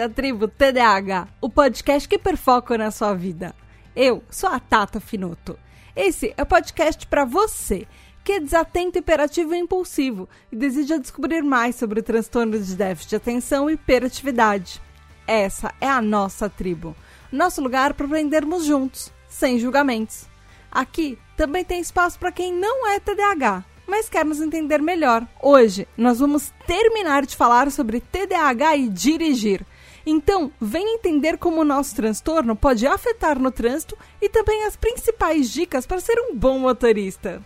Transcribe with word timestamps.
à 0.00 0.08
tribo 0.08 0.46
TDAH, 0.46 1.28
o 1.40 1.48
podcast 1.48 2.08
que 2.08 2.18
perfoca 2.18 2.78
na 2.78 2.90
sua 2.90 3.14
vida. 3.14 3.54
Eu 3.96 4.22
sou 4.30 4.48
a 4.48 4.60
Tata 4.60 5.00
Finoto. 5.00 5.58
Esse 5.96 6.32
é 6.36 6.42
o 6.42 6.46
podcast 6.46 7.06
para 7.06 7.24
você 7.24 7.86
que 8.22 8.32
é 8.32 8.40
desatento, 8.40 8.98
hiperativo 8.98 9.54
e 9.54 9.58
impulsivo 9.58 10.28
e 10.52 10.56
deseja 10.56 10.98
descobrir 10.98 11.42
mais 11.42 11.76
sobre 11.76 12.00
o 12.00 12.02
transtorno 12.02 12.58
de 12.58 12.76
déficit 12.76 13.10
de 13.10 13.16
atenção 13.16 13.68
e 13.68 13.72
hiperatividade. 13.74 14.80
Essa 15.26 15.74
é 15.80 15.88
a 15.88 16.00
nossa 16.00 16.48
tribo, 16.48 16.94
nosso 17.32 17.60
lugar 17.60 17.94
para 17.94 18.06
aprendermos 18.06 18.64
juntos, 18.64 19.12
sem 19.28 19.58
julgamentos. 19.58 20.26
Aqui 20.70 21.18
também 21.36 21.64
tem 21.64 21.80
espaço 21.80 22.18
para 22.18 22.30
quem 22.32 22.52
não 22.52 22.86
é 22.86 23.00
TDAH 23.00 23.64
mas 23.88 24.08
quer 24.08 24.24
nos 24.24 24.40
entender 24.40 24.82
melhor. 24.82 25.26
Hoje 25.42 25.88
nós 25.96 26.20
vamos 26.20 26.52
terminar 26.66 27.24
de 27.24 27.34
falar 27.34 27.72
sobre 27.72 28.00
TDAH 28.00 28.76
e 28.76 28.88
dirigir. 28.90 29.64
Então, 30.06 30.50
venha 30.60 30.94
entender 30.94 31.38
como 31.38 31.60
o 31.60 31.64
nosso 31.64 31.94
transtorno 31.94 32.56
pode 32.56 32.86
afetar 32.86 33.38
no 33.38 33.50
trânsito 33.50 33.96
e 34.20 34.28
também 34.28 34.64
as 34.64 34.76
principais 34.76 35.50
dicas 35.50 35.86
para 35.86 36.00
ser 36.00 36.18
um 36.20 36.34
bom 36.34 36.58
motorista. 36.58 37.42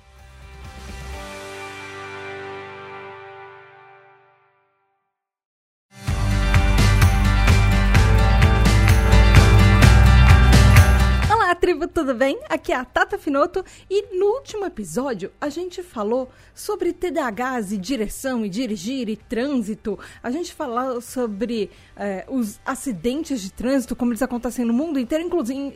Tribo, 11.63 11.87
tudo 11.87 12.13
bem? 12.13 12.41
Aqui 12.49 12.73
é 12.73 12.75
a 12.75 12.85
Tata 12.85 13.17
Finoto 13.17 13.65
e 13.89 14.19
no 14.19 14.27
último 14.35 14.65
episódio 14.65 15.31
a 15.41 15.49
gente 15.49 15.81
falou 15.81 16.29
sobre 16.53 16.93
TDAHs 16.93 17.71
e 17.71 17.79
direção 17.79 18.45
e 18.45 18.49
dirigir 18.49 19.09
e 19.09 19.17
trânsito. 19.17 19.97
A 20.21 20.29
gente 20.33 20.53
falou 20.53 21.01
sobre 21.01 21.71
é, 21.97 22.27
os 22.29 22.59
acidentes 22.67 23.41
de 23.41 23.53
trânsito, 23.53 23.95
como 23.95 24.11
eles 24.11 24.23
acontecem 24.23 24.65
no 24.65 24.73
mundo 24.73 24.99
inteiro, 24.99 25.25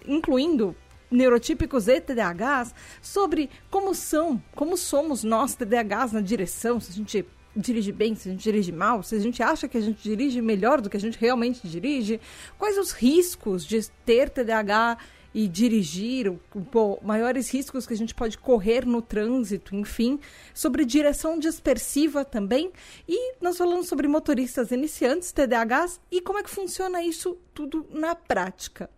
incluindo 0.09 0.75
neurotípicos 1.09 1.87
e 1.87 2.01
TDAHs, 2.01 2.75
sobre 3.01 3.49
como 3.71 3.95
são, 3.95 4.43
como 4.57 4.77
somos 4.77 5.23
nós 5.23 5.55
TDAHs 5.55 6.11
na 6.11 6.21
direção, 6.21 6.81
se 6.81 6.91
a 6.91 6.95
gente 6.97 7.25
dirige 7.55 7.93
bem, 7.93 8.15
se 8.17 8.29
a 8.29 8.33
gente 8.33 8.43
dirige 8.43 8.73
mal, 8.73 9.05
se 9.05 9.15
a 9.15 9.21
gente 9.21 9.43
acha 9.43 9.67
que 9.69 9.79
a 9.79 9.81
gente 9.81 10.03
dirige 10.03 10.43
melhor 10.43 10.81
do 10.81 10.91
que 10.91 10.97
a 10.97 11.01
gente 11.01 11.17
realmente 11.17 11.67
dirige, 11.67 12.21
quais 12.59 12.77
os 12.77 12.91
riscos 12.91 13.65
de 13.65 13.89
ter 14.05 14.29
TDAH 14.29 14.99
e 15.37 15.47
dirigir, 15.47 16.33
pô, 16.73 16.99
maiores 17.03 17.53
riscos 17.53 17.87
que 17.87 17.93
a 17.93 17.97
gente 17.97 18.15
pode 18.15 18.39
correr 18.39 18.87
no 18.87 19.03
trânsito, 19.03 19.77
enfim, 19.77 20.19
sobre 20.55 20.83
direção 20.83 21.39
dispersiva 21.39 22.25
também. 22.25 22.73
E 23.07 23.35
nós 23.39 23.59
falamos 23.59 23.87
sobre 23.87 24.09
motoristas 24.09 24.71
iniciantes, 24.71 25.33
TDAHs, 25.33 26.01
e 26.11 26.23
como 26.23 26.39
é 26.39 26.43
que 26.43 26.49
funciona 26.49 27.03
isso 27.03 27.37
tudo 27.53 27.87
na 27.91 28.15
prática. 28.15 28.89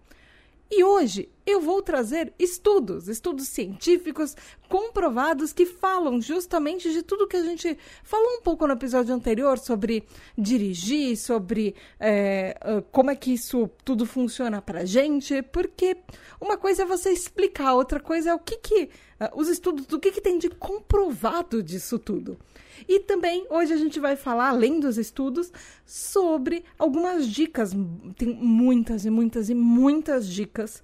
E 0.70 0.84
hoje 0.84 1.28
eu 1.49 1.63
vou 1.63 1.81
trazer 1.81 2.33
estudos, 2.39 3.09
estudos 3.09 3.49
científicos 3.49 4.37
comprovados 4.69 5.51
que 5.51 5.65
falam 5.65 6.21
justamente 6.21 6.93
de 6.93 7.03
tudo 7.03 7.27
que 7.27 7.37
a 7.37 7.43
gente 7.43 7.77
falou 8.03 8.39
um 8.39 8.43
pouco 8.43 8.67
no 8.67 8.75
episódio 8.75 9.15
anterior 9.15 9.59
sobre 9.59 10.05
dirigir, 10.37 11.17
sobre 11.17 11.75
é, 11.99 12.83
como 12.92 13.11
é 13.11 13.17
que 13.17 13.33
isso 13.33 13.70
tudo 13.83 14.05
funciona 14.05 14.61
pra 14.61 14.85
gente, 14.85 15.41
porque 15.41 15.97
uma 16.39 16.58
coisa 16.58 16.83
é 16.83 16.87
você 16.87 17.11
explicar, 17.11 17.73
outra 17.73 17.98
coisa 17.98 18.31
é 18.31 18.35
o 18.35 18.39
que 18.39 18.57
que 18.58 18.91
os 19.35 19.48
estudos, 19.48 19.87
do 19.87 19.98
que 19.98 20.13
que 20.13 20.20
tem 20.20 20.39
de 20.39 20.51
comprovado 20.51 21.63
disso 21.63 21.98
tudo. 21.98 22.39
E 22.87 23.01
também 23.01 23.47
hoje 23.51 23.73
a 23.73 23.77
gente 23.77 23.98
vai 23.98 24.14
falar, 24.14 24.51
além 24.51 24.79
dos 24.79 24.98
estudos, 24.98 25.51
sobre 25.85 26.64
algumas 26.79 27.27
dicas. 27.27 27.73
Tem 28.17 28.29
muitas 28.35 29.05
e 29.05 29.11
muitas 29.11 29.51
e 29.51 29.55
muitas 29.55 30.29
dicas 30.29 30.83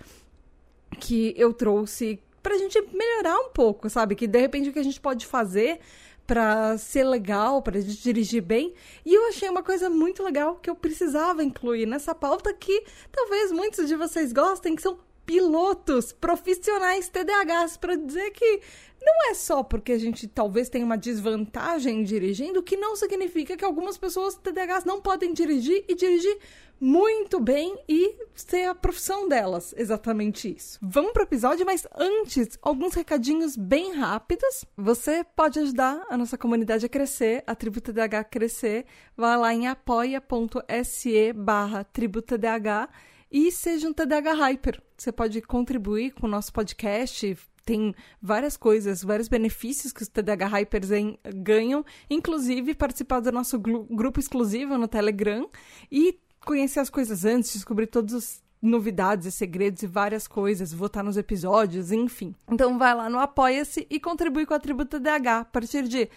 que 0.94 1.34
eu 1.37 1.53
trouxe 1.53 2.21
pra 2.43 2.59
gente 2.59 2.81
melhorar 2.93 3.38
um 3.38 3.49
pouco, 3.50 3.88
sabe? 3.88 4.15
Que 4.15 4.27
de 4.27 4.41
repente 4.41 4.69
o 4.69 4.72
que 4.72 4.78
a 4.78 4.84
gente 4.84 5.00
pode 5.00 5.27
fazer 5.27 5.81
para 6.27 6.77
ser 6.78 7.05
legal, 7.05 7.62
para 7.62 7.81
dirigir 7.81 8.43
bem. 8.43 8.75
E 9.05 9.15
eu 9.15 9.28
achei 9.28 9.49
uma 9.49 9.62
coisa 9.62 9.91
muito 9.91 10.22
legal 10.22 10.56
que 10.56 10.71
eu 10.71 10.75
precisava 10.75 11.44
incluir 11.44 11.87
nessa 11.87 12.15
pauta 12.15 12.53
que 12.53 12.84
talvez 13.12 13.53
muitos 13.53 13.88
de 13.88 13.97
vocês 13.97 14.32
gostem, 14.32 14.75
que 14.75 14.82
são 14.82 14.99
pilotos 15.27 16.12
profissionais 16.12 17.09
TDAHs, 17.09 17.77
para 17.77 17.97
dizer 17.97 18.31
que 18.31 18.61
não 19.01 19.31
é 19.31 19.35
só 19.35 19.62
porque 19.62 19.93
a 19.93 19.99
gente 19.99 20.27
talvez 20.27 20.69
tenha 20.71 20.85
uma 20.85 20.97
desvantagem 20.97 22.03
dirigindo 22.03 22.62
que 22.62 22.77
não 22.77 22.97
significa 22.97 23.57
que 23.57 23.65
algumas 23.65 23.99
pessoas 23.99 24.35
TDAHs 24.35 24.85
não 24.85 25.01
podem 25.01 25.33
dirigir 25.33 25.85
e 25.87 25.95
dirigir 25.95 26.39
muito 26.81 27.39
bem 27.39 27.79
e 27.89 28.17
ser 28.35 28.65
a 28.65 28.75
profissão 28.75 29.29
delas, 29.29 29.75
exatamente 29.77 30.55
isso. 30.55 30.79
Vamos 30.83 31.12
para 31.12 31.23
o 31.23 31.27
episódio, 31.27 31.65
mas 31.65 31.87
antes, 31.95 32.59
alguns 32.61 32.95
recadinhos 32.95 33.56
bem 33.56 33.95
rápidos. 33.95 34.65
Você 34.77 35.25
pode 35.37 35.59
ajudar 35.61 36.05
a 36.09 36.17
nossa 36.17 36.37
comunidade 36.37 36.85
a 36.85 36.89
crescer, 36.89 37.45
a 37.47 37.55
Tribo 37.55 37.81
TDAH 37.81 38.19
a 38.21 38.25
crescer. 38.25 38.87
Vai 39.17 39.37
lá 39.37 39.55
em 39.55 39.69
apoia.se 39.69 41.33
barra 41.33 41.85
TribuTDAH 41.85 42.89
e 43.34 43.50
seja 43.50 43.89
um 43.89 43.93
TDAH 43.93 44.33
Hyper. 44.33 44.81
Você 44.97 45.11
pode 45.11 45.43
contribuir 45.43 46.12
com 46.12 46.28
o 46.28 46.31
nosso 46.31 46.53
podcast, 46.53 47.37
tem 47.65 47.93
várias 48.22 48.56
coisas, 48.56 49.03
vários 49.03 49.27
benefícios 49.27 49.93
que 49.93 50.03
os 50.03 50.09
TDAH 50.09 50.47
Hypers 50.47 50.89
ganham, 51.34 51.84
inclusive 52.09 52.77
participar 52.77 53.19
do 53.19 53.33
nosso 53.33 53.59
grupo 53.59 54.21
exclusivo 54.21 54.78
no 54.78 54.87
Telegram 54.87 55.50
e 55.91 56.17
conhecer 56.47 56.78
as 56.78 56.89
coisas 56.89 57.25
antes, 57.25 57.55
descobrir 57.55 57.89
todas 57.89 58.15
as 58.15 58.44
novidades 58.62 59.27
e 59.27 59.33
segredos 59.33 59.83
e 59.83 59.89
várias 59.89 60.28
coisas, 60.28 60.73
votar 60.73 61.03
nos 61.03 61.17
episódios, 61.17 61.91
enfim. 61.91 62.37
Então 62.49 62.78
vai 62.78 62.94
lá 62.94 63.11
no 63.11 63.19
Apoia-se 63.19 63.84
e 63.91 63.99
contribui 63.99 64.47
com 64.47 64.55
a 64.55 64.61
tribo 64.61 64.84
TDAH 64.84 65.41
a 65.41 65.44
partir 65.44 65.89
de 65.89 66.09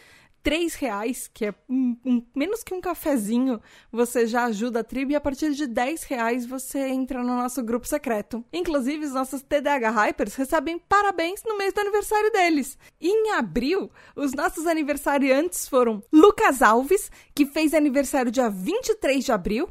três 0.47 0.75
reais, 0.75 1.29
que 1.33 1.47
é 1.47 1.53
um, 1.67 1.97
um, 2.05 2.25
menos 2.33 2.63
que 2.63 2.73
um 2.73 2.79
cafezinho, 2.79 3.59
você 3.91 4.25
já 4.25 4.45
ajuda 4.45 4.79
a 4.79 4.83
tribo 4.83 5.11
e 5.11 5.15
a 5.15 5.19
partir 5.19 5.53
de 5.53 5.67
10 5.67 6.03
reais 6.03 6.45
você 6.45 6.87
entra 6.87 7.21
no 7.21 7.35
nosso 7.35 7.61
grupo 7.61 7.85
secreto. 7.85 8.45
Inclusive, 8.53 9.07
os 9.07 9.11
nossos 9.11 9.41
TDH 9.41 9.91
Hypers 9.91 10.35
recebem 10.35 10.79
parabéns 10.79 11.43
no 11.43 11.57
mês 11.57 11.73
do 11.73 11.81
aniversário 11.81 12.31
deles. 12.31 12.77
Em 13.01 13.31
abril, 13.31 13.91
os 14.15 14.31
nossos 14.31 14.65
aniversariantes 14.67 15.67
foram 15.67 16.01
Lucas 16.13 16.61
Alves, 16.61 17.11
que 17.35 17.45
fez 17.45 17.73
aniversário 17.73 18.31
dia 18.31 18.49
23 18.49 19.25
de 19.25 19.33
abril, 19.33 19.67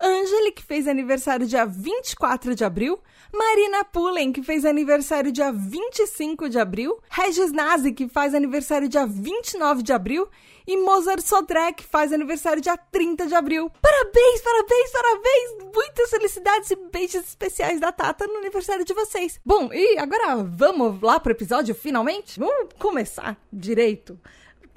Angeli, 0.00 0.52
que 0.52 0.62
fez 0.62 0.86
aniversário 0.86 1.46
dia 1.46 1.66
24 1.66 2.54
de 2.54 2.64
abril, 2.64 3.00
Marina 3.32 3.84
Pullen, 3.84 4.32
que 4.32 4.42
fez 4.42 4.64
aniversário 4.64 5.32
dia 5.32 5.50
25 5.52 6.48
de 6.48 6.58
abril, 6.58 6.98
Regis 7.10 7.52
Nazi, 7.52 7.92
que 7.92 8.08
faz 8.08 8.34
aniversário 8.34 8.88
dia 8.88 9.06
29 9.06 9.82
de 9.82 9.92
abril, 9.92 10.28
e 10.66 10.76
Mozart 10.76 11.22
Sodré, 11.22 11.72
que 11.72 11.82
faz 11.82 12.12
aniversário 12.12 12.62
dia 12.62 12.76
30 12.76 13.26
de 13.26 13.34
abril. 13.34 13.70
Parabéns, 13.80 14.40
parabéns, 14.40 14.90
parabéns! 14.92 15.74
Muitas 15.74 16.10
felicidades 16.10 16.70
e 16.70 16.76
beijos 16.76 17.24
especiais 17.24 17.80
da 17.80 17.90
Tata 17.90 18.26
no 18.26 18.36
aniversário 18.36 18.84
de 18.84 18.94
vocês. 18.94 19.40
Bom, 19.44 19.72
e 19.72 19.98
agora 19.98 20.36
vamos 20.44 21.00
lá 21.00 21.18
pro 21.18 21.32
episódio 21.32 21.74
finalmente? 21.74 22.38
Vamos 22.38 22.68
começar 22.78 23.36
direito 23.52 24.18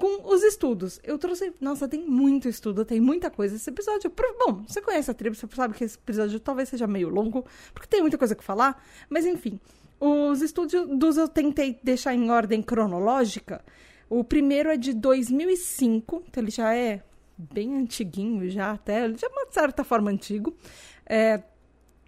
com 0.02 0.34
os 0.34 0.42
estudos. 0.42 0.98
Eu 1.04 1.16
trouxe. 1.16 1.54
Nossa, 1.60 1.86
tem 1.86 2.04
muito 2.04 2.48
estudo, 2.48 2.84
tem 2.84 3.00
muita 3.00 3.30
coisa. 3.30 3.54
Esse 3.54 3.70
episódio. 3.70 4.12
Bom, 4.36 4.64
você 4.66 4.82
conhece 4.82 5.08
a 5.08 5.14
tribo, 5.14 5.36
você 5.36 5.46
sabe 5.54 5.74
que 5.74 5.84
esse 5.84 5.96
episódio 5.96 6.40
talvez 6.40 6.68
seja 6.68 6.88
meio 6.88 7.08
longo, 7.08 7.46
porque 7.72 7.86
tem 7.86 8.00
muita 8.00 8.18
coisa 8.18 8.34
que 8.34 8.42
falar. 8.42 8.84
Mas 9.08 9.24
enfim, 9.24 9.60
os 10.00 10.42
estudos 10.42 11.16
eu 11.16 11.28
tentei 11.28 11.78
deixar 11.84 12.16
em 12.16 12.32
ordem 12.32 12.60
cronológica. 12.60 13.64
O 14.10 14.24
primeiro 14.24 14.70
é 14.70 14.76
de 14.76 14.92
2005, 14.92 16.24
então 16.26 16.42
ele 16.42 16.50
já 16.50 16.74
é 16.74 17.04
bem 17.38 17.72
antiguinho, 17.76 18.50
já 18.50 18.72
até, 18.72 19.02
já 19.10 19.28
de 19.28 19.34
uma 19.34 19.52
certa 19.52 19.84
forma 19.84 20.10
antigo. 20.10 20.52
É, 21.06 21.44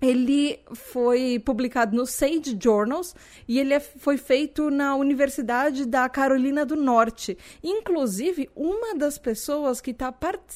ele 0.04 0.60
foi 0.74 1.38
publicado 1.38 1.96
no 1.96 2.06
Sage 2.06 2.56
Journals 2.60 3.14
e 3.48 3.58
ele 3.58 3.74
é, 3.74 3.80
foi 3.80 4.16
feito 4.16 4.70
na 4.70 4.94
Universidade 4.94 5.86
da 5.86 6.08
Carolina 6.08 6.66
do 6.66 6.76
Norte. 6.76 7.38
Inclusive, 7.62 8.50
uma 8.54 8.94
das 8.94 9.18
pessoas 9.18 9.80
que, 9.80 9.94
tá, 9.94 10.14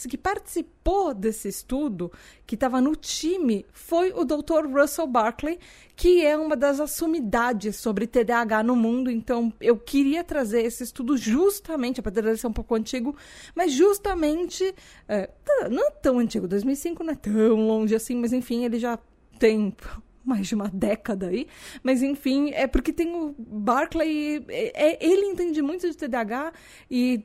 que 0.09 0.19
participou 0.19 1.15
desse 1.15 1.49
estudo, 1.49 2.13
que 2.47 2.55
estava 2.55 2.81
no 2.81 2.95
time, 2.95 3.65
foi 3.73 4.13
o 4.13 4.25
Dr. 4.25 4.67
Russell 4.73 5.07
Barkley, 5.07 5.59
que 5.95 6.25
é 6.25 6.37
uma 6.37 6.57
das 6.57 6.81
assumidades 6.81 7.77
sobre 7.77 8.07
TDAH 8.07 8.63
no 8.63 8.77
mundo. 8.77 9.11
Então, 9.11 9.53
eu 9.61 9.77
queria 9.77 10.23
trazer 10.23 10.63
esse 10.63 10.85
estudo 10.85 11.17
justamente, 11.17 12.01
apesar 12.01 12.33
de 12.33 12.39
ser 12.39 12.47
um 12.47 12.53
pouco 12.53 12.75
antigo, 12.75 13.17
mas 13.55 13.73
justamente, 13.73 14.75
é, 15.09 15.31
não 15.71 15.89
é 15.89 15.91
tão 15.91 16.19
antigo, 16.19 16.47
2005 16.47 17.03
não 17.03 17.13
é 17.13 17.17
tão 17.17 17.67
longe 17.67 17.95
assim, 17.95 18.17
mas 18.17 18.33
enfim, 18.33 18.65
ele 18.65 18.79
já 18.79 18.99
tem 19.39 19.75
mais 20.25 20.47
de 20.47 20.55
uma 20.55 20.69
década 20.69 21.29
aí, 21.29 21.47
mas 21.83 22.03
enfim, 22.03 22.51
é 22.51 22.67
porque 22.67 22.93
tem 22.93 23.15
o 23.15 23.35
Barclay, 23.39 24.45
é, 24.49 24.91
é, 24.91 24.99
ele 25.01 25.27
entende 25.27 25.63
muito 25.63 25.89
de 25.89 25.97
TDAH 25.97 26.53
e 26.91 27.25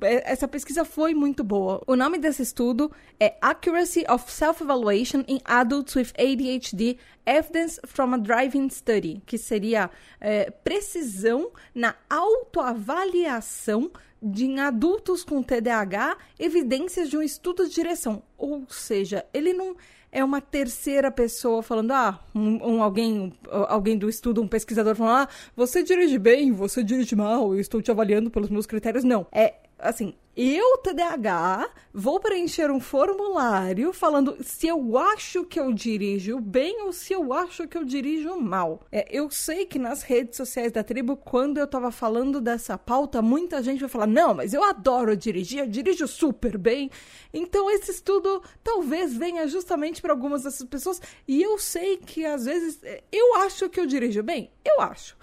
é, 0.00 0.32
essa 0.32 0.48
pesquisa 0.48 0.84
foi 0.84 1.14
muito 1.14 1.44
boa. 1.44 1.82
O 1.86 1.94
nome 1.94 2.16
desse 2.16 2.42
estudo 2.42 2.90
é 3.20 3.36
Accuracy 3.40 4.04
of 4.08 4.30
Self-Evaluation 4.30 5.24
in 5.28 5.40
Adults 5.44 5.94
with 5.94 6.12
ADHD 6.16 6.96
Evidence 7.26 7.80
from 7.86 8.14
a 8.14 8.18
Driving 8.18 8.70
Study, 8.70 9.22
que 9.26 9.36
seria 9.36 9.90
é, 10.20 10.50
precisão 10.50 11.50
na 11.74 11.94
autoavaliação 12.08 13.90
de 14.22 14.46
em 14.46 14.58
adultos 14.58 15.22
com 15.22 15.42
TDAH, 15.42 16.16
evidências 16.38 17.10
de 17.10 17.16
um 17.16 17.22
estudo 17.22 17.68
de 17.68 17.74
direção. 17.74 18.22
Ou 18.38 18.64
seja, 18.70 19.26
ele 19.34 19.52
não 19.52 19.76
é 20.14 20.22
uma 20.22 20.40
terceira 20.40 21.10
pessoa 21.10 21.60
falando, 21.60 21.90
ah, 21.90 22.20
um, 22.32 22.76
um, 22.76 22.82
alguém, 22.82 23.32
alguém 23.50 23.98
do 23.98 24.08
estudo, 24.08 24.40
um 24.40 24.46
pesquisador 24.46 24.94
falando, 24.94 25.26
ah, 25.26 25.28
você 25.56 25.82
dirige 25.82 26.20
bem, 26.20 26.52
você 26.52 26.84
dirige 26.84 27.16
mal, 27.16 27.52
eu 27.52 27.58
estou 27.58 27.82
te 27.82 27.90
avaliando 27.90 28.30
pelos 28.30 28.48
meus 28.48 28.64
critérios. 28.64 29.02
Não. 29.02 29.26
É 29.32 29.54
assim, 29.84 30.14
eu, 30.36 30.78
TDAH, 30.78 31.70
vou 31.92 32.18
preencher 32.18 32.68
um 32.68 32.80
formulário 32.80 33.92
falando 33.92 34.36
se 34.42 34.66
eu 34.66 34.98
acho 34.98 35.44
que 35.44 35.60
eu 35.60 35.72
dirijo 35.72 36.40
bem 36.40 36.82
ou 36.82 36.92
se 36.92 37.12
eu 37.12 37.32
acho 37.32 37.68
que 37.68 37.78
eu 37.78 37.84
dirijo 37.84 38.34
mal. 38.40 38.80
É, 38.90 39.06
eu 39.10 39.30
sei 39.30 39.64
que 39.64 39.78
nas 39.78 40.02
redes 40.02 40.36
sociais 40.36 40.72
da 40.72 40.82
tribo, 40.82 41.16
quando 41.16 41.58
eu 41.58 41.68
tava 41.68 41.92
falando 41.92 42.40
dessa 42.40 42.76
pauta, 42.76 43.22
muita 43.22 43.62
gente 43.62 43.78
vai 43.78 43.88
falar: 43.88 44.08
não, 44.08 44.34
mas 44.34 44.52
eu 44.52 44.64
adoro 44.64 45.16
dirigir, 45.16 45.60
eu 45.60 45.68
dirijo 45.68 46.08
super 46.08 46.58
bem. 46.58 46.90
Então, 47.32 47.70
esse 47.70 47.92
estudo 47.92 48.42
talvez 48.64 49.16
venha 49.16 49.46
justamente 49.46 50.02
para 50.02 50.12
algumas 50.12 50.42
dessas 50.42 50.66
pessoas. 50.66 51.00
E 51.28 51.40
eu 51.40 51.58
sei 51.60 51.96
que 51.96 52.24
às 52.24 52.44
vezes 52.46 52.80
eu 53.12 53.36
acho 53.36 53.68
que 53.68 53.78
eu 53.78 53.86
dirijo 53.86 54.22
bem. 54.22 54.50
Eu 54.64 54.80
acho. 54.80 55.16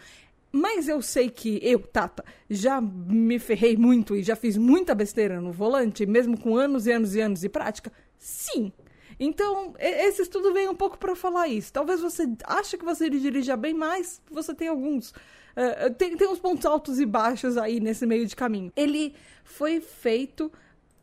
Mas 0.52 0.90
eu 0.90 1.02
sei 1.02 1.30
que 1.30 1.60
eu, 1.64 1.80
Tata, 1.80 2.26
já 2.50 2.82
me 2.82 3.40
ferrei 3.40 3.78
muito 3.78 4.16
e 4.16 4.24
já 4.24 4.36
fiz 4.36 4.58
muita 4.58 4.94
besteira 4.94 5.40
no 5.40 5.52
volante, 5.52 6.06
mesmo 6.06 6.38
com 6.38 6.58
anos 6.58 6.86
e 6.86 6.92
anos 6.92 7.16
e 7.16 7.22
anos 7.22 7.40
de 7.40 7.50
prática. 7.50 7.92
Sim. 8.18 8.72
Então, 9.20 9.74
esse 9.80 10.24
estudo 10.24 10.52
vem 10.52 10.68
um 10.68 10.76
pouco 10.76 10.98
para 10.98 11.16
falar 11.16 11.48
isso. 11.48 11.72
Talvez 11.72 12.02
você 12.02 12.28
ache 12.44 12.78
que 12.78 12.84
você 12.84 13.10
dirija 13.10 13.56
bem, 13.56 13.74
mas 13.74 14.22
você 14.30 14.54
tem 14.54 14.68
alguns. 14.68 15.12
Uh, 15.12 15.94
tem, 15.98 16.18
tem 16.18 16.28
uns 16.28 16.40
pontos 16.40 16.66
altos 16.66 17.00
e 17.00 17.06
baixos 17.06 17.56
aí 17.56 17.80
nesse 17.80 18.06
meio 18.06 18.26
de 18.26 18.36
caminho. 18.36 18.72
Ele 18.76 19.14
foi 19.44 19.80
feito 19.80 20.52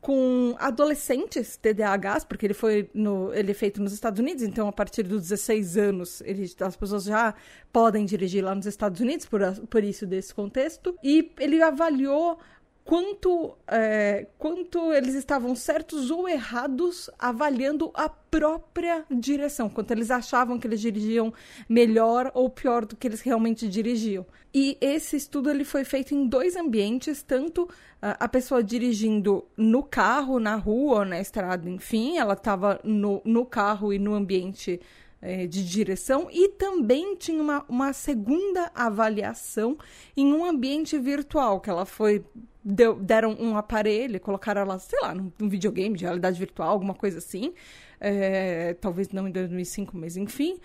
com 0.09 0.57
adolescentes 0.59 1.59
TDAHs, 1.59 2.25
porque 2.25 2.47
ele 2.47 2.55
foi 2.55 2.89
no, 2.95 3.31
ele 3.35 3.51
é 3.51 3.55
feito 3.55 3.79
nos 3.83 3.93
Estados 3.93 4.19
Unidos, 4.19 4.43
então 4.43 4.67
a 4.67 4.73
partir 4.73 5.03
dos 5.03 5.21
16 5.21 5.77
anos 5.77 6.23
ele, 6.23 6.51
as 6.61 6.77
pessoas 6.77 7.05
já 7.05 7.35
podem 7.71 8.07
dirigir 8.07 8.43
lá 8.43 8.55
nos 8.55 8.65
Estados 8.65 9.03
Unidos, 9.03 9.27
por, 9.27 9.43
por 9.69 9.85
isso 9.85 10.07
desse 10.07 10.35
contexto. 10.35 10.97
E 11.05 11.31
ele 11.39 11.61
avaliou 11.61 12.39
quanto, 12.89 13.55
é, 13.67 14.29
quanto 14.39 14.95
eles 14.95 15.15
estavam 15.15 15.55
certos 15.55 16.11
ou 16.11 16.27
errados 16.27 17.11
avaliando 17.19 17.91
a 17.93 18.09
própria 18.09 19.05
direção, 19.11 19.69
quanto 19.69 19.91
eles 19.91 20.11
achavam 20.11 20.59
que 20.59 20.67
eles 20.67 20.81
dirigiam 20.81 21.31
melhor 21.69 22.33
ou 22.33 22.49
pior 22.49 22.87
do 22.87 22.97
que 22.97 23.07
eles 23.07 23.21
realmente 23.21 23.69
dirigiam. 23.69 24.25
E 24.55 24.79
esse 24.81 25.17
estudo 25.17 25.51
ele 25.51 25.67
foi 25.67 25.85
feito 25.85 26.15
em 26.15 26.27
dois 26.27 26.57
ambientes, 26.57 27.23
tanto 27.23 27.69
a 28.01 28.27
pessoa 28.27 28.65
dirigindo 28.65 29.45
no 29.55 29.83
carro, 29.83 30.41
na 30.41 30.55
rua 30.55 31.05
na 31.05 31.21
estrada, 31.21 31.69
enfim, 31.69 32.17
ela 32.17 32.33
estava 32.33 32.81
no, 32.83 33.21
no 33.23 33.45
carro 33.45 33.93
e 33.93 33.99
no 33.99 34.15
ambiente 34.15 34.81
é, 35.21 35.47
de 35.47 35.65
direção 35.69 36.29
e 36.31 36.49
também 36.49 37.17
tinha 37.17 37.43
uma, 37.43 37.65
uma 37.69 37.93
segunda 37.93 38.71
avaliação 38.75 39.77
em 40.17 40.33
um 40.33 40.45
ambiente 40.45 40.99
virtual, 40.99 41.61
que 41.61 41.71
ela 41.71 41.85
foi. 41.85 42.25
Deu, 42.71 42.97
deram 42.97 43.35
um 43.41 43.57
aparelho, 43.57 44.21
colocaram 44.21 44.61
ela, 44.61 44.79
sei 44.79 45.01
lá, 45.01 45.15
num, 45.15 45.33
num 45.39 45.49
videogame 45.49 45.97
de 45.97 46.05
realidade 46.05 46.39
virtual, 46.39 46.69
alguma 46.69 46.93
coisa 46.93 47.17
assim. 47.17 47.55
É, 48.01 48.75
talvez 48.75 49.09
não 49.09 49.27
em 49.27 49.33
2005, 49.33 49.97
mas 49.97 50.17
enfim, 50.17 50.59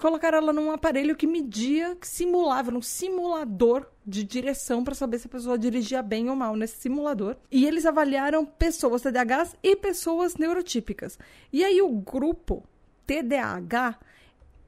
colocaram 0.00 0.38
ela 0.38 0.52
num 0.52 0.72
aparelho 0.72 1.14
que 1.14 1.26
media, 1.26 1.94
que 1.96 2.08
simulava, 2.08 2.72
um 2.72 2.80
simulador 2.80 3.86
de 4.06 4.24
direção 4.24 4.82
para 4.82 4.94
saber 4.94 5.18
se 5.18 5.26
a 5.26 5.30
pessoa 5.30 5.58
dirigia 5.58 6.02
bem 6.02 6.30
ou 6.30 6.36
mal 6.36 6.56
nesse 6.56 6.78
simulador. 6.78 7.36
E 7.50 7.66
eles 7.66 7.84
avaliaram 7.84 8.46
pessoas 8.46 9.02
TDAHs 9.02 9.54
e 9.62 9.76
pessoas 9.76 10.36
neurotípicas. 10.36 11.18
E 11.52 11.62
aí 11.62 11.82
o 11.82 11.90
grupo 11.90 12.64
TDAH, 13.10 13.98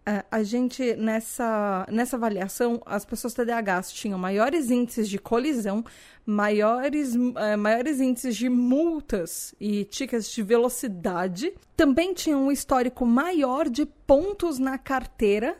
é, 0.04 0.24
a 0.28 0.42
gente, 0.42 0.96
nessa, 0.96 1.86
nessa 1.88 2.16
avaliação, 2.16 2.82
as 2.84 3.04
pessoas 3.04 3.34
TDAHs 3.34 3.92
tinham 3.92 4.18
maiores 4.18 4.68
índices 4.68 5.08
de 5.08 5.16
colisão, 5.16 5.84
maiores, 6.26 7.14
é, 7.36 7.54
maiores 7.54 8.00
índices 8.00 8.34
de 8.34 8.48
multas 8.48 9.54
e 9.60 9.84
tickets 9.84 10.32
de 10.32 10.42
velocidade. 10.42 11.54
Também 11.76 12.12
tinham 12.12 12.46
um 12.46 12.50
histórico 12.50 13.06
maior 13.06 13.68
de 13.68 13.86
pontos 13.86 14.58
na 14.58 14.76
carteira 14.76 15.56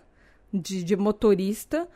de, 0.52 0.82
de 0.82 0.96
motorista 0.96 1.88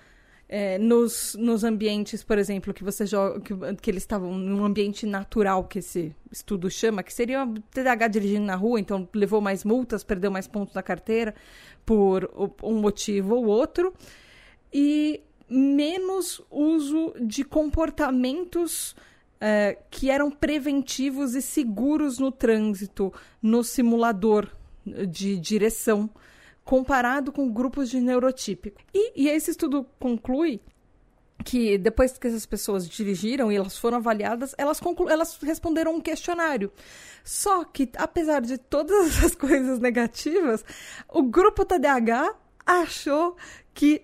é, 0.49 0.79
nos, 0.79 1.35
nos 1.35 1.65
ambientes, 1.65 2.23
por 2.23 2.39
exemplo, 2.39 2.73
que 2.73 2.85
você 2.85 3.05
joga, 3.05 3.41
que, 3.41 3.55
que 3.81 3.91
eles 3.91 4.03
estavam 4.03 4.33
num 4.35 4.65
ambiente 4.65 5.05
natural, 5.05 5.65
que 5.65 5.81
esse 5.81 6.15
estudo 6.31 6.71
chama, 6.71 7.03
que 7.03 7.13
seria 7.13 7.47
TDAH 7.71 8.09
dirigindo 8.09 8.47
na 8.47 8.55
rua, 8.55 8.79
então 8.79 9.09
levou 9.13 9.41
mais 9.41 9.65
multas, 9.65 10.05
perdeu 10.05 10.31
mais 10.31 10.47
pontos 10.47 10.75
na 10.75 10.83
carteira 10.83 11.35
por 11.85 12.31
um 12.63 12.81
motivo 12.81 13.35
ou 13.35 13.47
outro, 13.47 13.93
e 14.73 15.21
menos 15.49 16.41
uso 16.51 17.15
de 17.21 17.45
comportamentos 17.45 18.95
é, 19.41 19.79
que 19.91 20.11
eram 20.11 20.31
preventivos 20.31 21.35
e 21.35 21.43
seguros 21.43 22.19
no 22.19 22.31
trânsito, 22.31 23.13
no 23.43 23.65
simulador 23.65 24.49
de 25.09 25.39
direção 25.39 26.09
comparado 26.67 27.31
com 27.31 27.49
grupos 27.49 27.89
de 27.89 28.01
neurotípico. 28.01 28.83
E, 28.93 29.23
e 29.23 29.29
esse 29.29 29.53
estudo 29.53 29.87
conclui 30.01 30.61
que 31.45 31.79
depois 31.79 32.19
que 32.19 32.27
essas 32.27 32.45
pessoas 32.45 32.89
dirigiram 32.89 33.53
e 33.53 33.57
elas 33.57 33.79
foram 33.79 33.99
avaliadas, 33.99 34.53
elas, 34.59 34.81
elas 35.09 35.39
responderam 35.41 35.95
um 35.95 36.01
questionário. 36.01 36.73
Só 37.23 37.65
que, 37.65 37.89
apesar 37.97 38.41
de 38.41 38.59
todas 38.59 39.23
as 39.23 39.37
coisas 39.37 39.79
negativas, 39.79 40.65
o 41.09 41.23
grupo 41.23 41.65
TDAH 41.65 42.35
achou 42.67 43.37
que 43.73 44.03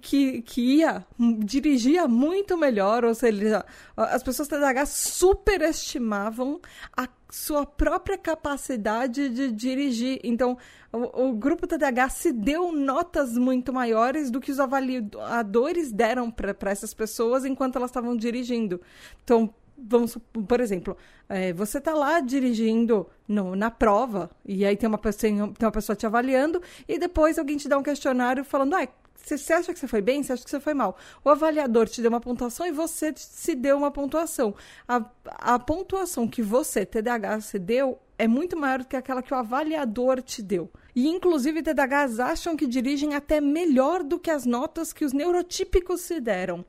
que, 0.00 0.42
que 0.42 0.60
ia, 0.78 1.04
dirigia 1.38 2.08
muito 2.08 2.56
melhor, 2.56 3.04
ou 3.04 3.14
seja, 3.14 3.64
as 3.96 4.22
pessoas 4.22 4.48
TDAH 4.48 4.86
superestimavam 4.86 6.60
a 6.96 7.06
sua 7.30 7.66
própria 7.66 8.16
capacidade 8.16 9.28
de 9.28 9.52
dirigir. 9.52 10.18
Então, 10.24 10.56
o, 10.92 11.28
o 11.28 11.32
grupo 11.32 11.66
TDAH 11.66 12.08
se 12.08 12.32
deu 12.32 12.72
notas 12.72 13.36
muito 13.36 13.72
maiores 13.72 14.30
do 14.30 14.40
que 14.40 14.50
os 14.50 14.58
avaliadores 14.58 15.92
deram 15.92 16.30
para 16.30 16.70
essas 16.70 16.94
pessoas 16.94 17.44
enquanto 17.44 17.76
elas 17.76 17.90
estavam 17.90 18.16
dirigindo. 18.16 18.80
Então, 19.22 19.54
vamos 19.76 20.18
por 20.46 20.60
exemplo, 20.60 20.96
é, 21.28 21.52
você 21.52 21.78
está 21.78 21.94
lá 21.94 22.20
dirigindo 22.20 23.06
no, 23.26 23.56
na 23.56 23.70
prova 23.70 24.30
e 24.44 24.64
aí 24.64 24.76
tem 24.76 24.88
uma, 24.88 24.98
pessoa, 24.98 25.30
tem 25.30 25.66
uma 25.66 25.72
pessoa 25.72 25.96
te 25.96 26.04
avaliando 26.04 26.60
e 26.88 26.98
depois 26.98 27.38
alguém 27.38 27.56
te 27.56 27.68
dá 27.68 27.78
um 27.78 27.82
questionário 27.82 28.44
falando, 28.44 28.74
ah, 28.74 28.86
você 29.24 29.52
acha 29.52 29.72
que 29.72 29.78
você 29.78 29.86
foi 29.86 30.00
bem? 30.00 30.22
Você 30.22 30.32
acha 30.32 30.44
que 30.44 30.50
você 30.50 30.60
foi 30.60 30.74
mal? 30.74 30.96
O 31.24 31.30
avaliador 31.30 31.88
te 31.88 32.00
deu 32.00 32.10
uma 32.10 32.20
pontuação 32.20 32.66
e 32.66 32.72
você 32.72 33.12
se 33.16 33.54
deu 33.54 33.76
uma 33.76 33.90
pontuação. 33.90 34.54
A, 34.88 35.04
a 35.24 35.58
pontuação 35.58 36.26
que 36.26 36.42
você, 36.42 36.84
TDAH, 36.84 37.40
se 37.40 37.58
deu 37.58 37.98
é 38.18 38.28
muito 38.28 38.56
maior 38.56 38.80
do 38.80 38.84
que 38.86 38.96
aquela 38.96 39.22
que 39.22 39.32
o 39.32 39.36
avaliador 39.36 40.20
te 40.20 40.42
deu. 40.42 40.70
E, 40.94 41.08
inclusive, 41.08 41.62
TDAHs 41.62 42.20
acham 42.20 42.56
que 42.56 42.66
dirigem 42.66 43.14
até 43.14 43.40
melhor 43.40 44.02
do 44.02 44.18
que 44.18 44.30
as 44.30 44.44
notas 44.44 44.92
que 44.92 45.04
os 45.04 45.12
neurotípicos 45.12 46.02
se 46.02 46.20
deram. 46.20 46.64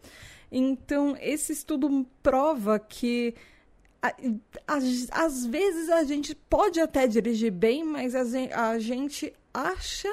Então, 0.51 1.17
esse 1.19 1.51
estudo 1.51 2.05
prova 2.21 2.79
que 2.79 3.35
às 5.11 5.45
vezes 5.45 5.89
a 5.89 6.03
gente 6.03 6.33
pode 6.33 6.79
até 6.79 7.05
dirigir 7.05 7.51
bem, 7.51 7.83
mas 7.83 8.15
a 8.15 8.79
gente 8.79 9.31
acha 9.53 10.09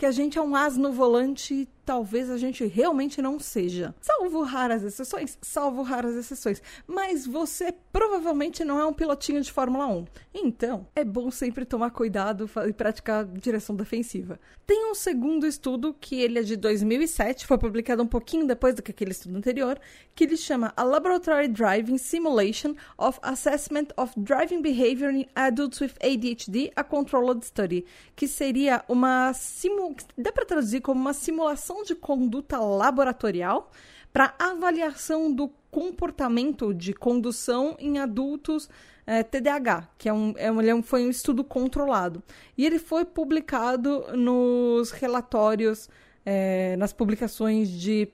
que 0.00 0.06
a 0.06 0.10
gente 0.10 0.38
é 0.38 0.42
um 0.42 0.56
as 0.56 0.78
no 0.78 0.94
volante 0.94 1.68
talvez 1.84 2.30
a 2.30 2.36
gente 2.36 2.64
realmente 2.66 3.20
não 3.20 3.38
seja. 3.38 3.94
Salvo 4.00 4.42
raras 4.42 4.82
exceções, 4.82 5.38
salvo 5.40 5.82
raras 5.82 6.14
exceções. 6.14 6.62
Mas 6.86 7.26
você 7.26 7.74
provavelmente 7.92 8.64
não 8.64 8.78
é 8.78 8.86
um 8.86 8.92
pilotinho 8.92 9.40
de 9.40 9.52
Fórmula 9.52 9.86
1. 9.86 10.04
Então, 10.34 10.86
é 10.94 11.04
bom 11.04 11.30
sempre 11.30 11.64
tomar 11.64 11.90
cuidado 11.90 12.48
e 12.66 12.72
praticar 12.72 13.24
direção 13.24 13.74
defensiva. 13.74 14.38
Tem 14.66 14.88
um 14.90 14.94
segundo 14.94 15.46
estudo, 15.46 15.94
que 16.00 16.20
ele 16.20 16.38
é 16.38 16.42
de 16.42 16.56
2007, 16.56 17.46
foi 17.46 17.58
publicado 17.58 18.02
um 18.02 18.06
pouquinho 18.06 18.46
depois 18.46 18.74
do 18.74 18.82
que 18.82 18.92
aquele 18.92 19.10
estudo 19.10 19.36
anterior, 19.36 19.80
que 20.14 20.24
ele 20.24 20.36
chama 20.36 20.72
A 20.76 20.84
Laboratory 20.84 21.48
Driving 21.48 21.98
Simulation 21.98 22.74
of 22.96 23.18
Assessment 23.22 23.88
of 23.96 24.12
Driving 24.16 24.62
Behavior 24.62 25.10
in 25.10 25.26
Adults 25.34 25.80
with 25.80 25.94
ADHD, 26.00 26.70
a 26.76 26.84
Controlled 26.84 27.44
Study, 27.44 27.84
que 28.14 28.28
seria 28.28 28.84
uma 28.88 29.32
simu... 29.32 29.96
dá 30.16 30.30
para 30.30 30.44
traduzir 30.44 30.80
como 30.80 31.00
uma 31.00 31.12
simulação 31.12 31.79
de 31.82 31.94
conduta 31.94 32.58
laboratorial 32.58 33.70
para 34.12 34.34
avaliação 34.38 35.32
do 35.32 35.48
comportamento 35.70 36.74
de 36.74 36.92
condução 36.92 37.76
em 37.78 37.98
adultos 37.98 38.68
é, 39.06 39.22
TDAH, 39.22 39.88
que 39.98 40.08
é 40.08 40.12
um, 40.12 40.34
é 40.36 40.50
um, 40.50 40.60
é 40.60 40.82
foi 40.82 41.04
um 41.04 41.10
estudo 41.10 41.42
controlado. 41.42 42.22
E 42.56 42.66
ele 42.66 42.78
foi 42.78 43.04
publicado 43.04 44.04
nos 44.16 44.90
relatórios, 44.90 45.88
é, 46.24 46.76
nas 46.76 46.92
publicações 46.92 47.68
de, 47.68 48.08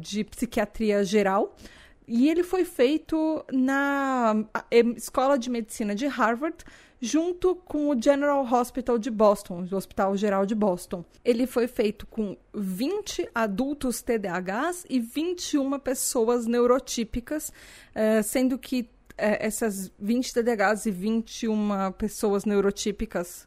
de 0.00 0.24
psiquiatria 0.24 1.04
geral. 1.04 1.56
E 2.06 2.28
ele 2.28 2.42
foi 2.42 2.64
feito 2.64 3.44
na 3.50 4.44
Escola 4.96 5.38
de 5.38 5.48
Medicina 5.48 5.94
de 5.94 6.06
Harvard, 6.06 6.58
junto 7.04 7.54
com 7.54 7.90
o 7.90 8.00
General 8.00 8.42
Hospital 8.50 8.98
de 8.98 9.10
Boston, 9.10 9.66
o 9.70 9.76
Hospital 9.76 10.16
Geral 10.16 10.46
de 10.46 10.54
Boston. 10.54 11.04
Ele 11.24 11.46
foi 11.46 11.66
feito 11.66 12.06
com 12.06 12.36
20 12.54 13.28
adultos 13.34 14.00
TDAHs 14.00 14.86
e 14.88 14.98
21 15.00 15.78
pessoas 15.78 16.46
neurotípicas, 16.46 17.52
eh, 17.94 18.22
sendo 18.22 18.58
que 18.58 18.88
eh, 19.18 19.46
essas 19.46 19.92
20 19.98 20.32
TDAHs 20.32 20.86
e 20.86 20.90
21 20.90 21.92
pessoas 21.98 22.46
neurotípicas 22.46 23.46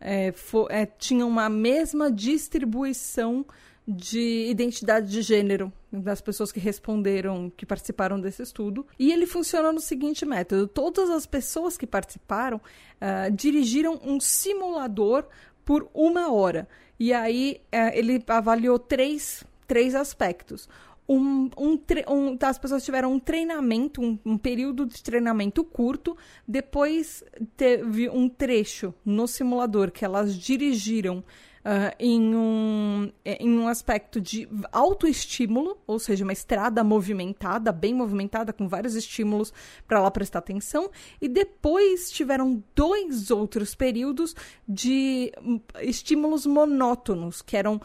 é, 0.00 0.86
tinham 0.98 1.28
uma 1.28 1.48
mesma 1.48 2.10
distribuição 2.10 3.44
de 3.90 4.46
identidade 4.50 5.10
de 5.10 5.22
gênero 5.22 5.72
das 5.90 6.20
pessoas 6.20 6.52
que 6.52 6.60
responderam, 6.60 7.50
que 7.56 7.64
participaram 7.64 8.20
desse 8.20 8.42
estudo. 8.42 8.86
E 8.98 9.10
ele 9.10 9.24
funciona 9.24 9.72
no 9.72 9.80
seguinte 9.80 10.26
método: 10.26 10.68
todas 10.68 11.08
as 11.08 11.24
pessoas 11.24 11.78
que 11.78 11.86
participaram 11.86 12.58
uh, 12.58 13.32
dirigiram 13.34 13.98
um 14.04 14.20
simulador 14.20 15.24
por 15.64 15.88
uma 15.94 16.30
hora. 16.30 16.68
E 17.00 17.14
aí 17.14 17.62
uh, 17.72 17.96
ele 17.96 18.22
avaliou 18.28 18.78
três, 18.78 19.42
três 19.66 19.94
aspectos. 19.94 20.68
Um, 21.08 21.48
um, 21.56 21.80
um, 22.06 22.38
as 22.42 22.58
pessoas 22.58 22.84
tiveram 22.84 23.14
um 23.14 23.18
treinamento, 23.18 24.02
um, 24.02 24.18
um, 24.26 24.36
período 24.36 24.84
de 24.84 25.02
treinamento 25.02 25.64
curto, 25.64 26.14
depois 26.46 27.24
teve 27.56 28.10
um 28.10 28.28
trecho 28.28 28.92
no 29.02 29.26
simulador 29.26 29.90
que 29.90 30.04
elas 30.04 30.36
dirigiram 30.36 31.24
uh, 31.64 31.94
em, 31.98 32.34
um, 32.34 33.12
em 33.24 33.58
um 33.58 33.68
aspecto 33.68 34.20
de 34.20 34.48
autoestímulo, 34.72 35.78
ou 35.86 35.98
seja, 35.98 36.24
uma 36.24 36.32
estrada 36.32 36.82
movimentada, 36.82 37.72
bem 37.72 37.94
movimentada, 37.94 38.52
com 38.52 38.68
vários 38.68 38.94
estímulos 38.94 39.52
para 39.86 39.98
ela 39.98 40.10
prestar 40.10 40.40
atenção, 40.40 40.90
e 41.20 41.28
depois 41.28 42.10
tiveram 42.10 42.62
dois 42.74 43.30
outros 43.30 43.74
períodos 43.74 44.34
de 44.68 45.32
hum, 45.42 45.60
estímulos 45.80 46.46
monótonos, 46.46 47.42
que 47.42 47.56
eram 47.56 47.80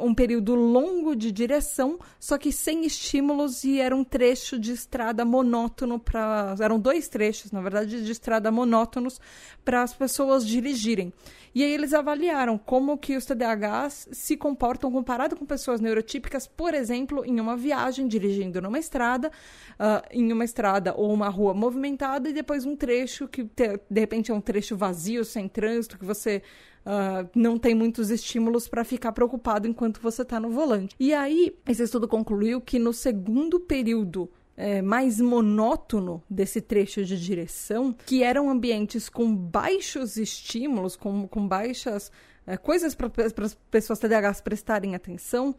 um 0.00 0.14
período 0.14 0.54
longo 0.54 1.14
de 1.14 1.30
direção, 1.30 1.98
só 2.18 2.38
que 2.38 2.52
sem 2.52 2.84
estímulos 2.84 3.64
e 3.64 3.80
era 3.80 3.94
um 3.94 4.04
trecho 4.04 4.58
de 4.58 4.72
estrada 4.72 5.24
monótono 5.24 5.98
para. 5.98 6.54
Eram 6.60 6.78
dois 6.78 7.08
trechos, 7.08 7.50
na 7.52 7.60
verdade, 7.60 8.04
de 8.04 8.12
estrada 8.12 8.50
monótonos 8.50 9.20
para 9.64 9.82
as 9.82 9.94
pessoas 9.94 10.46
dirigirem. 10.46 11.12
E 11.54 11.62
aí 11.62 11.70
eles 11.70 11.92
avaliaram 11.92 12.56
como 12.56 12.96
que 12.96 13.14
os 13.14 13.26
TDAHs 13.26 14.08
se 14.10 14.36
comportam 14.38 14.90
comparado 14.90 15.36
com 15.36 15.44
pessoas 15.44 15.80
neurotípicas, 15.80 16.46
por 16.46 16.72
exemplo, 16.72 17.24
em 17.26 17.38
uma 17.38 17.56
viagem 17.56 18.08
dirigindo 18.08 18.60
numa 18.62 18.78
estrada, 18.78 19.28
uh, 19.28 20.02
em 20.10 20.32
uma 20.32 20.44
estrada 20.44 20.94
ou 20.96 21.12
uma 21.12 21.28
rua 21.28 21.52
movimentada 21.52 22.28
e 22.28 22.32
depois 22.32 22.64
um 22.64 22.74
trecho 22.74 23.28
que 23.28 23.42
de 23.44 24.00
repente 24.00 24.30
é 24.30 24.34
um 24.34 24.40
trecho 24.40 24.76
vazio, 24.76 25.24
sem 25.26 25.46
trânsito, 25.46 25.98
que 25.98 26.06
você 26.06 26.42
Uh, 26.84 27.28
não 27.34 27.58
tem 27.58 27.74
muitos 27.74 28.10
estímulos 28.10 28.66
para 28.66 28.84
ficar 28.84 29.12
preocupado 29.12 29.68
enquanto 29.68 30.00
você 30.00 30.22
está 30.22 30.40
no 30.40 30.50
volante. 30.50 30.96
E 30.98 31.14
aí, 31.14 31.56
esse 31.66 31.84
estudo 31.84 32.08
concluiu 32.08 32.60
que 32.60 32.78
no 32.78 32.92
segundo 32.92 33.60
período 33.60 34.28
é, 34.56 34.80
mais 34.82 35.20
monótono 35.20 36.20
desse 36.28 36.60
trecho 36.60 37.04
de 37.04 37.16
direção, 37.20 37.94
que 38.06 38.22
eram 38.22 38.48
ambientes 38.50 39.08
com 39.08 39.34
baixos 39.34 40.16
estímulos, 40.16 40.94
com, 40.96 41.26
com 41.26 41.48
baixas 41.48 42.12
é, 42.46 42.56
coisas 42.56 42.94
para 42.94 43.10
as 43.24 43.32
pessoas 43.70 43.98
TDAHs 43.98 44.40
prestarem 44.40 44.94
atenção, 44.94 45.56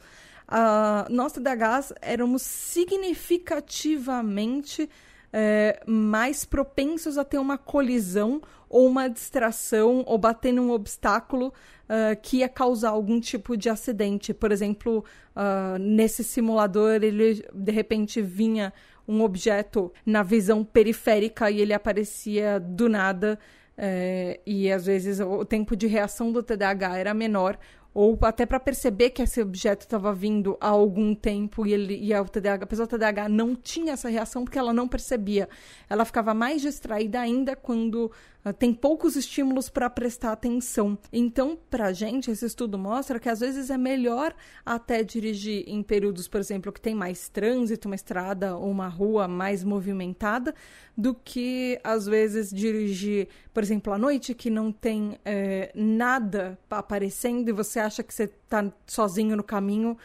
uh, 0.48 1.06
nós 1.10 1.34
TDAHs 1.34 1.92
éramos 2.02 2.44
significativamente 2.44 4.90
é, 5.32 5.82
mais 5.88 6.44
propensos 6.46 7.18
a 7.18 7.24
ter 7.24 7.40
uma 7.40 7.58
colisão 7.58 8.40
ou 8.74 8.88
uma 8.88 9.08
distração 9.08 10.04
ou 10.08 10.18
bater 10.18 10.52
num 10.52 10.72
obstáculo 10.72 11.54
uh, 11.84 12.20
que 12.20 12.38
ia 12.38 12.50
causar 12.50 12.90
algum 12.90 13.20
tipo 13.20 13.56
de 13.56 13.70
acidente. 13.70 14.34
Por 14.34 14.52
exemplo, 14.52 15.06
uh, 15.36 15.78
nesse 15.78 16.24
simulador, 16.24 17.04
ele 17.04 17.46
de 17.54 17.72
repente 17.72 18.20
vinha 18.20 18.74
um 19.08 19.22
objeto 19.22 19.94
na 20.04 20.24
visão 20.24 20.64
periférica 20.64 21.52
e 21.52 21.62
ele 21.62 21.72
aparecia 21.72 22.60
do 22.60 22.90
nada. 22.90 23.38
É, 23.76 24.40
e 24.46 24.72
às 24.72 24.86
vezes 24.86 25.20
o 25.20 25.44
tempo 25.44 25.76
de 25.76 25.88
reação 25.88 26.32
do 26.32 26.44
TDAH 26.44 26.98
era 26.98 27.14
menor, 27.14 27.58
ou 27.94 28.18
até 28.22 28.46
para 28.46 28.60
perceber 28.60 29.12
que 29.12 29.22
esse 29.22 29.42
objeto 29.42 29.82
estava 29.82 30.12
vindo 30.14 30.58
há 30.60 30.70
algum 30.70 31.14
tempo 31.14 31.66
e, 31.66 31.74
ele, 31.74 31.98
e 31.98 32.14
a, 32.14 32.24
TDAH, 32.24 32.64
a 32.64 32.68
pessoa 32.68 32.88
TDAH 32.88 33.30
não 33.30 33.56
tinha 33.56 33.94
essa 33.94 34.10
reação 34.10 34.44
porque 34.44 34.58
ela 34.58 34.74
não 34.74 34.88
percebia. 34.88 35.48
Ela 35.88 36.04
ficava 36.04 36.34
mais 36.34 36.62
distraída 36.62 37.20
ainda 37.20 37.56
quando 37.56 38.12
tem 38.52 38.74
poucos 38.74 39.16
estímulos 39.16 39.70
para 39.70 39.90
prestar 39.90 40.34
atenção. 40.34 40.98
Então, 41.14 41.58
para 41.70 41.86
a 41.86 41.94
gente, 41.94 42.30
esse 42.30 42.46
estudo 42.46 42.78
mostra 42.78 43.20
que 43.20 43.30
às 43.30 43.40
vezes 43.40 43.70
é 43.70 43.78
melhor 43.78 44.36
até 44.66 45.02
dirigir 45.02 45.64
em 45.66 45.82
períodos, 45.82 46.28
por 46.28 46.42
exemplo, 46.42 46.72
que 46.74 46.82
tem 46.82 46.94
mais 46.94 47.30
trânsito, 47.30 47.88
uma 47.88 47.96
estrada 47.96 48.58
ou 48.58 48.70
uma 48.70 48.90
rua 48.90 49.28
mais 49.30 49.64
movimentada, 49.64 50.54
do 50.98 51.14
que 51.14 51.80
às 51.84 52.06
vezes 52.06 52.50
dirigir, 52.50 53.30
por 53.54 53.64
exemplo, 53.64 53.94
à 53.94 53.98
noite 53.98 54.34
que 54.34 54.50
não 54.50 54.72
tem 54.72 55.18
é, 55.24 55.72
nada 55.74 56.60
aparecendo 56.70 57.48
e 57.48 57.54
você 57.54 57.80
acha 57.80 58.04
que 58.04 58.14
você 58.14 58.24
está 58.24 58.70
sozinho 58.86 59.38
no 59.38 59.44
caminho, 59.44 59.98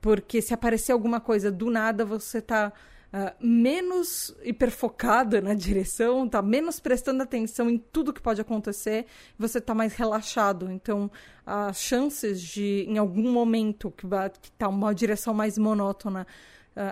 porque 0.00 0.42
se 0.42 0.52
aparecer 0.52 0.92
alguma 0.92 1.20
coisa 1.20 1.50
do 1.50 1.70
nada, 1.70 2.04
você 2.04 2.38
está 2.38 2.72
uh, 3.14 3.28
ah, 3.28 3.34
menos 3.40 4.34
hiperfocada 4.42 5.40
na 5.40 5.54
direção, 5.54 6.26
está 6.26 6.42
menos 6.42 6.80
prestando 6.80 7.22
atenção 7.22 7.70
em 7.70 7.78
tudo 7.78 8.12
que 8.12 8.20
pode 8.20 8.40
acontecer, 8.40 9.06
você 9.38 9.58
está 9.58 9.74
mais 9.74 9.94
relaxado. 9.94 10.70
Então, 10.70 11.10
as 11.46 11.80
chances 11.80 12.42
de, 12.42 12.84
em 12.88 12.98
algum 12.98 13.30
momento, 13.30 13.90
que 13.92 14.06
está 14.06 14.68
uma 14.68 14.92
direção 14.94 15.32
mais 15.32 15.56
monótona, 15.56 16.26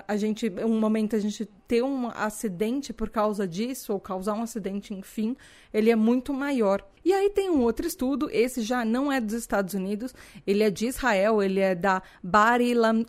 a 0.07 0.17
gente, 0.17 0.49
um 0.65 0.79
momento 0.79 1.17
a 1.17 1.19
gente 1.19 1.45
ter 1.67 1.83
um 1.83 2.09
acidente 2.09 2.93
por 2.93 3.11
causa 3.11 3.47
disso, 3.49 3.93
ou 3.93 4.01
causar 4.01 4.35
um 4.35 4.43
acidente, 4.43 4.95
enfim, 4.95 5.37
ele 5.73 5.91
é 5.91 5.97
muito 5.97 6.33
maior. 6.33 6.87
E 7.05 7.13
aí 7.13 7.31
tem 7.31 7.51
um 7.51 7.61
outro 7.63 7.87
estudo, 7.87 8.31
esse 8.31 8.63
já 8.63 8.85
não 8.85 9.11
é 9.11 9.21
dos 9.21 9.35
Estados 9.35 9.75
Unidos, 9.75 10.15
ele 10.47 10.63
é 10.63 10.71
de 10.71 10.87
Israel, 10.87 11.43
ele 11.43 11.59
é 11.59 11.75
da 11.75 12.01
Bar 12.23 12.61
Ilan 12.61 13.05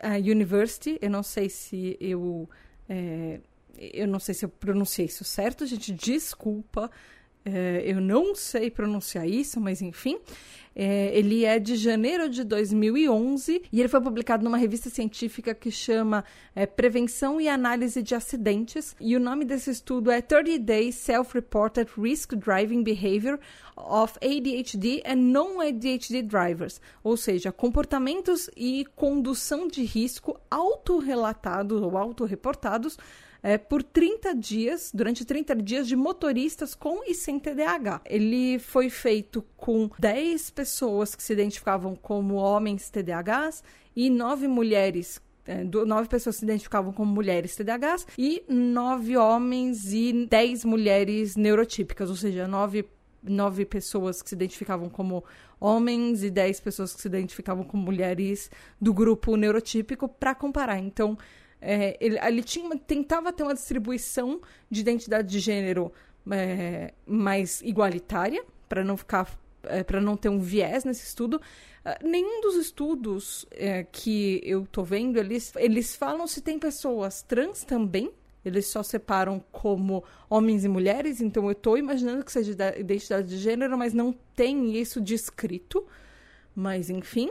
ah, 0.00 0.16
University, 0.16 0.98
eu 1.02 1.10
não 1.10 1.22
sei 1.22 1.48
se 1.48 1.96
eu... 2.00 2.48
É, 2.88 3.40
eu 3.78 4.08
não 4.08 4.18
sei 4.18 4.34
se 4.34 4.42
eu 4.42 4.48
pronunciei 4.48 5.04
isso 5.04 5.22
certo, 5.22 5.66
gente, 5.66 5.92
desculpa, 5.92 6.90
é, 7.46 7.80
eu 7.86 8.00
não 8.00 8.34
sei 8.34 8.70
pronunciar 8.70 9.28
isso, 9.28 9.60
mas 9.60 9.80
enfim. 9.80 10.18
É, 10.78 11.16
ele 11.16 11.44
é 11.44 11.58
de 11.58 11.74
janeiro 11.76 12.28
de 12.28 12.44
2011 12.44 13.62
e 13.72 13.80
ele 13.80 13.88
foi 13.88 14.00
publicado 14.00 14.44
numa 14.44 14.58
revista 14.58 14.90
científica 14.90 15.54
que 15.54 15.70
chama 15.70 16.22
é, 16.54 16.66
Prevenção 16.66 17.40
e 17.40 17.48
Análise 17.48 18.02
de 18.02 18.14
Acidentes. 18.14 18.96
E 19.00 19.16
o 19.16 19.20
nome 19.20 19.44
desse 19.44 19.70
estudo 19.70 20.10
é 20.10 20.20
30 20.20 20.58
Days 20.58 20.96
Self-Reported 20.96 21.88
Risk 21.96 22.34
Driving 22.34 22.82
Behavior 22.82 23.38
of 23.76 24.18
ADHD 24.20 25.02
and 25.06 25.16
Non-ADHD 25.16 26.22
Drivers, 26.22 26.80
ou 27.02 27.16
seja, 27.16 27.52
comportamentos 27.52 28.50
e 28.56 28.84
condução 28.96 29.68
de 29.68 29.84
risco 29.84 30.38
autorrelatados 30.50 31.80
ou 31.80 31.96
autorreportados 31.96 32.98
é, 33.42 33.58
por 33.58 33.82
30 33.82 34.34
dias, 34.34 34.90
durante 34.92 35.24
30 35.24 35.56
dias, 35.56 35.86
de 35.88 35.96
motoristas 35.96 36.74
com 36.74 37.02
e 37.04 37.14
sem 37.14 37.38
TDAH. 37.38 38.02
Ele 38.06 38.58
foi 38.58 38.90
feito 38.90 39.44
com 39.56 39.90
10 39.98 40.50
pessoas 40.50 41.14
que 41.14 41.22
se 41.22 41.32
identificavam 41.32 41.94
como 41.94 42.34
homens 42.36 42.90
TDAHs 42.90 43.62
e 43.94 44.10
9 44.10 44.48
mulheres 44.48 45.20
é, 45.46 45.62
nove 45.62 46.08
pessoas 46.08 46.36
se 46.36 46.44
identificavam 46.44 46.92
como 46.92 47.12
mulheres 47.12 47.54
TDAHs 47.54 48.06
e 48.18 48.42
nove 48.48 49.16
homens 49.16 49.92
e 49.92 50.26
dez 50.28 50.64
mulheres 50.64 51.36
neurotípicas, 51.36 52.10
ou 52.10 52.16
seja, 52.16 52.48
nove, 52.48 52.84
nove 53.22 53.64
pessoas 53.64 54.20
que 54.20 54.28
se 54.28 54.34
identificavam 54.34 54.88
como 54.88 55.24
homens 55.60 56.24
e 56.24 56.30
dez 56.30 56.58
pessoas 56.58 56.92
que 56.92 57.00
se 57.00 57.06
identificavam 57.08 57.62
como 57.64 57.84
mulheres 57.84 58.50
do 58.80 58.92
grupo 58.92 59.36
neurotípico 59.36 60.08
para 60.08 60.34
comparar. 60.34 60.78
Então, 60.78 61.16
é, 61.60 61.96
ele, 62.00 62.18
ele 62.18 62.42
tinha, 62.42 62.76
tentava 62.78 63.32
ter 63.32 63.42
uma 63.42 63.54
distribuição 63.54 64.40
de 64.70 64.80
identidade 64.80 65.28
de 65.28 65.38
gênero 65.38 65.92
é, 66.30 66.92
mais 67.06 67.60
igualitária, 67.62 68.44
para 68.68 68.84
não 68.84 68.96
ficar 68.96 69.28
é, 69.68 69.82
para 69.82 70.00
não 70.00 70.16
ter 70.16 70.28
um 70.28 70.40
viés 70.40 70.84
nesse 70.84 71.04
estudo. 71.04 71.40
Uh, 71.84 72.06
nenhum 72.06 72.40
dos 72.40 72.56
estudos 72.56 73.46
é, 73.50 73.84
que 73.84 74.40
eu 74.44 74.66
tô 74.66 74.82
vendo, 74.82 75.18
eles, 75.18 75.52
eles 75.56 75.94
falam 75.94 76.26
se 76.26 76.40
tem 76.40 76.58
pessoas 76.58 77.22
trans 77.22 77.64
também. 77.64 78.10
Eles 78.44 78.66
só 78.66 78.80
separam 78.80 79.42
como 79.50 80.04
homens 80.30 80.64
e 80.64 80.68
mulheres, 80.68 81.20
então 81.20 81.46
eu 81.46 81.52
estou 81.52 81.76
imaginando 81.76 82.24
que 82.24 82.30
seja 82.30 82.52
identidade 82.78 83.28
de 83.28 83.38
gênero, 83.38 83.76
mas 83.76 83.92
não 83.92 84.12
tem 84.36 84.76
isso 84.76 85.00
descrito. 85.00 85.84
Mas 86.54 86.88
enfim. 86.88 87.30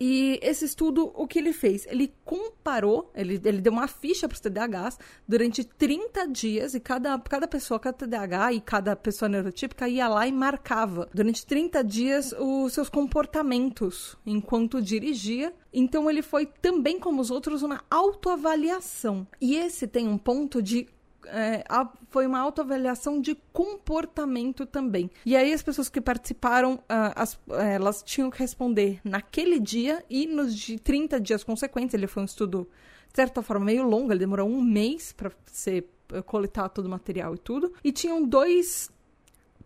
E 0.00 0.38
esse 0.42 0.64
estudo, 0.64 1.12
o 1.14 1.26
que 1.26 1.38
ele 1.38 1.52
fez? 1.52 1.86
Ele 1.86 2.12
comparou, 2.24 3.10
ele, 3.14 3.40
ele 3.44 3.60
deu 3.60 3.72
uma 3.72 3.86
ficha 3.86 4.28
para 4.28 4.34
os 4.34 4.40
TDAHs 4.40 4.98
durante 5.26 5.64
30 5.64 6.26
dias, 6.28 6.74
e 6.74 6.80
cada, 6.80 7.18
cada 7.18 7.46
pessoa, 7.46 7.78
cada 7.78 7.96
TDAH 7.96 8.52
e 8.54 8.60
cada 8.60 8.96
pessoa 8.96 9.28
neurotípica 9.28 9.88
ia 9.88 10.08
lá 10.08 10.26
e 10.26 10.32
marcava 10.32 11.08
durante 11.14 11.46
30 11.46 11.84
dias 11.84 12.34
os 12.38 12.72
seus 12.72 12.88
comportamentos 12.88 14.16
enquanto 14.26 14.82
dirigia. 14.82 15.52
Então 15.72 16.10
ele 16.10 16.22
foi 16.22 16.46
também 16.46 16.98
como 16.98 17.20
os 17.20 17.30
outros 17.30 17.62
uma 17.62 17.84
autoavaliação. 17.90 19.26
E 19.40 19.56
esse 19.56 19.86
tem 19.86 20.08
um 20.08 20.18
ponto 20.18 20.60
de 20.62 20.88
é, 21.26 21.64
a, 21.68 21.88
foi 22.08 22.26
uma 22.26 22.40
autoavaliação 22.40 23.20
de 23.20 23.34
comportamento 23.52 24.66
também. 24.66 25.10
E 25.24 25.36
aí 25.36 25.52
as 25.52 25.62
pessoas 25.62 25.88
que 25.88 26.00
participaram, 26.00 26.74
uh, 26.74 27.12
as, 27.14 27.38
elas 27.48 28.02
tinham 28.02 28.30
que 28.30 28.38
responder 28.38 29.00
naquele 29.04 29.58
dia 29.58 30.04
e 30.08 30.26
nos 30.26 30.54
de 30.54 30.78
30 30.78 31.20
dias 31.20 31.44
consequentes. 31.44 31.94
Ele 31.94 32.06
foi 32.06 32.22
um 32.22 32.26
estudo, 32.26 32.68
de 33.10 33.16
certa 33.16 33.42
forma, 33.42 33.66
meio 33.66 33.84
longo, 33.84 34.12
ele 34.12 34.20
demorou 34.20 34.48
um 34.48 34.62
mês 34.62 35.12
para 35.12 35.30
ser 35.46 35.88
coletar 36.26 36.68
todo 36.68 36.86
o 36.86 36.90
material 36.90 37.34
e 37.34 37.38
tudo. 37.38 37.72
E 37.82 37.92
tinham 37.92 38.22
dois 38.22 38.90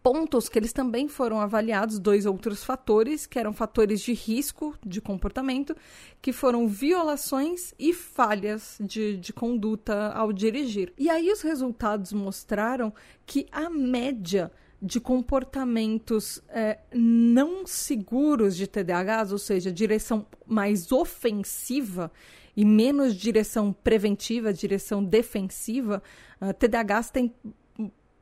pontos 0.06 0.48
que 0.48 0.56
eles 0.56 0.72
também 0.72 1.08
foram 1.08 1.40
avaliados, 1.40 1.98
dois 1.98 2.26
outros 2.26 2.62
fatores, 2.62 3.26
que 3.26 3.40
eram 3.40 3.52
fatores 3.52 4.00
de 4.00 4.12
risco 4.12 4.78
de 4.86 5.00
comportamento, 5.00 5.74
que 6.22 6.32
foram 6.32 6.68
violações 6.68 7.74
e 7.76 7.92
falhas 7.92 8.78
de, 8.80 9.16
de 9.16 9.32
conduta 9.32 10.12
ao 10.12 10.32
dirigir. 10.32 10.92
E 10.96 11.10
aí 11.10 11.28
os 11.32 11.40
resultados 11.42 12.12
mostraram 12.12 12.94
que 13.26 13.48
a 13.50 13.68
média 13.68 14.52
de 14.80 15.00
comportamentos 15.00 16.40
é, 16.50 16.78
não 16.94 17.66
seguros 17.66 18.56
de 18.56 18.68
TDAHs, 18.68 19.32
ou 19.32 19.38
seja, 19.38 19.72
direção 19.72 20.24
mais 20.46 20.92
ofensiva 20.92 22.12
e 22.56 22.64
menos 22.64 23.12
direção 23.16 23.72
preventiva, 23.72 24.52
direção 24.52 25.02
defensiva, 25.02 26.00
uh, 26.40 26.54
TDAHs 26.54 27.10
tem 27.10 27.34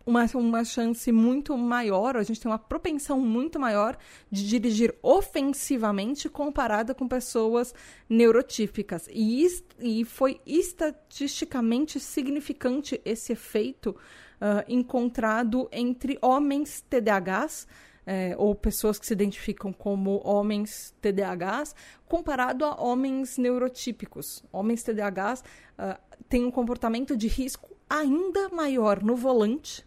uma, 0.06 0.26
uma 0.34 0.64
chance 0.64 1.11
muito 1.11 1.56
maior, 1.56 2.16
a 2.16 2.23
gente 2.23 2.40
tem 2.40 2.50
uma 2.50 2.58
propensão 2.58 3.18
muito 3.20 3.58
maior 3.58 3.96
de 4.30 4.46
dirigir 4.46 4.94
ofensivamente 5.02 6.28
comparada 6.28 6.94
com 6.94 7.08
pessoas 7.08 7.75
neurotípicas. 8.08 9.08
E, 9.11 9.46
e 9.78 10.04
foi 10.04 10.40
estatisticamente 10.44 11.99
significante 11.99 13.00
esse 13.04 13.32
efeito 13.32 13.90
uh, 13.90 14.64
encontrado 14.68 15.68
entre 15.73 16.18
homens 16.20 16.82
TDAHs. 16.88 17.66
É, 18.06 18.34
ou 18.37 18.54
pessoas 18.54 18.99
que 18.99 19.06
se 19.06 19.14
identificam 19.14 19.73
como 19.73 20.20
homens 20.28 20.94
TDAHs, 21.00 21.75
comparado 22.06 22.66
a 22.66 22.78
homens 22.78 23.38
neurotípicos. 23.38 24.44
Homens 24.52 24.82
TDAHs 24.82 25.40
uh, 25.40 25.99
têm 26.28 26.44
um 26.44 26.50
comportamento 26.50 27.16
de 27.16 27.28
risco 27.28 27.75
ainda 27.88 28.50
maior 28.50 29.02
no 29.02 29.16
volante 29.16 29.87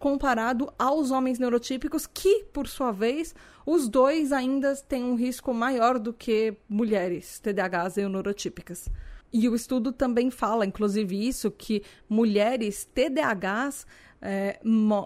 comparado 0.00 0.72
aos 0.78 1.10
homens 1.10 1.38
neurotípicos, 1.38 2.06
que, 2.06 2.44
por 2.54 2.66
sua 2.66 2.90
vez, 2.90 3.34
os 3.66 3.86
dois 3.86 4.32
ainda 4.32 4.74
têm 4.74 5.04
um 5.04 5.14
risco 5.14 5.52
maior 5.52 5.98
do 5.98 6.10
que 6.10 6.56
mulheres 6.66 7.38
TDAHs 7.38 7.98
e 7.98 8.08
neurotípicas. 8.08 8.88
E 9.30 9.46
o 9.46 9.54
estudo 9.54 9.92
também 9.92 10.30
fala, 10.30 10.64
inclusive, 10.64 11.28
isso, 11.28 11.50
que 11.50 11.82
mulheres 12.08 12.88
TDAHs 12.94 13.86
é, 14.22 14.58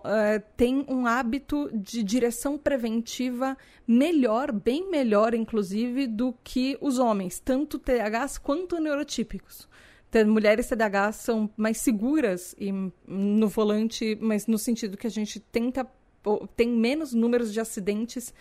é, 0.04 0.38
têm 0.56 0.86
um 0.88 1.06
hábito 1.06 1.68
de 1.74 2.02
direção 2.04 2.56
preventiva 2.56 3.58
melhor, 3.86 4.52
bem 4.52 4.88
melhor, 4.88 5.34
inclusive, 5.34 6.06
do 6.06 6.32
que 6.44 6.78
os 6.80 7.00
homens, 7.00 7.40
tanto 7.40 7.80
TDAHs 7.80 8.38
quanto 8.38 8.78
neurotípicos 8.78 9.68
mulheres 10.22 10.68
TDAH 10.68 11.12
são 11.12 11.50
mais 11.56 11.78
seguras 11.78 12.54
e, 12.58 12.70
no 13.06 13.48
volante, 13.48 14.16
mas 14.20 14.46
no 14.46 14.58
sentido 14.58 14.96
que 14.96 15.06
a 15.06 15.10
gente 15.10 15.40
tenta 15.40 15.86
tem 16.56 16.68
menos 16.68 17.12
números 17.12 17.52
de 17.52 17.60
acidentes 17.60 18.32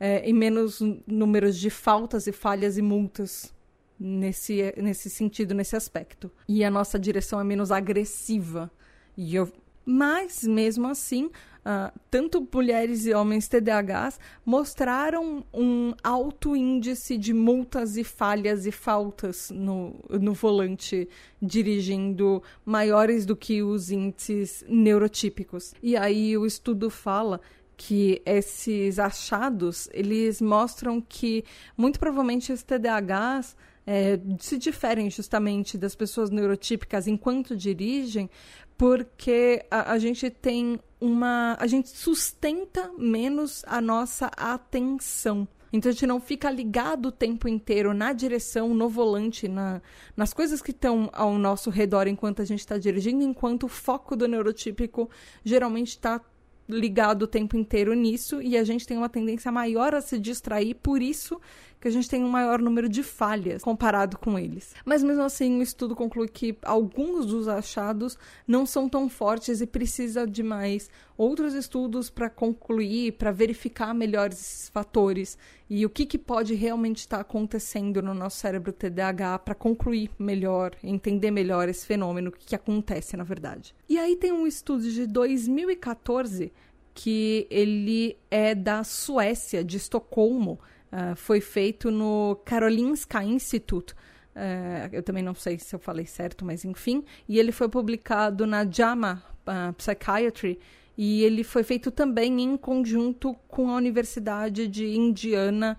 é, 0.00 0.26
e 0.28 0.32
menos 0.32 0.80
números 1.06 1.56
de 1.56 1.70
faltas 1.70 2.26
e 2.26 2.32
falhas 2.32 2.78
e 2.78 2.82
multas 2.82 3.54
nesse, 3.98 4.72
nesse 4.76 5.10
sentido, 5.10 5.54
nesse 5.54 5.76
aspecto. 5.76 6.30
E 6.48 6.64
a 6.64 6.70
nossa 6.70 6.98
direção 6.98 7.40
é 7.40 7.44
menos 7.44 7.70
agressiva. 7.70 8.70
E 9.16 9.34
eu, 9.34 9.50
mas, 9.84 10.44
mesmo 10.44 10.86
assim, 10.86 11.30
uh, 11.66 11.92
tanto 12.08 12.46
mulheres 12.52 13.04
e 13.06 13.12
homens 13.12 13.48
TDAHs 13.48 14.20
mostraram 14.44 15.44
um 15.52 15.92
alto 16.02 16.54
índice 16.54 17.18
de 17.18 17.34
multas 17.34 17.96
e 17.96 18.04
falhas 18.04 18.64
e 18.64 18.70
faltas 18.70 19.50
no, 19.50 19.96
no 20.08 20.32
volante 20.32 21.08
dirigindo 21.42 22.40
maiores 22.64 23.26
do 23.26 23.34
que 23.34 23.62
os 23.62 23.90
índices 23.90 24.64
neurotípicos. 24.68 25.74
E 25.82 25.96
aí 25.96 26.38
o 26.38 26.46
estudo 26.46 26.88
fala 26.88 27.40
que 27.76 28.22
esses 28.24 28.98
achados 28.98 29.88
eles 29.92 30.40
mostram 30.40 30.98
que 31.00 31.44
muito 31.76 31.98
provavelmente 31.98 32.52
os 32.52 32.62
TDAHs 32.62 33.56
é, 33.86 34.18
se 34.40 34.58
diferem 34.58 35.08
justamente 35.08 35.78
das 35.78 35.94
pessoas 35.94 36.28
neurotípicas 36.28 37.06
enquanto 37.06 37.56
dirigem, 37.56 38.28
porque 38.76 39.64
a, 39.70 39.92
a 39.92 39.98
gente 39.98 40.30
tem 40.30 40.78
uma. 41.00 41.56
A 41.58 41.66
gente 41.66 41.88
sustenta 41.88 42.90
menos 42.98 43.64
a 43.66 43.80
nossa 43.80 44.26
atenção. 44.36 45.48
Então 45.72 45.90
a 45.90 45.92
gente 45.92 46.06
não 46.06 46.20
fica 46.20 46.50
ligado 46.50 47.06
o 47.06 47.12
tempo 47.12 47.48
inteiro 47.48 47.92
na 47.92 48.12
direção, 48.12 48.72
no 48.72 48.88
volante, 48.88 49.48
na, 49.48 49.82
nas 50.16 50.32
coisas 50.32 50.62
que 50.62 50.70
estão 50.70 51.10
ao 51.12 51.36
nosso 51.36 51.70
redor 51.70 52.06
enquanto 52.06 52.40
a 52.40 52.44
gente 52.44 52.60
está 52.60 52.78
dirigindo, 52.78 53.24
enquanto 53.24 53.64
o 53.64 53.68
foco 53.68 54.16
do 54.16 54.28
neurotípico 54.28 55.10
geralmente 55.44 55.88
está 55.88 56.20
ligado 56.68 57.22
o 57.22 57.26
tempo 57.26 57.56
inteiro 57.56 57.94
nisso 57.94 58.40
e 58.40 58.56
a 58.56 58.64
gente 58.64 58.86
tem 58.86 58.96
uma 58.96 59.08
tendência 59.08 59.52
maior 59.52 59.94
a 59.94 60.00
se 60.00 60.18
distrair, 60.18 60.74
por 60.74 61.02
isso 61.02 61.40
que 61.86 61.88
a 61.88 61.92
gente 61.92 62.10
tem 62.10 62.24
um 62.24 62.28
maior 62.28 62.60
número 62.60 62.88
de 62.88 63.04
falhas 63.04 63.62
comparado 63.62 64.18
com 64.18 64.36
eles. 64.36 64.74
Mas 64.84 65.04
mesmo 65.04 65.22
assim, 65.22 65.60
o 65.60 65.62
estudo 65.62 65.94
conclui 65.94 66.26
que 66.26 66.58
alguns 66.62 67.26
dos 67.26 67.46
achados 67.46 68.18
não 68.44 68.66
são 68.66 68.88
tão 68.88 69.08
fortes 69.08 69.60
e 69.60 69.66
precisa 69.68 70.26
de 70.26 70.42
mais 70.42 70.90
outros 71.16 71.54
estudos 71.54 72.10
para 72.10 72.28
concluir, 72.28 73.12
para 73.12 73.30
verificar 73.30 73.94
melhor 73.94 74.30
esses 74.30 74.68
fatores 74.68 75.38
e 75.70 75.86
o 75.86 75.90
que, 75.90 76.04
que 76.04 76.18
pode 76.18 76.54
realmente 76.54 76.98
estar 76.98 77.20
acontecendo 77.20 78.02
no 78.02 78.12
nosso 78.12 78.38
cérebro 78.38 78.72
TDAH 78.72 79.38
para 79.38 79.54
concluir 79.54 80.10
melhor, 80.18 80.72
entender 80.82 81.30
melhor 81.30 81.68
esse 81.68 81.86
fenômeno, 81.86 82.32
que 82.32 82.56
acontece 82.56 83.16
na 83.16 83.22
verdade. 83.22 83.76
E 83.88 83.96
aí 83.96 84.16
tem 84.16 84.32
um 84.32 84.46
estudo 84.46 84.90
de 84.90 85.06
2014 85.06 86.52
que 86.92 87.46
ele 87.48 88.16
é 88.28 88.56
da 88.56 88.82
Suécia, 88.82 89.62
de 89.62 89.76
Estocolmo, 89.76 90.58
uh, 90.92 91.16
foi 91.16 91.40
feito 91.40 91.90
no 91.90 92.36
Karolinska 92.44 93.22
Institute. 93.22 93.94
Uh, 94.34 94.88
eu 94.92 95.02
também 95.02 95.22
não 95.22 95.34
sei 95.34 95.58
se 95.58 95.74
eu 95.74 95.78
falei 95.78 96.06
certo, 96.06 96.44
mas 96.44 96.64
enfim. 96.64 97.04
E 97.28 97.38
ele 97.38 97.52
foi 97.52 97.68
publicado 97.68 98.46
na 98.46 98.64
JAMA 98.64 99.22
uh, 99.46 99.72
Psychiatry. 99.74 100.58
E 100.96 101.22
ele 101.24 101.44
foi 101.44 101.62
feito 101.62 101.90
também 101.90 102.40
em 102.40 102.56
conjunto 102.56 103.34
com 103.48 103.70
a 103.70 103.76
Universidade 103.76 104.66
de 104.66 104.96
Indiana, 104.96 105.76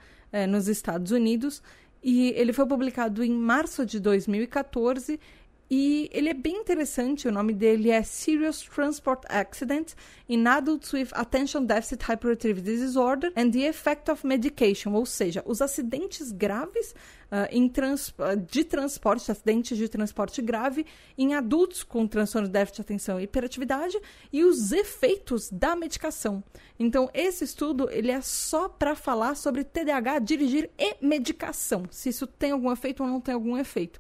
nos 0.48 0.68
Estados 0.68 1.12
Unidos. 1.12 1.64
E 2.04 2.30
ele 2.36 2.54
foi 2.54 2.68
publicado 2.68 3.24
em 3.24 3.32
março 3.32 3.84
de 3.84 4.00
2014 4.00 5.20
e 5.70 6.10
ele 6.14 6.30
é 6.30 6.34
bem 6.34 6.56
interessante, 6.56 7.28
o 7.28 7.32
nome 7.32 7.54
dele 7.54 7.90
é 7.90 8.02
Serious 8.02 8.62
Transport 8.62 9.24
Accident 9.28 9.94
in 10.30 10.46
Adults 10.48 10.94
with 10.94 11.10
Attention 11.12 11.66
Deficit 11.66 12.04
Hyperactivity 12.04 12.78
Disorder 12.78 13.34
and 13.36 13.52
the 13.52 13.68
Effect 13.68 14.10
of 14.10 14.26
Medication, 14.26 14.94
ou 14.94 15.06
seja, 15.06 15.44
os 15.46 15.62
acidentes 15.62 16.32
graves 16.32 16.96
uh, 17.32 17.70
trans, 17.70 18.10
uh, 18.10 18.38
de 18.50 18.64
transporte, 18.64 19.30
acidentes 19.30 19.78
de 19.78 19.90
transporte 19.90 20.42
grave 20.42 20.86
em 21.18 21.36
adultos 21.36 21.84
com 21.84 22.08
transtorno 22.08 22.48
de 22.48 22.54
déficit 22.54 22.78
de 22.78 22.82
atenção 22.82 23.20
e 23.20 23.24
hiperatividade 23.24 24.00
e 24.32 24.46
os 24.46 24.72
efeitos 24.72 25.50
da 25.50 25.76
medicação. 25.76 26.42
Então, 26.80 27.10
esse 27.14 27.44
estudo 27.44 27.90
ele 27.92 28.12
é 28.12 28.22
só 28.22 28.70
para 28.70 28.96
falar 28.96 29.36
sobre 29.36 29.66
TDAH, 29.66 30.20
dirigir 30.20 30.70
e 30.78 30.96
medicação, 31.02 31.84
se 31.92 32.08
isso 32.08 32.26
tem 32.26 32.52
algum 32.52 32.72
efeito 32.72 33.04
ou 33.04 33.10
não 33.10 33.20
tem 33.20 33.34
algum 33.34 33.58
efeito 33.58 34.00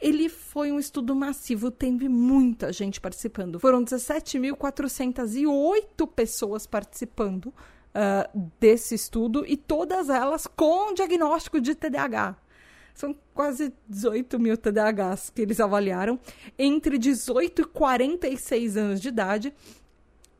ele 0.00 0.28
foi 0.28 0.72
um 0.72 0.78
estudo 0.78 1.14
massivo, 1.14 1.70
teve 1.70 2.08
muita 2.08 2.72
gente 2.72 3.00
participando. 3.00 3.60
Foram 3.60 3.84
17.408 3.84 6.08
pessoas 6.08 6.66
participando 6.66 7.46
uh, 7.46 7.54
desse 8.58 8.94
estudo 8.94 9.44
e 9.46 9.56
todas 9.56 10.08
elas 10.08 10.46
com 10.46 10.94
diagnóstico 10.94 11.60
de 11.60 11.74
TDAH. 11.74 12.36
São 12.94 13.14
quase 13.34 13.72
18 13.88 14.38
mil 14.38 14.56
TDAHs 14.56 15.30
que 15.30 15.42
eles 15.42 15.60
avaliaram 15.60 16.18
entre 16.58 16.98
18 16.98 17.62
e 17.62 17.64
46 17.64 18.76
anos 18.76 19.00
de 19.00 19.08
idade. 19.08 19.54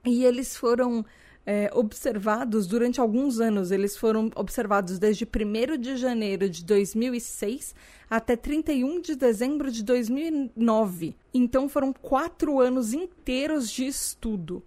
E 0.04 0.24
eles 0.24 0.56
foram 0.56 1.04
é, 1.44 1.70
observados 1.72 2.66
durante 2.66 3.00
alguns 3.00 3.40
anos. 3.40 3.70
Eles 3.70 3.96
foram 3.96 4.30
observados 4.34 4.98
desde 4.98 5.24
1 5.24 5.78
de 5.78 5.96
janeiro 5.96 6.48
de 6.48 6.64
2006 6.64 7.74
até 8.08 8.36
31 8.36 9.00
de 9.00 9.14
dezembro 9.14 9.70
de 9.70 9.82
2009. 9.82 11.16
Então 11.32 11.68
foram 11.68 11.92
quatro 11.92 12.60
anos 12.60 12.92
inteiros 12.92 13.70
de 13.70 13.86
estudo. 13.86 14.64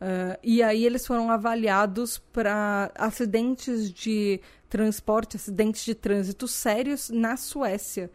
Uh, 0.00 0.36
e 0.42 0.64
aí 0.64 0.84
eles 0.84 1.06
foram 1.06 1.30
avaliados 1.30 2.18
para 2.18 2.90
acidentes 2.96 3.88
de 3.88 4.40
transporte, 4.68 5.36
acidentes 5.36 5.84
de 5.84 5.94
trânsito 5.94 6.48
sérios 6.48 7.08
na 7.08 7.36
Suécia, 7.36 8.10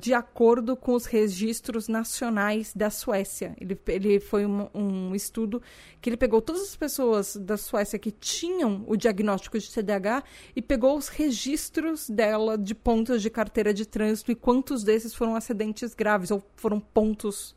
de 0.00 0.14
acordo 0.14 0.76
com 0.76 0.94
os 0.94 1.06
registros 1.06 1.86
nacionais 1.86 2.72
da 2.74 2.90
Suécia. 2.90 3.54
Ele, 3.60 3.78
ele 3.86 4.18
foi 4.20 4.46
um, 4.46 4.68
um, 4.74 5.14
estudo 5.14 5.62
que 6.00 6.08
ele 6.08 6.16
pegou 6.16 6.40
todas 6.40 6.62
as 6.62 6.76
pessoas 6.76 7.36
da 7.36 7.56
Suécia 7.56 7.98
que 7.98 8.10
tinham 8.10 8.84
o 8.86 8.96
diagnóstico 8.96 9.58
de 9.58 9.70
TDAH 9.70 10.24
e 10.54 10.62
pegou 10.62 10.96
os 10.96 11.08
registros 11.08 12.08
dela 12.08 12.56
de 12.58 12.74
pontos 12.74 13.22
de 13.22 13.30
carteira 13.30 13.74
de 13.74 13.86
trânsito 13.86 14.32
e 14.32 14.34
quantos 14.34 14.82
desses 14.82 15.14
foram 15.14 15.36
acidentes 15.36 15.94
graves 15.94 16.30
ou 16.30 16.42
foram 16.56 16.80
pontos 16.80 17.54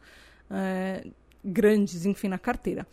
uh, 0.51 1.09
grandes, 1.43 2.05
enfim, 2.05 2.27
na 2.27 2.37
carteira. 2.37 2.85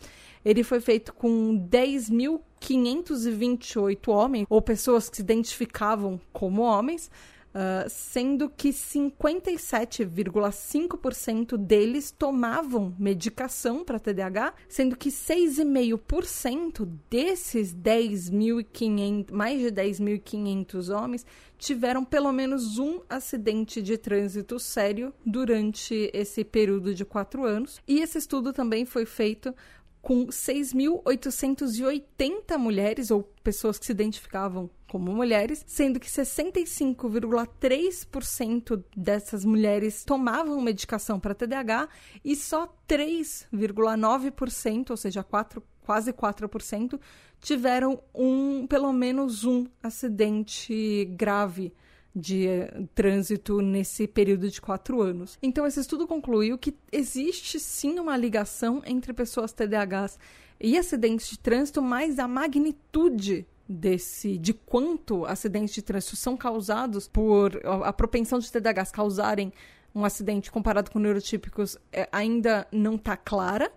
Ele 0.43 0.63
foi 0.63 0.79
feito 0.79 1.13
com 1.13 1.67
10.528 1.69 4.07
homens, 4.07 4.47
ou 4.49 4.59
pessoas 4.61 5.09
que 5.09 5.17
se 5.17 5.21
identificavam 5.21 6.19
como 6.31 6.61
homens, 6.61 7.11
Uh, 7.57 7.89
sendo 7.89 8.47
que 8.47 8.69
57,5% 8.69 11.57
deles 11.57 12.11
tomavam 12.11 12.93
medicação 12.99 13.83
para 13.83 13.97
TDAH, 13.97 14.53
sendo 14.69 14.95
que 14.95 15.09
6,5% 15.09 16.87
desses 17.09 17.73
10.500, 17.73 19.31
mais 19.31 19.59
de 19.59 19.71
10.500 19.71 20.95
homens 20.95 21.25
tiveram 21.57 22.05
pelo 22.05 22.31
menos 22.31 22.77
um 22.77 23.01
acidente 23.09 23.81
de 23.81 23.97
trânsito 23.97 24.59
sério 24.59 25.11
durante 25.25 26.11
esse 26.13 26.43
período 26.43 26.93
de 26.93 27.03
quatro 27.03 27.43
anos. 27.43 27.81
E 27.87 28.01
esse 28.01 28.19
estudo 28.19 28.53
também 28.53 28.85
foi 28.85 29.07
feito 29.07 29.51
com 29.99 30.27
6.880 30.27 32.55
mulheres 32.57 33.09
ou 33.09 33.23
pessoas 33.43 33.79
que 33.79 33.87
se 33.87 33.91
identificavam 33.91 34.69
como 34.87 35.13
mulheres, 35.13 35.63
sendo 35.67 35.99
que 35.99 36.07
65,3% 36.07 38.81
dessas 38.95 39.43
mulheres 39.43 40.05
tomavam 40.05 40.61
medicação 40.61 41.19
para 41.19 41.35
TDAH 41.35 41.89
e 42.23 42.33
só 42.35 42.71
3,9%, 42.87 44.91
ou 44.91 44.97
seja, 44.97 45.23
4, 45.23 45.63
quase 45.81 46.13
4%, 46.13 46.99
tiveram 47.41 47.99
um, 48.13 48.67
pelo 48.67 48.93
menos 48.93 49.43
um 49.43 49.65
acidente 49.83 51.05
grave 51.15 51.73
de 52.15 52.47
eh, 52.47 52.85
trânsito 52.95 53.61
nesse 53.61 54.07
período 54.07 54.49
de 54.49 54.59
quatro 54.59 55.01
anos. 55.01 55.37
Então, 55.41 55.67
esse 55.67 55.79
estudo 55.79 56.07
concluiu 56.07 56.57
que 56.57 56.75
existe 56.91 57.59
sim 57.59 57.99
uma 57.99 58.17
ligação 58.17 58.81
entre 58.85 59.13
pessoas 59.13 59.53
TDAHs 59.53 60.17
e 60.59 60.75
acidentes 60.77 61.29
de 61.29 61.37
trânsito, 61.37 61.79
mas 61.81 62.17
a 62.17 62.27
magnitude 62.27 63.45
desse 63.67 64.37
de 64.37 64.53
quanto 64.53 65.25
acidentes 65.25 65.73
de 65.73 65.81
trânsito 65.81 66.15
são 66.15 66.37
causados 66.37 67.07
por 67.07 67.59
a 67.83 67.91
propensão 67.91 68.39
de 68.39 68.51
TDAHs 68.51 68.91
causarem 68.91 69.51
um 69.93 70.05
acidente 70.05 70.51
comparado 70.51 70.91
com 70.91 70.99
neurotípicos 70.99 71.77
é, 71.91 72.07
ainda 72.11 72.67
não 72.71 72.95
está 72.95 73.17
clara. 73.17 73.71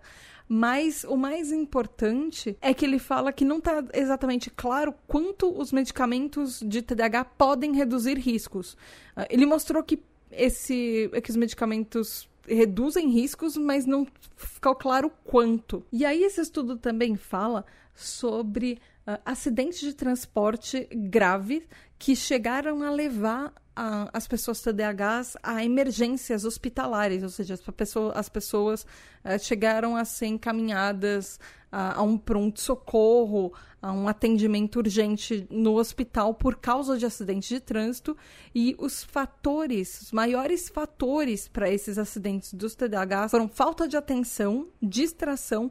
Mas 0.52 1.04
o 1.04 1.16
mais 1.16 1.52
importante 1.52 2.58
é 2.60 2.74
que 2.74 2.84
ele 2.84 2.98
fala 2.98 3.32
que 3.32 3.44
não 3.44 3.58
está 3.58 3.84
exatamente 3.94 4.50
claro 4.50 4.92
quanto 5.06 5.48
os 5.56 5.70
medicamentos 5.70 6.60
de 6.60 6.82
TDAH 6.82 7.24
podem 7.24 7.72
reduzir 7.72 8.18
riscos. 8.18 8.72
Uh, 9.16 9.26
ele 9.30 9.46
mostrou 9.46 9.80
que, 9.80 10.02
esse, 10.32 11.08
que 11.22 11.30
os 11.30 11.36
medicamentos 11.36 12.28
reduzem 12.48 13.10
riscos, 13.10 13.56
mas 13.56 13.86
não 13.86 14.04
ficou 14.34 14.74
claro 14.74 15.12
quanto. 15.22 15.84
E 15.92 16.04
aí 16.04 16.24
esse 16.24 16.40
estudo 16.40 16.76
também 16.76 17.14
fala 17.14 17.64
sobre 17.94 18.80
acidentes 19.24 19.80
de 19.80 19.94
transporte 19.94 20.88
graves 20.92 21.62
que 21.98 22.14
chegaram 22.14 22.82
a 22.82 22.90
levar 22.90 23.52
a, 23.74 24.10
as 24.12 24.26
pessoas 24.28 24.60
TDAHs 24.60 25.36
a 25.42 25.64
emergências 25.64 26.44
hospitalares, 26.44 27.22
ou 27.22 27.28
seja, 27.28 27.54
as, 27.54 27.60
pessoa, 27.60 28.12
as 28.12 28.28
pessoas 28.28 28.86
uh, 29.24 29.38
chegaram 29.38 29.96
a 29.96 30.04
ser 30.04 30.26
encaminhadas 30.26 31.36
uh, 31.72 31.96
a 31.96 32.02
um 32.02 32.18
pronto-socorro, 32.18 33.52
a 33.80 33.92
um 33.92 34.06
atendimento 34.06 34.76
urgente 34.76 35.46
no 35.50 35.78
hospital 35.78 36.34
por 36.34 36.56
causa 36.56 36.98
de 36.98 37.06
acidentes 37.06 37.48
de 37.48 37.60
trânsito. 37.60 38.16
E 38.54 38.76
os 38.78 39.02
fatores, 39.02 40.02
os 40.02 40.12
maiores 40.12 40.68
fatores 40.68 41.48
para 41.48 41.70
esses 41.70 41.96
acidentes 41.96 42.52
dos 42.52 42.74
TDAHs 42.74 43.30
foram 43.30 43.48
falta 43.48 43.88
de 43.88 43.96
atenção, 43.96 44.68
distração, 44.82 45.70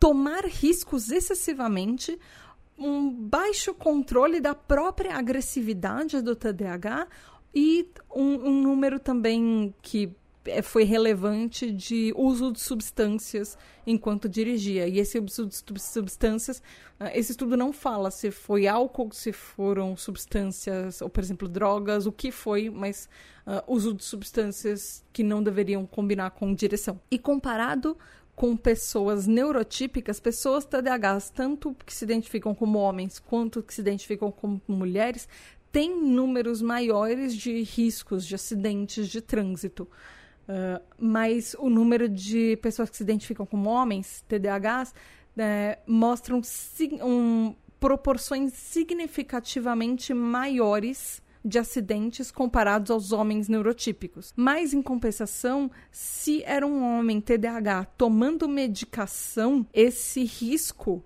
tomar 0.00 0.44
riscos 0.44 1.10
excessivamente, 1.10 2.18
um 2.78 3.10
baixo 3.10 3.74
controle 3.74 4.40
da 4.40 4.54
própria 4.54 5.16
agressividade 5.16 6.20
do 6.20 6.36
TDAH 6.36 7.08
e 7.54 7.88
um, 8.14 8.48
um 8.48 8.62
número 8.62 9.00
também 9.00 9.74
que 9.80 10.14
é, 10.44 10.62
foi 10.62 10.84
relevante 10.84 11.72
de 11.72 12.12
uso 12.16 12.52
de 12.52 12.60
substâncias 12.60 13.56
enquanto 13.86 14.28
dirigia. 14.28 14.86
E 14.86 14.98
esse 14.98 15.18
uso 15.18 15.46
de 15.46 15.80
substâncias, 15.80 16.62
ah, 17.00 17.16
esse 17.16 17.32
estudo 17.32 17.56
não 17.56 17.72
fala 17.72 18.10
se 18.10 18.30
foi 18.30 18.66
álcool, 18.66 19.10
se 19.12 19.32
foram 19.32 19.96
substâncias, 19.96 21.00
ou 21.00 21.08
por 21.08 21.22
exemplo, 21.22 21.48
drogas, 21.48 22.06
o 22.06 22.12
que 22.12 22.30
foi, 22.30 22.70
mas 22.70 23.08
uh, 23.46 23.62
uso 23.72 23.94
de 23.94 24.04
substâncias 24.04 25.04
que 25.12 25.22
não 25.22 25.42
deveriam 25.42 25.86
combinar 25.86 26.30
com 26.30 26.54
direção. 26.54 27.00
E 27.10 27.18
comparado 27.18 27.96
com 28.36 28.54
pessoas 28.54 29.26
neurotípicas, 29.26 30.20
pessoas 30.20 30.66
TDAHs, 30.66 31.30
tanto 31.30 31.74
que 31.86 31.92
se 31.92 32.04
identificam 32.04 32.54
como 32.54 32.78
homens 32.78 33.18
quanto 33.18 33.62
que 33.62 33.72
se 33.72 33.80
identificam 33.80 34.30
como 34.30 34.60
mulheres, 34.68 35.26
tem 35.72 35.98
números 35.98 36.60
maiores 36.60 37.34
de 37.34 37.62
riscos 37.62 38.26
de 38.26 38.34
acidentes 38.34 39.08
de 39.08 39.22
trânsito. 39.22 39.88
Uh, 40.48 40.80
mas 40.98 41.56
o 41.58 41.70
número 41.70 42.08
de 42.08 42.56
pessoas 42.58 42.90
que 42.90 42.98
se 42.98 43.02
identificam 43.02 43.46
como 43.46 43.70
homens, 43.70 44.22
TDAHs, 44.28 44.94
né, 45.34 45.78
mostram 45.86 46.40
um, 47.02 47.54
proporções 47.80 48.52
significativamente 48.52 50.12
maiores 50.12 51.22
de 51.46 51.58
acidentes 51.58 52.30
comparados 52.30 52.90
aos 52.90 53.12
homens 53.12 53.48
neurotípicos. 53.48 54.34
Mas, 54.36 54.74
em 54.74 54.82
compensação, 54.82 55.70
se 55.90 56.42
era 56.44 56.66
um 56.66 56.82
homem 56.82 57.18
TDAH 57.20 57.84
tomando 57.96 58.46
medicação, 58.48 59.64
esse 59.72 60.24
risco 60.24 61.02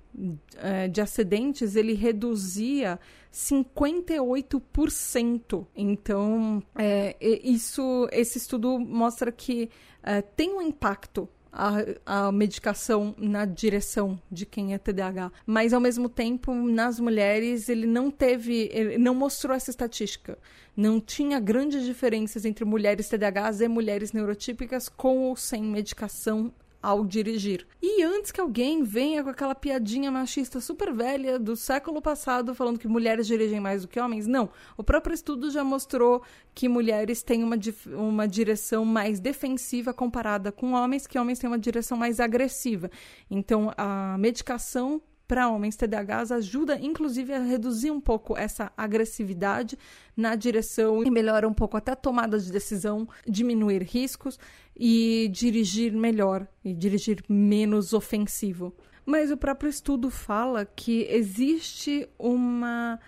é, 0.56 0.88
de 0.88 1.00
acidentes 1.00 1.76
ele 1.76 1.92
reduzia 1.92 2.98
58%. 3.32 5.64
Então, 5.76 6.60
é, 6.74 7.14
isso, 7.20 8.08
esse 8.10 8.38
estudo 8.38 8.78
mostra 8.78 9.30
que 9.30 9.68
é, 10.02 10.22
tem 10.22 10.54
um 10.54 10.62
impacto 10.62 11.28
a, 11.52 12.26
a 12.26 12.32
medicação 12.32 13.14
na 13.18 13.44
direção 13.44 14.20
de 14.30 14.46
quem 14.46 14.74
é 14.74 14.78
TDAH. 14.78 15.32
Mas, 15.46 15.72
ao 15.72 15.80
mesmo 15.80 16.08
tempo, 16.08 16.54
nas 16.54 17.00
mulheres, 17.00 17.68
ele 17.68 17.86
não 17.86 18.10
teve, 18.10 18.68
ele 18.72 18.98
não 18.98 19.14
mostrou 19.14 19.54
essa 19.54 19.70
estatística. 19.70 20.38
Não 20.76 21.00
tinha 21.00 21.40
grandes 21.40 21.84
diferenças 21.84 22.44
entre 22.44 22.64
mulheres 22.64 23.08
TDAHs 23.08 23.60
e 23.60 23.68
mulheres 23.68 24.12
neurotípicas 24.12 24.88
com 24.88 25.18
ou 25.18 25.36
sem 25.36 25.62
medicação 25.62 26.52
ao 26.82 27.04
dirigir. 27.04 27.66
E 27.82 28.02
antes 28.02 28.32
que 28.32 28.40
alguém 28.40 28.82
venha 28.82 29.22
com 29.22 29.30
aquela 29.30 29.54
piadinha 29.54 30.10
machista 30.10 30.60
super 30.60 30.92
velha 30.92 31.38
do 31.38 31.54
século 31.56 32.00
passado 32.00 32.54
falando 32.54 32.78
que 32.78 32.88
mulheres 32.88 33.26
dirigem 33.26 33.60
mais 33.60 33.82
do 33.82 33.88
que 33.88 34.00
homens, 34.00 34.26
não. 34.26 34.48
O 34.76 34.82
próprio 34.82 35.14
estudo 35.14 35.50
já 35.50 35.62
mostrou 35.62 36.22
que 36.54 36.68
mulheres 36.68 37.22
têm 37.22 37.44
uma, 37.44 37.56
uma 37.96 38.26
direção 38.26 38.84
mais 38.84 39.20
defensiva 39.20 39.92
comparada 39.92 40.50
com 40.50 40.72
homens, 40.72 41.06
que 41.06 41.18
homens 41.18 41.38
têm 41.38 41.48
uma 41.48 41.58
direção 41.58 41.96
mais 41.96 42.20
agressiva. 42.20 42.90
Então, 43.30 43.72
a 43.76 44.16
medicação 44.18 45.02
para 45.30 45.48
homens 45.48 45.76
TDAHs 45.76 46.32
ajuda, 46.32 46.76
inclusive, 46.80 47.32
a 47.32 47.38
reduzir 47.38 47.92
um 47.92 48.00
pouco 48.00 48.36
essa 48.36 48.72
agressividade 48.76 49.78
na 50.16 50.34
direção 50.34 51.04
e 51.04 51.10
melhora 51.10 51.46
um 51.46 51.54
pouco 51.54 51.76
até 51.76 51.92
a 51.92 51.96
tomada 51.96 52.36
de 52.36 52.50
decisão, 52.50 53.08
diminuir 53.24 53.80
riscos 53.84 54.40
e 54.82 55.28
dirigir 55.28 55.92
melhor 55.92 56.48
e 56.64 56.72
dirigir 56.72 57.22
menos 57.28 57.92
ofensivo. 57.92 58.74
Mas 59.04 59.30
o 59.30 59.36
próprio 59.36 59.68
estudo 59.68 60.08
fala 60.08 60.64
que 60.64 61.06
existe 61.10 62.08
uma 62.18 62.98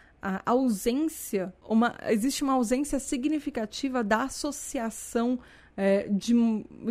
ausência, 0.45 1.53
uma, 1.67 1.97
existe 2.09 2.45
uma 2.45 2.53
ausência 2.53 2.99
significativa 2.99 4.05
da 4.05 4.25
associação 4.25 5.39
é, 5.75 6.09
de, 6.09 6.35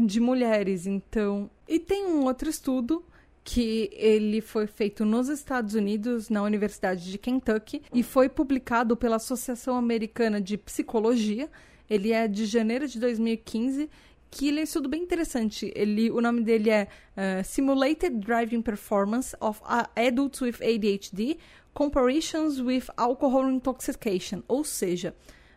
de 0.03 0.19
mulheres. 0.19 0.87
Então, 0.87 1.49
e 1.67 1.77
tem 1.77 2.07
um 2.07 2.23
outro 2.23 2.49
estudo 2.49 3.05
que 3.43 3.89
ele 3.93 4.41
foi 4.41 4.65
feito 4.65 5.05
nos 5.05 5.29
Estados 5.29 5.75
Unidos, 5.75 6.27
na 6.27 6.41
Universidade 6.41 7.11
de 7.11 7.19
Kentucky, 7.19 7.83
e 7.93 8.01
foi 8.01 8.29
publicado 8.29 8.97
pela 8.97 9.17
Associação 9.17 9.75
Americana 9.77 10.41
de 10.41 10.57
Psicologia. 10.57 11.49
Ele 11.89 12.11
é 12.11 12.27
de 12.27 12.45
janeiro 12.45 12.87
de 12.87 12.99
2015 12.99 13.89
que 14.31 14.47
ele 14.47 14.59
é 14.59 14.61
um 14.61 14.63
estudo 14.63 14.87
bem 14.87 15.03
interessante. 15.03 15.71
Ele, 15.75 16.09
o 16.09 16.21
nome 16.21 16.41
dele 16.41 16.69
é 16.69 16.87
uh, 17.17 17.43
Simulated 17.43 18.17
Driving 18.17 18.61
Performance 18.61 19.35
of 19.41 19.61
Adults 19.95 20.41
with 20.41 20.55
ADHD 20.61 21.37
Comparisons 21.73 22.59
with 22.59 22.85
Alcohol 22.97 23.49
Intoxication, 23.49 24.41
ou 24.47 24.63
seja, 24.63 25.13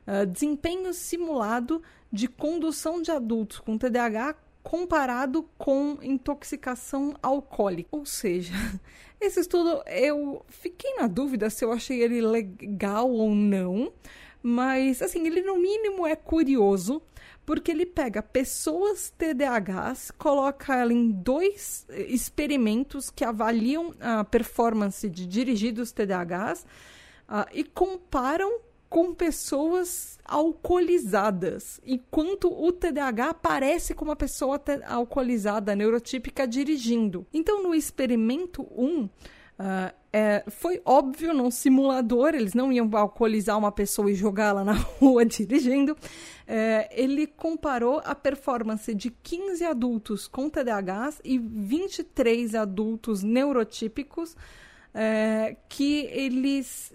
uh, 0.07 0.27
desempenho 0.27 0.93
simulado 0.93 1.81
de 2.13 2.29
condução 2.29 3.01
de 3.01 3.11
adultos 3.11 3.61
com 3.61 3.79
TDAH 3.79 4.37
comparado 4.63 5.49
com 5.59 5.99
intoxicação 6.03 7.15
alcoólica. 7.23 7.89
Ou 7.93 8.05
seja, 8.05 8.55
esse 9.21 9.41
estudo 9.41 9.83
eu 9.87 10.45
fiquei 10.49 10.95
na 10.95 11.07
dúvida 11.07 11.49
se 11.51 11.65
eu 11.65 11.71
achei 11.71 12.03
ele 12.03 12.21
legal 12.21 13.11
ou 13.11 13.35
não, 13.35 13.93
mas 14.43 15.03
assim, 15.03 15.27
ele 15.27 15.43
no 15.43 15.59
mínimo 15.59 16.07
é 16.07 16.17
curioso 16.17 17.03
porque 17.45 17.71
ele 17.71 17.87
pega 17.87 18.23
pessoas 18.23 19.13
TDAHs, 19.17 20.11
coloca 20.13 20.75
ela 20.75 20.93
em 20.93 21.11
dois 21.11 21.87
eh, 21.89 22.07
experimentos 22.09 23.11
que 23.11 23.25
avaliam 23.25 23.95
a 24.01 24.25
performance 24.25 25.09
de 25.09 25.27
dirigidos 25.27 25.93
TDAHs 25.93 26.65
uh, 27.29 27.47
e 27.53 27.65
comparam 27.65 28.61
com 28.89 29.13
pessoas 29.13 30.21
alcoolizadas, 30.25 31.81
enquanto 31.85 32.47
o 32.49 32.71
TDAH 32.71 33.31
aparece 33.31 33.93
como 33.93 34.11
uma 34.13 34.17
pessoa 34.17 34.63
alcoolizada, 34.87 35.75
neurotípica, 35.75 36.47
dirigindo. 36.47 37.27
Então, 37.35 37.61
no 37.61 37.75
experimento 37.75 38.63
1, 38.71 39.05
uh, 39.05 39.11
ah, 39.59 39.95
é, 40.17 40.45
foi 40.49 40.81
óbvio, 40.85 41.35
num 41.35 41.51
simulador, 41.51 42.37
eles 42.37 42.55
não 42.55 42.73
iam 42.73 42.89
alcoolizar 42.93 43.59
uma 43.59 43.73
pessoa 43.73 44.09
e 44.09 44.15
jogá-la 44.15 44.63
na 44.63 44.75
rua 45.01 45.27
dirigindo. 45.27 45.97
É, 46.47 46.89
ele 46.93 47.27
comparou 47.27 48.01
a 48.05 48.15
performance 48.15 48.95
de 48.95 49.11
15 49.11 49.65
adultos 49.65 50.29
com 50.29 50.49
TDAHs 50.49 51.21
e 51.25 51.37
23 51.37 52.55
adultos 52.55 53.25
neurotípicos 53.25 54.37
é, 54.95 55.57
que 55.69 56.09
eles 56.13 56.93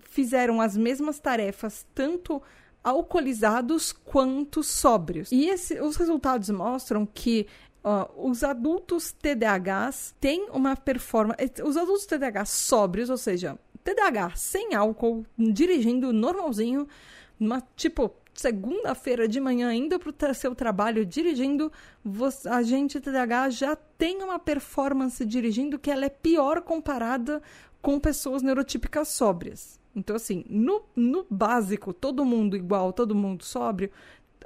fizeram 0.00 0.58
as 0.58 0.78
mesmas 0.78 1.18
tarefas, 1.18 1.84
tanto 1.94 2.40
alcoolizados 2.82 3.92
quanto 3.92 4.62
sóbrios. 4.62 5.30
E 5.30 5.50
esse, 5.50 5.78
os 5.78 5.96
resultados 5.96 6.48
mostram 6.48 7.04
que 7.04 7.46
uh, 7.86 8.28
os 8.28 8.42
adultos 8.42 9.12
TDAHs 9.12 10.14
têm 10.20 10.48
uma 10.50 10.76
performance. 10.76 11.62
Os 11.62 11.76
adultos 11.76 12.04
TDAH 12.04 12.44
sóbrios, 12.44 13.08
ou 13.08 13.16
seja, 13.16 13.56
TDAH 13.84 14.32
sem 14.34 14.74
álcool, 14.74 15.24
dirigindo 15.38 16.12
normalzinho, 16.12 16.88
uma, 17.38 17.62
tipo 17.76 18.12
segunda-feira 18.34 19.26
de 19.26 19.40
manhã, 19.40 19.72
indo 19.72 19.98
para 19.98 20.30
o 20.30 20.34
seu 20.34 20.54
trabalho 20.54 21.06
dirigindo, 21.06 21.72
você, 22.04 22.46
a 22.48 22.62
gente 22.62 23.00
TDAH 23.00 23.50
já 23.50 23.76
tem 23.76 24.22
uma 24.22 24.38
performance 24.38 25.24
dirigindo 25.24 25.78
que 25.78 25.90
ela 25.90 26.04
é 26.04 26.10
pior 26.10 26.60
comparada 26.60 27.40
com 27.80 27.98
pessoas 27.98 28.42
neurotípicas 28.42 29.08
sóbrias. 29.08 29.80
Então, 29.94 30.16
assim, 30.16 30.44
no, 30.50 30.82
no 30.94 31.24
básico, 31.30 31.94
todo 31.94 32.24
mundo 32.24 32.54
igual, 32.54 32.92
todo 32.92 33.14
mundo 33.14 33.42
sóbrio, 33.42 33.90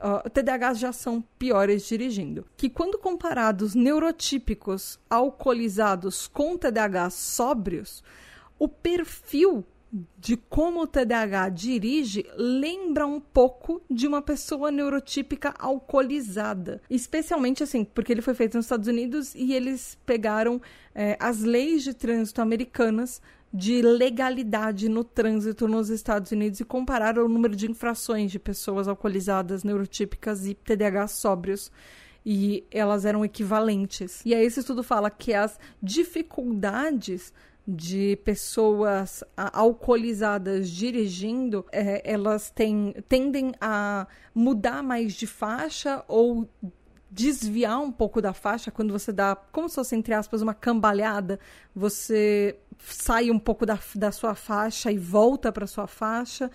uh, 0.01 0.29
TDAHs 0.31 0.79
já 0.79 0.93
são 0.93 1.23
piores 1.39 1.87
dirigindo. 1.87 2.45
Que 2.57 2.69
quando 2.69 2.99
comparados 2.99 3.75
neurotípicos 3.75 4.99
alcoolizados 5.09 6.27
com 6.27 6.57
TDAHs 6.57 7.15
sóbrios, 7.15 8.03
o 8.59 8.69
perfil 8.69 9.65
de 10.19 10.37
como 10.37 10.83
o 10.83 10.87
TDAH 10.87 11.49
dirige 11.49 12.25
lembra 12.37 13.07
um 13.07 13.19
pouco 13.19 13.83
de 13.91 14.07
uma 14.07 14.23
pessoa 14.23 14.71
neurotípica 14.71 15.53
alcoolizada. 15.59 16.81
Especialmente 16.89 17.63
assim, 17.63 17.85
porque 17.85 18.13
ele 18.13 18.23
foi 18.23 18.35
feito 18.35 18.57
nos 18.57 18.67
Estados 18.67 18.87
Unidos 18.87 19.35
e 19.35 19.53
eles 19.53 19.99
pegaram 20.07 20.61
é, 20.95 21.17
as 21.19 21.41
leis 21.41 21.83
de 21.83 21.93
trânsito 21.93 22.41
americanas 22.41 23.21
de 23.53 23.83
legalidade 23.83 24.89
no 24.89 25.03
trânsito 25.03 25.67
nos 25.67 25.91
Estados 25.91 26.31
Unidos 26.31 26.61
e 26.61 26.65
compararam 26.65 27.25
o 27.25 27.29
número 27.29 27.57
de 27.57 27.71
infrações 27.71 28.31
de 28.31 28.39
pessoas 28.39 28.87
alcoolizadas, 28.87 29.65
neurotípicas 29.65 30.47
e 30.47 30.55
TDAH 30.55 31.09
sóbrios. 31.09 31.71
E 32.25 32.65
elas 32.71 33.05
eram 33.05 33.25
equivalentes. 33.25 34.23
E 34.27 34.35
aí 34.35 34.45
esse 34.45 34.61
estudo 34.61 34.83
fala 34.83 35.11
que 35.11 35.33
as 35.33 35.59
dificuldades 35.83 37.33
de 37.67 38.17
pessoas 38.25 39.23
alcoolizadas 39.37 40.69
dirigindo, 40.69 41.65
é, 41.73 42.03
elas 42.11 42.51
têm, 42.51 42.95
tendem 43.09 43.53
a 43.61 44.07
mudar 44.35 44.83
mais 44.83 45.15
de 45.15 45.27
faixa 45.27 46.05
ou 46.09 46.49
desviar 47.11 47.81
um 47.81 47.91
pouco 47.91 48.23
da 48.23 48.33
faixa 48.33 48.71
quando 48.71 48.93
você 48.93 49.13
dá, 49.13 49.35
como 49.35 49.69
se 49.69 49.75
fosse, 49.75 49.97
entre 49.97 50.15
aspas, 50.15 50.43
uma 50.43 50.55
cambalhada, 50.55 51.41
você 51.75 52.57
sai 52.79 53.31
um 53.31 53.39
pouco 53.39 53.67
da, 53.67 53.79
da 53.95 54.13
sua 54.13 54.35
faixa 54.35 54.93
e 54.93 54.99
volta 54.99 55.51
para 55.51 55.67
sua 55.67 55.87
faixa. 55.87 56.51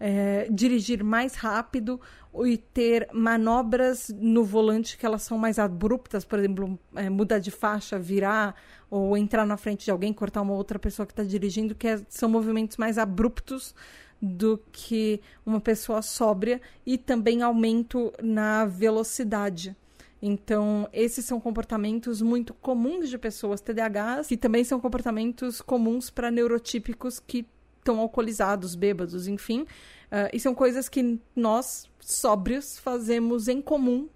É, 0.00 0.46
dirigir 0.48 1.02
mais 1.02 1.34
rápido 1.34 2.00
e 2.44 2.56
ter 2.56 3.08
manobras 3.12 4.14
no 4.16 4.44
volante 4.44 4.96
que 4.96 5.04
elas 5.04 5.22
são 5.22 5.36
mais 5.36 5.58
abruptas, 5.58 6.24
por 6.24 6.38
exemplo, 6.38 6.78
é, 6.94 7.10
mudar 7.10 7.40
de 7.40 7.50
faixa, 7.50 7.98
virar 7.98 8.54
ou 8.88 9.16
entrar 9.16 9.44
na 9.44 9.56
frente 9.56 9.86
de 9.86 9.90
alguém, 9.90 10.12
cortar 10.12 10.42
uma 10.42 10.54
outra 10.54 10.78
pessoa 10.78 11.04
que 11.04 11.12
está 11.12 11.24
dirigindo, 11.24 11.74
que 11.74 11.88
é, 11.88 12.00
são 12.08 12.28
movimentos 12.28 12.76
mais 12.76 12.96
abruptos 12.96 13.74
do 14.22 14.60
que 14.70 15.20
uma 15.44 15.60
pessoa 15.60 16.00
sóbria 16.00 16.60
e 16.86 16.96
também 16.96 17.42
aumento 17.42 18.12
na 18.22 18.66
velocidade. 18.66 19.76
Então, 20.20 20.88
esses 20.92 21.24
são 21.24 21.40
comportamentos 21.40 22.20
muito 22.20 22.52
comuns 22.52 23.08
de 23.08 23.16
pessoas 23.16 23.60
TDAHs, 23.60 24.30
e 24.30 24.36
também 24.36 24.64
são 24.64 24.80
comportamentos 24.80 25.60
comuns 25.60 26.10
para 26.10 26.30
neurotípicos 26.30 27.20
que 27.20 27.46
estão 27.78 28.00
alcoolizados, 28.00 28.74
bêbados, 28.74 29.28
enfim. 29.28 29.62
Uh, 29.62 30.28
e 30.32 30.40
são 30.40 30.54
coisas 30.54 30.88
que 30.88 31.20
nós, 31.36 31.88
sóbrios, 32.00 32.78
fazemos 32.78 33.46
em 33.46 33.62
comum 33.62 34.08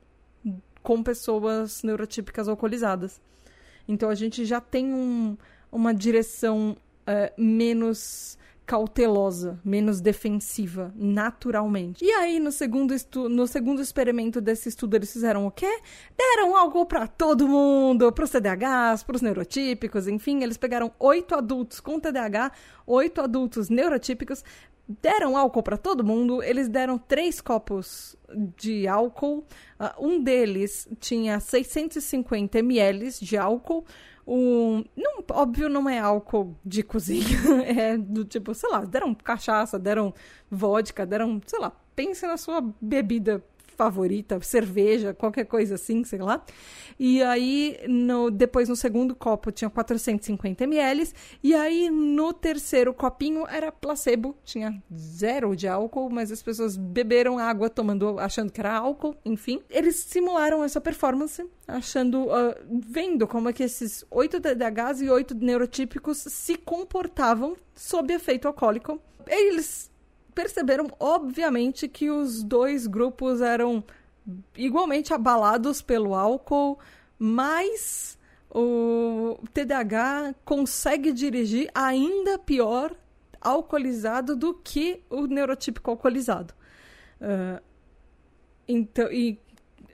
com 0.83 1.03
pessoas 1.03 1.83
neurotípicas 1.85 2.49
alcoolizadas. 2.49 3.21
Então, 3.87 4.11
a 4.11 4.15
gente 4.15 4.45
já 4.45 4.61
tem 4.61 4.93
um, 4.93 5.37
uma 5.71 5.95
direção 5.95 6.77
uh, 7.03 7.41
menos 7.41 8.37
cautelosa, 8.73 9.61
menos 9.63 10.01
defensiva, 10.01 10.95
naturalmente. 10.97 12.03
E 12.03 12.11
aí, 12.11 12.41
no 12.41 12.51
segundo, 12.51 12.95
no 13.29 13.47
segundo 13.47 13.83
experimento 13.83 14.41
desse 14.41 14.71
estudo, 14.71 14.97
eles 14.97 15.13
fizeram 15.13 15.47
o 15.47 15.51
quê? 15.51 15.79
Deram 16.17 16.57
álcool 16.57 16.87
para 16.87 17.07
todo 17.07 17.47
mundo, 17.47 18.11
para 18.11 18.25
os 18.25 18.31
TDAHs, 18.31 19.03
para 19.03 19.17
os 19.17 19.21
neurotípicos, 19.21 20.09
enfim, 20.09 20.43
eles 20.43 20.57
pegaram 20.57 20.91
oito 20.99 21.35
adultos 21.35 21.81
com 21.81 22.01
TDAH, 22.01 22.51
oito 22.87 23.21
adultos 23.21 23.69
neurotípicos, 23.69 24.43
deram 24.89 25.37
álcool 25.37 25.63
para 25.63 25.77
todo 25.77 26.03
mundo. 26.03 26.43
Eles 26.43 26.67
deram 26.67 26.97
três 26.97 27.43
copos 27.43 28.17
de 28.57 28.89
álcool. 28.89 29.45
Uh, 29.79 30.07
um 30.07 30.23
deles 30.23 30.89
tinha 30.99 31.39
650 31.39 32.59
ml 32.59 33.11
de 33.21 33.37
álcool 33.37 33.85
um. 34.27 34.85
Não, 34.97 35.23
óbvio, 35.31 35.69
não 35.69 35.89
é 35.89 35.99
álcool 35.99 36.57
de 36.65 36.83
cozinha. 36.83 37.23
É 37.65 37.97
do 37.97 38.25
tipo, 38.25 38.55
sei 38.55 38.71
lá, 38.71 38.85
deram 38.85 39.15
cachaça, 39.15 39.79
deram 39.79 40.13
vodka, 40.51 41.07
deram, 41.07 41.41
sei 41.47 41.59
lá, 41.59 41.73
pense 41.95 42.27
na 42.27 42.37
sua 42.37 42.61
bebida 42.81 43.43
favorita, 43.83 44.41
cerveja, 44.41 45.13
qualquer 45.13 45.45
coisa 45.45 45.75
assim, 45.75 46.05
sei 46.05 46.21
lá. 46.21 46.45
E 46.99 47.21
aí, 47.23 47.81
no, 47.89 48.31
depois 48.31 48.69
no 48.69 48.77
segundo 48.77 49.15
copo 49.15 49.51
tinha 49.51 49.69
450 49.69 50.63
ml. 50.65 51.13
E 51.43 51.53
aí, 51.55 51.91
no 51.91 52.33
terceiro 52.33 52.95
copinho 52.95 53.45
era 53.49 53.73
placebo, 53.73 54.37
tinha 54.45 54.81
zero 54.95 55.57
de 55.57 55.67
álcool, 55.67 56.09
mas 56.11 56.31
as 56.31 56.43
pessoas 56.43 56.77
beberam 56.77 57.39
água 57.39 57.69
tomando, 57.69 58.21
achando 58.21 58.53
que 58.53 58.61
era 58.61 58.73
álcool, 58.77 59.17
enfim. 59.25 59.61
Eles 59.69 59.97
simularam 59.97 60.63
essa 60.63 60.81
performance, 60.81 61.45
achando, 61.67 62.27
uh, 62.27 62.55
vendo 62.71 63.27
como 63.27 63.49
é 63.49 63.53
que 63.53 63.65
esses 63.65 64.05
oito 64.11 64.41
TDAHs 64.41 65.01
e 65.01 65.11
oito 65.11 65.35
neurotípicos 65.35 66.19
se 66.19 66.57
comportavam 66.57 67.57
sob 67.75 68.13
efeito 68.15 68.47
alcoólico. 68.47 69.01
Eles 69.27 69.92
perceberam, 70.35 70.89
obviamente, 70.99 71.89
que 71.89 72.11
os 72.11 72.43
dois 72.43 72.87
grupos 72.87 73.41
eram 73.41 73.85
igualmente 74.57 75.13
abalados 75.13 75.83
pelo 75.83 76.15
álcool, 76.15 76.79
mas 77.19 78.19
o 78.51 79.39
TDAH 79.53 80.35
consegue 80.45 81.13
dirigir 81.13 81.71
ainda 81.75 82.39
pior 82.39 82.95
alcoolizado 83.41 84.37
do 84.37 84.55
que 84.55 85.03
o 85.11 85.27
neurotípico 85.27 85.91
alcoolizado. 85.91 86.55
Uh, 87.21 87.63
então, 88.69 89.11
e, 89.11 89.39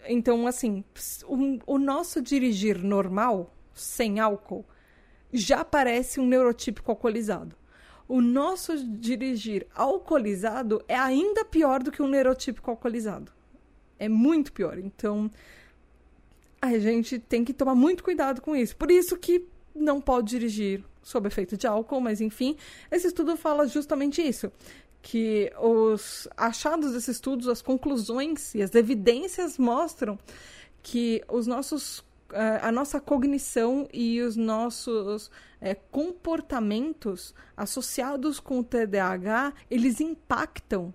então, 0.06 0.46
assim, 0.46 0.84
o, 1.24 1.58
o 1.66 1.78
nosso 1.78 2.20
dirigir 2.20 2.82
normal, 2.82 3.54
sem 3.74 4.20
álcool, 4.20 4.64
já 5.32 5.64
parece 5.64 6.20
um 6.20 6.26
neurotípico 6.26 6.90
alcoolizado. 6.90 7.56
O 8.08 8.22
nosso 8.22 8.76
dirigir 8.84 9.66
alcoolizado 9.74 10.82
é 10.88 10.96
ainda 10.98 11.44
pior 11.44 11.82
do 11.82 11.92
que 11.92 12.02
um 12.02 12.08
neurotípico 12.08 12.70
alcoolizado. 12.70 13.30
É 13.98 14.08
muito 14.08 14.50
pior. 14.50 14.78
Então, 14.78 15.30
a 16.60 16.78
gente 16.78 17.18
tem 17.18 17.44
que 17.44 17.52
tomar 17.52 17.74
muito 17.74 18.02
cuidado 18.02 18.40
com 18.40 18.56
isso. 18.56 18.74
Por 18.76 18.90
isso 18.90 19.16
que 19.16 19.46
não 19.74 20.00
pode 20.00 20.30
dirigir 20.30 20.82
sob 21.02 21.28
efeito 21.28 21.56
de 21.56 21.66
álcool, 21.66 22.00
mas 22.00 22.20
enfim, 22.20 22.56
esse 22.90 23.06
estudo 23.06 23.36
fala 23.36 23.66
justamente 23.66 24.20
isso. 24.26 24.50
Que 25.02 25.52
os 25.60 26.26
achados 26.36 26.92
desses 26.92 27.16
estudos, 27.16 27.46
as 27.46 27.62
conclusões 27.62 28.54
e 28.54 28.62
as 28.62 28.74
evidências 28.74 29.58
mostram 29.58 30.18
que 30.82 31.22
os 31.28 31.46
nossos 31.46 32.02
a 32.60 32.70
nossa 32.70 33.00
cognição 33.00 33.88
e 33.92 34.20
os 34.20 34.36
nossos 34.36 35.30
é, 35.60 35.74
comportamentos 35.74 37.34
associados 37.56 38.38
com 38.38 38.60
o 38.60 38.64
TDAH, 38.64 39.54
eles 39.70 40.00
impactam 40.00 40.92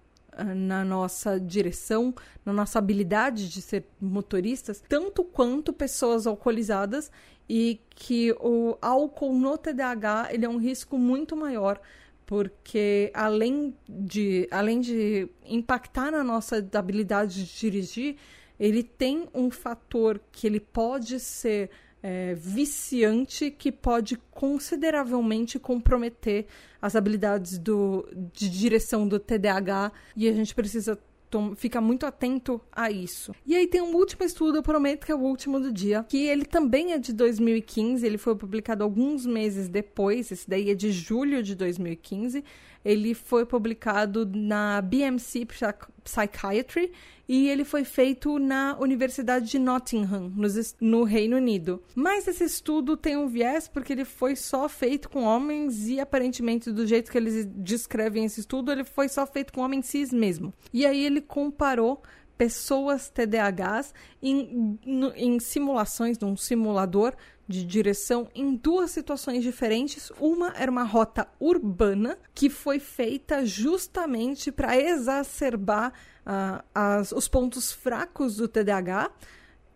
na 0.56 0.84
nossa 0.84 1.40
direção, 1.40 2.14
na 2.44 2.52
nossa 2.52 2.80
habilidade 2.80 3.50
de 3.50 3.62
ser 3.62 3.86
motoristas, 4.02 4.84
tanto 4.90 5.24
quanto 5.24 5.72
pessoas 5.72 6.26
alcoolizadas 6.26 7.12
e 7.48 7.80
que 7.92 8.32
o 8.40 8.78
álcool 8.82 9.34
no 9.34 9.58
TDAH 9.58 10.30
ele 10.32 10.46
é 10.46 10.50
um 10.50 10.58
risco 10.58 10.98
muito 10.98 11.36
maior 11.36 11.80
porque 12.26 13.12
além 13.14 13.76
de, 13.88 14.48
além 14.50 14.80
de 14.80 15.30
impactar 15.46 16.12
na 16.12 16.24
nossa 16.24 16.66
habilidade 16.74 17.46
de 17.46 17.60
dirigir, 17.60 18.16
ele 18.64 18.82
tem 18.82 19.28
um 19.34 19.52
fator 19.52 20.22
que 20.32 20.48
ele 20.48 20.62
pode 20.62 21.20
ser 21.20 21.70
é, 22.02 22.34
viciante 22.34 23.52
que 23.52 23.74
pode 23.74 24.18
consideravelmente 24.32 25.60
comprometer 25.60 26.46
as 26.82 26.96
habilidades 26.96 27.58
do, 27.58 28.08
de 28.32 28.50
direção 28.50 29.06
do 29.06 29.20
TDAH 29.20 29.92
e 30.16 30.30
a 30.30 30.32
gente 30.32 30.56
precisa 30.56 30.98
ficar 31.58 31.82
muito 31.82 32.06
atento 32.06 32.62
a 32.72 32.90
isso. 32.90 33.34
E 33.46 33.54
aí 33.54 33.68
tem 33.68 33.82
um 33.82 33.96
último 33.96 34.24
estudo, 34.24 34.60
eu 34.60 34.64
prometo 34.64 35.06
que 35.06 35.12
é 35.12 35.16
o 35.16 35.20
último 35.20 35.60
do 35.60 35.70
dia, 35.70 36.06
que 36.08 36.28
ele 36.28 36.46
também 36.46 36.94
é 36.94 36.98
de 36.98 37.12
2015, 37.12 38.06
ele 38.06 38.18
foi 38.18 38.34
publicado 38.34 38.82
alguns 38.82 39.26
meses 39.26 39.68
depois, 39.68 40.32
esse 40.32 40.50
daí 40.50 40.70
é 40.70 40.76
de 40.76 40.90
julho 40.90 41.44
de 41.44 41.54
2015. 41.54 42.46
Ele 42.86 43.14
foi 43.14 43.46
publicado 43.46 44.30
na 44.34 44.82
BMC 44.82 45.46
Psychiatry 46.04 46.92
e 47.28 47.48
ele 47.48 47.64
foi 47.64 47.86
feito 47.86 48.38
na 48.38 48.78
Universidade 48.80 49.50
de 49.50 49.58
Nottingham, 49.58 50.32
no 50.82 51.04
Reino 51.04 51.38
Unido. 51.38 51.82
Mas 51.96 52.28
esse 52.28 52.44
estudo 52.44 52.98
tem 52.98 53.16
um 53.16 53.28
viés 53.28 53.68
porque 53.68 53.94
ele 53.94 54.06
foi 54.06 54.36
só 54.36 54.68
feito 54.68 55.10
com 55.10 55.24
homens 55.24 55.88
e 55.88 56.00
aparentemente 56.00 56.72
do 56.72 56.86
jeito 56.86 57.12
que 57.12 57.18
eles 57.18 57.46
descrevem 57.46 58.26
esse 58.26 58.42
estudo, 58.42 58.72
ele 58.72 58.84
foi 58.84 59.08
só 59.08 59.26
feito 59.26 59.54
com 59.54 59.62
homens 59.62 59.86
cis 59.86 60.12
mesmo. 60.12 60.54
E 60.74 60.86
aí 60.86 61.06
ele 61.06 61.22
comparou 61.22 62.02
pessoas 62.38 63.10
TDAHs 63.10 63.94
em, 64.22 64.80
em 65.16 65.40
simulações, 65.40 66.18
num 66.20 66.36
simulador 66.36 67.16
de 67.48 67.64
direção 67.64 68.30
em 68.34 68.56
duas 68.56 68.92
situações 68.92 69.44
diferentes. 69.44 70.12
Uma 70.20 70.54
era 70.56 70.72
uma 70.72 70.84
rota 70.84 71.28
urbana 71.40 72.18
que 72.34 72.50
foi 72.50 72.80
feita 72.80 73.46
justamente 73.46 74.52
para 74.52 74.78
exacerbar 74.78 75.92
uh, 76.26 76.64
as, 76.74 77.12
os 77.12 77.28
pontos 77.28 77.72
fracos 77.72 78.38
do 78.38 78.48
TDAH 78.48 79.12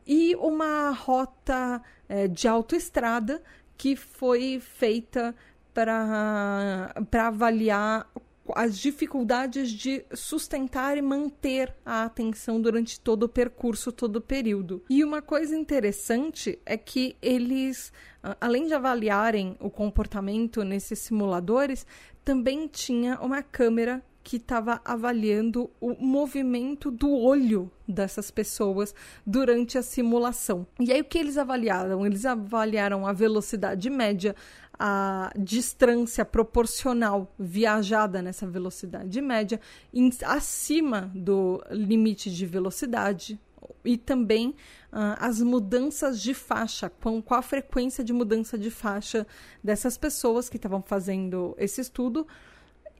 e 0.06 0.36
uma 0.36 0.92
rota 0.92 1.82
uh, 2.10 2.28
de 2.30 2.48
autoestrada 2.48 3.42
que 3.78 3.96
foi 3.96 4.60
feita 4.60 5.36
para 5.74 6.92
avaliar 7.28 8.10
as 8.56 8.78
dificuldades 8.78 9.72
de 9.72 10.06
sustentar 10.14 10.98
e 10.98 11.02
manter 11.02 11.74
a 11.86 12.04
atenção 12.04 12.62
durante 12.62 13.00
todo 13.00 13.24
o 13.24 13.30
percurso, 13.30 13.92
todo 13.92 14.18
o 14.18 14.22
período. 14.22 14.84
E 14.90 15.04
uma 15.04 15.22
coisa 15.22 15.56
interessante 15.56 16.60
é 16.66 16.78
que 16.78 17.16
eles, 17.22 17.92
além 18.40 18.68
de 18.68 18.74
avaliarem 18.74 19.56
o 19.60 19.70
comportamento 19.70 20.64
nesses 20.64 21.00
simuladores, 21.00 21.86
também 22.24 22.68
tinha 22.68 23.20
uma 23.20 23.42
câmera 23.42 24.04
que 24.28 24.36
estava 24.36 24.82
avaliando 24.84 25.72
o 25.80 25.96
movimento 26.06 26.92
do 26.92 27.10
olho 27.10 27.72
dessas 27.88 28.30
pessoas 28.30 28.94
durante 29.26 29.78
a 29.78 29.82
simulação. 29.82 30.68
E 30.82 30.92
aí 30.92 31.00
o 31.00 31.06
que 31.06 31.18
eles 31.18 31.38
avaliaram? 31.38 32.06
Eles 32.06 32.26
avaliaram 32.26 33.08
a 33.08 33.14
velocidade 33.14 33.90
média, 33.90 34.36
a 34.80 35.32
distância 35.38 36.24
proporcional 36.24 37.34
viajada 37.38 38.22
nessa 38.22 38.46
velocidade 38.46 39.20
média 39.22 39.60
em, 39.94 40.12
acima 40.24 41.12
do 41.16 41.64
limite 41.72 42.32
de 42.32 42.46
velocidade 42.46 43.40
e 43.84 43.98
também 43.98 44.50
uh, 44.92 45.18
as 45.20 45.42
mudanças 45.42 46.22
de 46.22 46.34
faixa, 46.34 46.90
com 46.90 47.22
qual 47.22 47.40
a 47.40 47.44
frequência 47.44 48.04
de 48.04 48.14
mudança 48.14 48.58
de 48.58 48.70
faixa 48.70 49.26
dessas 49.64 49.98
pessoas 49.98 50.50
que 50.50 50.58
estavam 50.58 50.82
fazendo 50.82 51.56
esse 51.58 51.82
estudo 51.82 52.28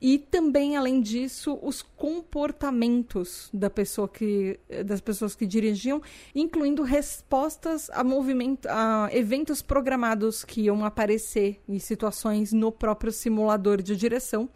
e 0.02 0.20
também, 0.20 0.78
além 0.78 1.02
disso, 1.02 1.58
os 1.62 1.82
comportamentos 1.82 3.50
da 3.52 3.70
pessoa 3.70 4.08
que, 4.08 4.60
das 4.86 5.02
pessoas 5.02 5.36
que 5.36 5.46
dirigiam, 5.46 6.02
incluindo 6.36 6.84
respostas 6.84 7.90
a, 7.92 8.04
movimento, 8.04 8.68
a 8.68 9.10
eventos 9.12 9.62
programados 9.62 10.44
que 10.44 10.62
iam 10.62 10.86
aparecer 10.86 11.60
em 11.68 11.80
situações 11.80 12.54
no 12.54 12.72
próprio 12.72 13.12
simulador 13.12 13.82
de 13.82 13.96
direção. 13.96 14.48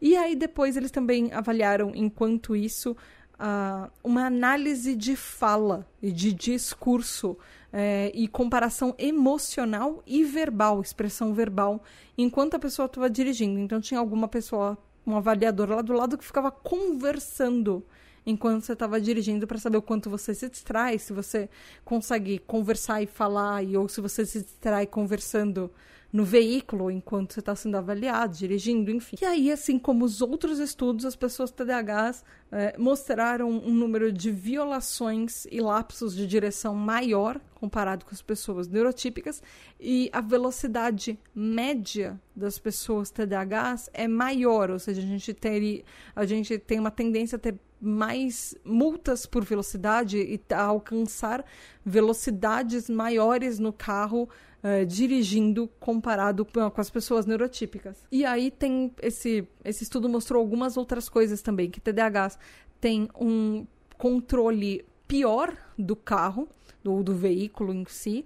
E 0.00 0.16
aí 0.16 0.36
depois 0.36 0.76
eles 0.76 0.90
também 0.90 1.32
avaliaram, 1.32 1.90
enquanto 1.94 2.54
isso, 2.54 2.96
uh, 3.40 3.90
uma 4.04 4.26
análise 4.26 4.94
de 4.94 5.16
fala 5.16 5.86
e 6.00 6.12
de 6.12 6.32
discurso 6.32 7.36
é, 7.72 8.10
e 8.14 8.28
comparação 8.28 8.94
emocional 8.98 10.02
e 10.06 10.24
verbal, 10.24 10.80
expressão 10.80 11.34
verbal, 11.34 11.82
enquanto 12.16 12.54
a 12.54 12.58
pessoa 12.58 12.86
estava 12.86 13.10
dirigindo. 13.10 13.58
Então 13.58 13.80
tinha 13.80 14.00
alguma 14.00 14.28
pessoa, 14.28 14.78
um 15.06 15.16
avaliador 15.16 15.70
lá 15.70 15.82
do 15.82 15.92
lado 15.92 16.18
que 16.18 16.24
ficava 16.24 16.50
conversando 16.50 17.84
enquanto 18.26 18.64
você 18.64 18.72
estava 18.72 19.00
dirigindo 19.00 19.46
para 19.46 19.56
saber 19.56 19.76
o 19.76 19.82
quanto 19.82 20.10
você 20.10 20.34
se 20.34 20.48
distrai, 20.48 20.98
se 20.98 21.12
você 21.12 21.48
consegue 21.84 22.40
conversar 22.40 23.00
e 23.00 23.06
falar, 23.06 23.62
e, 23.62 23.76
ou 23.76 23.88
se 23.88 24.00
você 24.00 24.26
se 24.26 24.42
distrai 24.42 24.84
conversando 24.84 25.70
no 26.16 26.24
veículo 26.24 26.90
enquanto 26.90 27.34
você 27.34 27.40
está 27.40 27.54
sendo 27.54 27.76
avaliado, 27.76 28.34
dirigindo, 28.34 28.90
enfim. 28.90 29.16
E 29.20 29.24
aí, 29.26 29.52
assim 29.52 29.78
como 29.78 30.02
os 30.02 30.22
outros 30.22 30.58
estudos, 30.58 31.04
as 31.04 31.14
pessoas 31.14 31.50
TDAHs 31.50 32.24
é, 32.50 32.74
mostraram 32.78 33.50
um 33.50 33.70
número 33.70 34.10
de 34.10 34.30
violações 34.30 35.46
e 35.50 35.60
lapsos 35.60 36.16
de 36.16 36.26
direção 36.26 36.74
maior 36.74 37.38
comparado 37.54 38.06
com 38.06 38.14
as 38.14 38.22
pessoas 38.22 38.66
neurotípicas 38.66 39.42
e 39.78 40.08
a 40.10 40.22
velocidade 40.22 41.18
média 41.34 42.18
das 42.34 42.58
pessoas 42.58 43.10
TDAHs 43.10 43.90
é 43.92 44.08
maior, 44.08 44.70
ou 44.70 44.78
seja, 44.78 45.02
a 45.02 45.04
gente, 45.04 45.34
ter, 45.34 45.84
a 46.14 46.24
gente 46.24 46.58
tem 46.58 46.80
uma 46.80 46.90
tendência 46.90 47.36
a 47.36 47.38
ter 47.38 47.56
mais 47.78 48.54
multas 48.64 49.26
por 49.26 49.44
velocidade 49.44 50.16
e 50.16 50.40
alcançar 50.54 51.44
velocidades 51.84 52.88
maiores 52.88 53.58
no 53.58 53.70
carro 53.70 54.26
uh, 54.66 54.84
dirigindo 54.84 55.68
comparado 55.78 56.44
com 56.44 56.80
as 56.80 56.90
pessoas 56.90 57.26
neurotípicas. 57.26 58.06
E 58.10 58.24
aí 58.24 58.50
tem 58.50 58.92
esse, 59.00 59.46
esse 59.64 59.84
estudo 59.84 60.08
mostrou 60.08 60.40
algumas 60.40 60.76
outras 60.76 61.08
coisas 61.08 61.40
também, 61.40 61.70
que 61.70 61.80
TDAHs 61.80 62.38
tem 62.80 63.08
um 63.18 63.66
controle 63.96 64.84
pior 65.06 65.56
do 65.78 65.94
carro, 65.94 66.48
do, 66.82 67.02
do 67.02 67.14
veículo 67.14 67.72
em 67.72 67.84
si, 67.86 68.24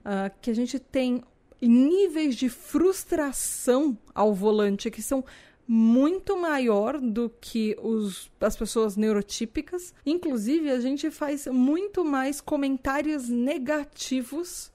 uh, 0.00 0.32
que 0.40 0.50
a 0.50 0.54
gente 0.54 0.78
tem 0.78 1.22
níveis 1.60 2.34
de 2.34 2.48
frustração 2.48 3.96
ao 4.12 4.34
volante 4.34 4.90
que 4.90 5.00
são 5.00 5.24
muito 5.66 6.36
maior 6.36 7.00
do 7.00 7.30
que 7.40 7.76
os, 7.80 8.30
as 8.40 8.56
pessoas 8.56 8.96
neurotípicas. 8.96 9.94
Inclusive, 10.04 10.70
a 10.70 10.80
gente 10.80 11.08
faz 11.10 11.46
muito 11.46 12.04
mais 12.04 12.40
comentários 12.40 13.28
negativos 13.28 14.72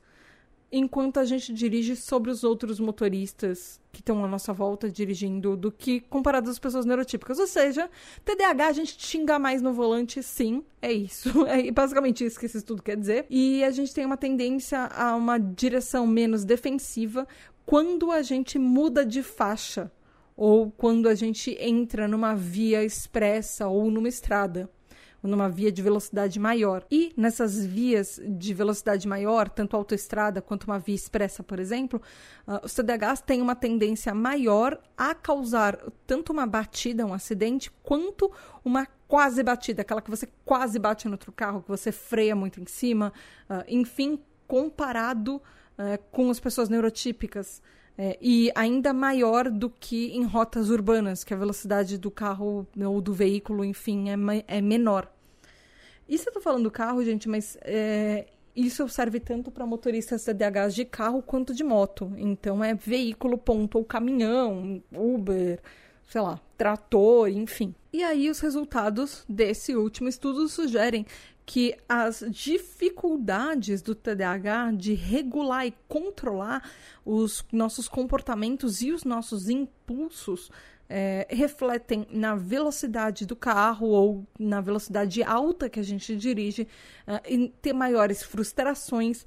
enquanto 0.71 1.19
a 1.19 1.25
gente 1.25 1.53
dirige 1.53 1.95
sobre 1.95 2.29
os 2.29 2.43
outros 2.43 2.79
motoristas 2.79 3.79
que 3.91 4.01
estão 4.01 4.23
à 4.23 4.27
nossa 4.27 4.53
volta 4.53 4.91
dirigindo 4.91 5.55
do 5.55 5.71
que 5.71 6.01
comparado 6.01 6.49
às 6.49 6.59
pessoas 6.59 6.85
neurotípicas. 6.85 7.39
Ou 7.39 7.47
seja, 7.47 7.89
TDAH 8.23 8.67
a 8.67 8.71
gente 8.73 8.95
xinga 8.99 9.39
mais 9.39 9.61
no 9.61 9.73
volante, 9.73 10.21
sim, 10.21 10.63
é 10.81 10.91
isso. 10.91 11.29
É 11.47 11.71
basicamente 11.71 12.25
isso 12.25 12.39
que 12.39 12.45
esse 12.45 12.57
estudo 12.57 12.83
quer 12.83 12.97
dizer. 12.97 13.25
E 13.29 13.63
a 13.63 13.71
gente 13.71 13.93
tem 13.93 14.05
uma 14.05 14.17
tendência 14.17 14.85
a 14.85 15.15
uma 15.15 15.37
direção 15.37 16.05
menos 16.05 16.43
defensiva 16.43 17.27
quando 17.65 18.11
a 18.11 18.21
gente 18.21 18.59
muda 18.59 19.05
de 19.05 19.23
faixa 19.23 19.91
ou 20.35 20.69
quando 20.69 21.09
a 21.09 21.15
gente 21.15 21.57
entra 21.59 22.07
numa 22.07 22.35
via 22.35 22.83
expressa 22.83 23.67
ou 23.67 23.89
numa 23.89 24.07
estrada 24.07 24.69
numa 25.21 25.49
via 25.49 25.71
de 25.71 25.81
velocidade 25.81 26.39
maior. 26.39 26.85
E 26.91 27.13
nessas 27.17 27.65
vias 27.65 28.19
de 28.23 28.53
velocidade 28.53 29.07
maior, 29.07 29.49
tanto 29.49 29.75
autoestrada 29.75 30.41
quanto 30.41 30.65
uma 30.65 30.79
via 30.79 30.95
expressa, 30.95 31.43
por 31.43 31.59
exemplo, 31.59 32.01
uh, 32.47 32.65
os 32.65 32.73
TDAHs 32.73 33.21
têm 33.21 33.41
uma 33.41 33.55
tendência 33.55 34.13
maior 34.13 34.79
a 34.97 35.13
causar 35.13 35.77
tanto 36.05 36.31
uma 36.31 36.45
batida, 36.45 37.05
um 37.05 37.13
acidente, 37.13 37.71
quanto 37.83 38.31
uma 38.63 38.87
quase 39.07 39.41
batida, 39.41 39.81
aquela 39.81 40.01
que 40.01 40.09
você 40.09 40.27
quase 40.43 40.77
bate 40.77 41.07
no 41.07 41.13
outro 41.13 41.31
carro, 41.31 41.61
que 41.61 41.69
você 41.69 41.91
freia 41.91 42.35
muito 42.35 42.61
em 42.61 42.65
cima, 42.65 43.13
uh, 43.49 43.63
enfim, 43.67 44.19
comparado 44.47 45.35
uh, 45.35 45.41
com 46.11 46.29
as 46.29 46.39
pessoas 46.39 46.69
neurotípicas. 46.69 47.61
É, 47.97 48.17
e 48.21 48.51
ainda 48.53 48.93
maior 48.93 49.49
do 49.49 49.69
que 49.69 50.11
em 50.15 50.23
rotas 50.23 50.69
urbanas, 50.69 51.23
que 51.23 51.33
a 51.33 51.37
velocidade 51.37 51.97
do 51.97 52.11
carro 52.11 52.67
ou 52.79 53.01
do 53.01 53.11
veículo, 53.11 53.65
enfim, 53.65 54.09
é, 54.09 54.57
é 54.57 54.61
menor. 54.61 55.11
Isso 56.07 56.29
eu 56.29 56.33
tô 56.33 56.39
falando 56.39 56.63
do 56.63 56.71
carro, 56.71 57.03
gente, 57.03 57.27
mas 57.27 57.57
é, 57.61 58.27
isso 58.55 58.87
serve 58.87 59.19
tanto 59.19 59.51
para 59.51 59.65
motoristas 59.65 60.23
TDAHs 60.23 60.73
de 60.73 60.85
carro 60.85 61.21
quanto 61.21 61.53
de 61.53 61.63
moto. 61.63 62.13
Então 62.17 62.63
é 62.63 62.73
veículo, 62.73 63.37
ponto, 63.37 63.77
ou 63.77 63.83
caminhão, 63.83 64.81
Uber, 64.91 65.59
sei 66.07 66.21
lá, 66.21 66.39
trator, 66.57 67.29
enfim. 67.29 67.75
E 67.91 68.03
aí 68.03 68.29
os 68.29 68.39
resultados 68.39 69.25
desse 69.27 69.75
último 69.75 70.07
estudo 70.07 70.47
sugerem 70.47 71.05
que 71.47 71.73
as 71.87 72.25
dificuldades 72.29 73.81
do 73.81 73.95
TDAH 73.95 74.73
de 74.73 74.93
regular 74.93 75.65
e 75.65 75.73
controlar 75.87 76.69
os 77.05 77.45
nossos 77.53 77.87
comportamentos 77.87 78.81
e 78.81 78.91
os 78.91 79.05
nossos 79.05 79.47
impulsos 79.47 80.51
é, 80.89 81.25
refletem 81.29 82.05
na 82.11 82.35
velocidade 82.35 83.25
do 83.25 83.33
carro 83.33 83.87
ou 83.87 84.27
na 84.37 84.59
velocidade 84.59 85.23
alta 85.23 85.69
que 85.69 85.79
a 85.79 85.83
gente 85.83 86.17
dirige, 86.17 86.67
é, 87.07 87.49
ter 87.61 87.71
maiores 87.71 88.21
frustrações 88.21 89.25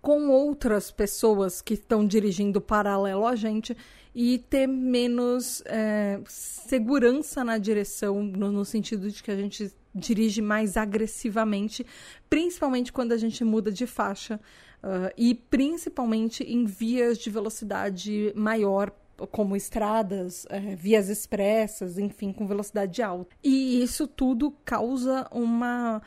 com 0.00 0.28
outras 0.28 0.92
pessoas 0.92 1.60
que 1.60 1.74
estão 1.74 2.06
dirigindo 2.06 2.60
paralelo 2.60 3.26
a 3.26 3.34
gente 3.34 3.76
e 4.14 4.38
ter 4.38 4.66
menos 4.66 5.62
é, 5.66 6.20
segurança 6.26 7.44
na 7.44 7.58
direção, 7.58 8.22
no, 8.22 8.50
no, 8.50 8.64
sentido 8.64 9.10
de 9.10 9.22
que 9.22 9.30
a 9.30 9.36
gente 9.36 9.72
dirige 9.98 10.40
mais 10.40 10.76
agressivamente, 10.76 11.84
principalmente 12.30 12.92
quando 12.92 13.12
a 13.12 13.16
gente 13.16 13.44
muda 13.44 13.70
de 13.70 13.86
faixa 13.86 14.40
uh, 14.82 15.12
e 15.16 15.34
principalmente 15.34 16.42
em 16.44 16.64
vias 16.64 17.18
de 17.18 17.30
velocidade 17.30 18.32
maior 18.34 18.92
como 19.32 19.56
estradas, 19.56 20.46
é, 20.48 20.76
vias 20.76 21.08
expressas, 21.08 21.98
enfim, 21.98 22.32
com 22.32 22.46
velocidade 22.46 23.02
alta. 23.02 23.34
E 23.42 23.82
isso 23.82 24.06
tudo 24.06 24.52
causa 24.64 25.26
uma 25.32 26.00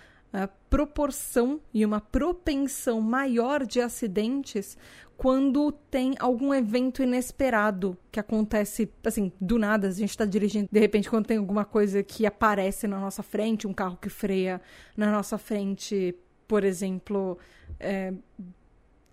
proporção 0.69 1.59
e 1.73 1.85
uma 1.85 1.99
propensão 1.99 3.01
maior 3.01 3.65
de 3.65 3.81
acidentes 3.81 4.77
quando 5.21 5.71
tem 5.71 6.15
algum 6.19 6.51
evento 6.51 7.03
inesperado 7.03 7.95
que 8.11 8.19
acontece, 8.19 8.91
assim, 9.05 9.31
do 9.39 9.59
nada, 9.59 9.87
a 9.87 9.91
gente 9.91 10.09
está 10.09 10.25
dirigindo, 10.25 10.67
de 10.71 10.79
repente, 10.79 11.07
quando 11.11 11.27
tem 11.27 11.37
alguma 11.37 11.63
coisa 11.63 12.01
que 12.01 12.25
aparece 12.25 12.87
na 12.87 12.99
nossa 12.99 13.21
frente, 13.21 13.67
um 13.67 13.73
carro 13.73 13.99
que 14.01 14.09
freia 14.09 14.59
na 14.97 15.11
nossa 15.11 15.37
frente, 15.37 16.15
por 16.47 16.63
exemplo, 16.63 17.37
é, 17.79 18.11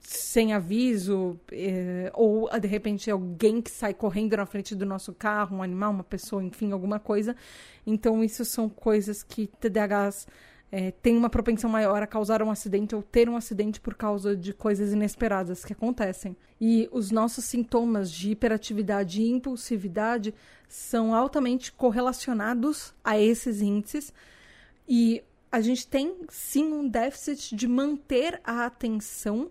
sem 0.01 0.55
aviso, 0.55 1.39
é, 1.53 2.11
ou 2.14 2.49
de 2.59 2.66
repente 2.66 3.11
alguém 3.11 3.61
que 3.61 3.71
sai 3.71 3.93
correndo 3.93 4.35
na 4.35 4.47
frente 4.47 4.75
do 4.75 4.87
nosso 4.87 5.12
carro, 5.12 5.59
um 5.59 5.62
animal, 5.62 5.93
uma 5.93 6.05
pessoa, 6.05 6.43
enfim, 6.43 6.73
alguma 6.73 6.99
coisa. 6.99 7.37
Então, 7.87 8.25
isso 8.25 8.47
são 8.47 8.66
coisas 8.66 9.23
que 9.23 9.47
TDAHs 9.61 10.27
é, 10.71 10.91
têm 10.91 11.16
uma 11.16 11.31
propensão 11.31 11.71
maior 11.71 12.03
a 12.03 12.07
causar 12.07 12.43
um 12.43 12.51
acidente 12.51 12.95
ou 12.95 13.03
ter 13.03 13.29
um 13.29 13.37
acidente 13.37 13.81
por 13.81 13.95
causa 13.95 14.37
de 14.37 14.53
coisas 14.53 14.93
inesperadas 14.93 15.64
que 15.64 15.73
acontecem. 15.73 16.37
E 16.61 16.89
os 16.93 17.11
nossos 17.11 17.45
sintomas 17.45 18.11
de 18.11 18.31
hiperatividade 18.33 19.23
e 19.23 19.31
impulsividade 19.31 20.35
são 20.69 21.14
altamente 21.14 21.73
correlacionados 21.73 22.93
a 23.03 23.19
esses 23.19 23.62
índices. 23.62 24.12
E 24.87 25.23
a 25.51 25.61
gente 25.61 25.87
tem 25.87 26.14
sim 26.29 26.73
um 26.73 26.87
déficit 26.87 27.57
de 27.57 27.66
manter 27.66 28.41
a 28.45 28.66
atenção 28.66 29.51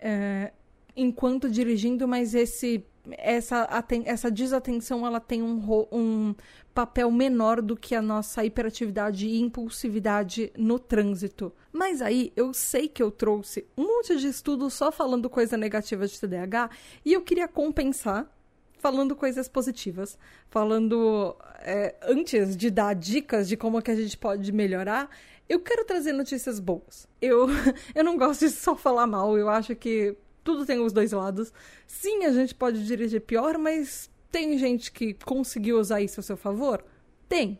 é, 0.00 0.52
enquanto 0.96 1.50
dirigindo, 1.50 2.06
mas 2.06 2.34
esse 2.34 2.84
essa, 3.12 3.66
essa 4.04 4.30
desatenção 4.30 5.06
ela 5.06 5.20
tem 5.20 5.42
um, 5.42 5.86
um 5.90 6.34
papel 6.74 7.10
menor 7.10 7.62
do 7.62 7.76
que 7.76 7.94
a 7.94 8.02
nossa 8.02 8.44
hiperatividade 8.44 9.26
e 9.26 9.40
impulsividade 9.40 10.52
no 10.56 10.78
trânsito. 10.78 11.52
Mas 11.72 12.02
aí 12.02 12.32
eu 12.36 12.52
sei 12.52 12.88
que 12.88 13.02
eu 13.02 13.10
trouxe 13.10 13.66
um 13.76 13.84
monte 13.84 14.16
de 14.16 14.28
estudos 14.28 14.74
só 14.74 14.92
falando 14.92 15.30
coisa 15.30 15.56
negativa 15.56 16.06
de 16.06 16.20
TDAH 16.20 16.70
e 17.04 17.12
eu 17.12 17.22
queria 17.22 17.48
compensar 17.48 18.30
falando 18.78 19.14
coisas 19.14 19.46
positivas, 19.46 20.18
falando 20.48 21.36
é, 21.58 21.94
antes 22.02 22.56
de 22.56 22.70
dar 22.70 22.94
dicas 22.94 23.46
de 23.46 23.56
como 23.56 23.82
que 23.82 23.90
a 23.90 23.94
gente 23.94 24.16
pode 24.16 24.50
melhorar, 24.52 25.10
eu 25.46 25.60
quero 25.60 25.84
trazer 25.84 26.12
notícias 26.12 26.58
boas. 26.58 27.06
Eu, 27.20 27.46
eu 27.94 28.02
não 28.02 28.16
gosto 28.16 28.46
de 28.46 28.50
só 28.50 28.74
falar 28.74 29.06
mal, 29.06 29.36
eu 29.36 29.50
acho 29.50 29.76
que 29.76 30.16
tudo 30.50 30.66
tem 30.66 30.80
os 30.80 30.92
dois 30.92 31.12
lados. 31.12 31.52
Sim, 31.86 32.24
a 32.24 32.32
gente 32.32 32.54
pode 32.54 32.84
dirigir 32.84 33.20
pior, 33.20 33.56
mas 33.56 34.10
tem 34.30 34.58
gente 34.58 34.90
que 34.90 35.14
conseguiu 35.14 35.78
usar 35.78 36.00
isso 36.00 36.20
a 36.20 36.22
seu 36.22 36.36
favor? 36.36 36.84
Tem. 37.28 37.58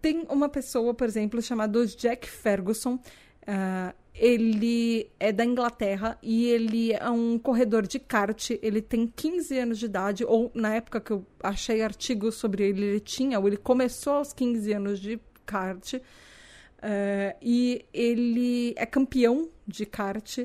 Tem 0.00 0.24
uma 0.28 0.48
pessoa, 0.48 0.94
por 0.94 1.06
exemplo, 1.06 1.42
chamada 1.42 1.84
Jack 1.86 2.28
Ferguson. 2.28 2.94
Uh, 2.94 3.94
ele 4.14 5.10
é 5.18 5.32
da 5.32 5.44
Inglaterra 5.44 6.18
e 6.22 6.46
ele 6.46 6.92
é 6.92 7.10
um 7.10 7.36
corredor 7.38 7.86
de 7.86 7.98
kart. 7.98 8.50
Ele 8.62 8.80
tem 8.80 9.06
15 9.06 9.58
anos 9.58 9.78
de 9.78 9.86
idade, 9.86 10.24
ou 10.24 10.50
na 10.54 10.74
época 10.74 11.00
que 11.00 11.10
eu 11.10 11.26
achei 11.42 11.82
artigos 11.82 12.36
sobre 12.36 12.68
ele, 12.68 12.84
ele 12.84 13.00
tinha, 13.00 13.40
ou 13.40 13.46
ele 13.48 13.56
começou 13.56 14.14
aos 14.14 14.32
15 14.32 14.72
anos 14.72 15.00
de 15.00 15.20
kart. 15.44 15.94
Uh, 15.94 17.34
e 17.42 17.84
ele 17.92 18.72
é 18.76 18.86
campeão 18.86 19.48
de 19.66 19.84
kart. 19.84 20.38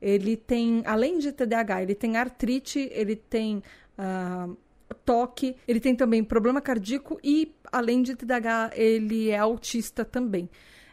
Ele 0.00 0.36
tem, 0.36 0.82
além 0.86 1.18
de 1.18 1.32
TDAH, 1.32 1.82
ele 1.82 1.94
tem 1.94 2.16
artrite, 2.16 2.88
ele 2.92 3.16
tem 3.16 3.62
uh, 3.98 4.56
toque, 5.04 5.56
ele 5.66 5.80
tem 5.80 5.94
também 5.94 6.24
problema 6.24 6.60
cardíaco 6.60 7.18
e, 7.22 7.54
além 7.70 8.02
de 8.02 8.14
TDAH, 8.14 8.72
ele 8.74 9.30
é 9.30 9.38
autista 9.38 10.04
também. 10.04 10.48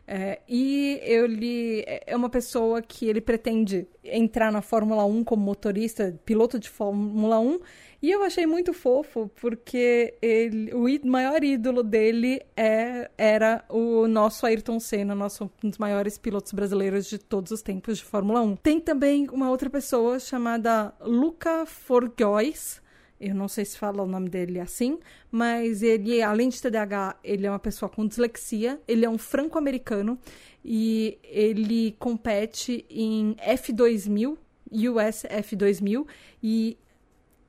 É, 0.10 0.39
e 0.47 1.01
ele 1.03 1.84
é 1.86 2.16
uma 2.16 2.30
pessoa 2.30 2.82
que 2.82 3.05
ele 3.10 3.20
pretende 3.20 3.86
entrar 4.01 4.53
na 4.53 4.62
Fórmula 4.62 5.03
1 5.03 5.26
como 5.26 5.43
motorista, 5.43 6.18
piloto 6.24 6.58
de 6.58 6.70
Fórmula 6.70 7.41
1, 7.41 7.60
e 8.01 8.12
eu 8.12 8.24
achei 8.24 8.45
muito 8.45 8.72
fofo, 8.72 9.30
porque 9.41 10.14
ele, 10.22 10.74
o 10.74 10.86
maior 11.08 11.43
ídolo 11.43 11.84
dele 11.84 12.41
é, 12.55 13.12
era 13.18 13.66
o 13.68 14.08
nosso 14.08 14.45
Ayrton 14.45 14.80
Senna, 14.80 15.14
nosso, 15.14 15.51
um 15.62 15.70
dos 15.70 15.78
maiores 15.78 16.18
pilotos 16.18 16.53
brasileiros 16.53 17.08
de 17.08 17.18
todos 17.18 17.51
os 17.51 17.62
tempos 17.62 17.97
de 17.97 18.05
Fórmula 18.05 18.39
1. 18.41 18.55
Tem 18.58 18.80
também 18.80 19.28
uma 19.30 19.49
outra 19.49 19.70
pessoa 19.70 20.20
chamada 20.20 20.93
Luca 21.01 21.66
Forgois, 21.66 22.82
eu 23.20 23.34
não 23.34 23.47
sei 23.47 23.65
se 23.65 23.78
fala 23.78 24.03
o 24.03 24.07
nome 24.07 24.30
dele 24.30 24.59
assim, 24.59 24.99
mas 25.32 25.82
ele, 25.82 26.22
além 26.22 26.49
de 26.49 26.61
TDAH, 26.61 27.18
ele 27.24 27.47
é 27.47 27.49
uma 27.49 27.59
pessoa 27.59 27.89
com 27.89 28.05
dislexia, 28.05 28.80
ele 28.88 29.05
é 29.05 29.09
um 29.09 29.18
franco-americano 29.18 30.20
e 30.63 31.18
ele 31.24 31.95
compete 31.97 32.86
em 32.89 33.36
F2000, 33.36 34.38
US 34.72 35.26
F2000, 35.30 36.05
e 36.43 36.78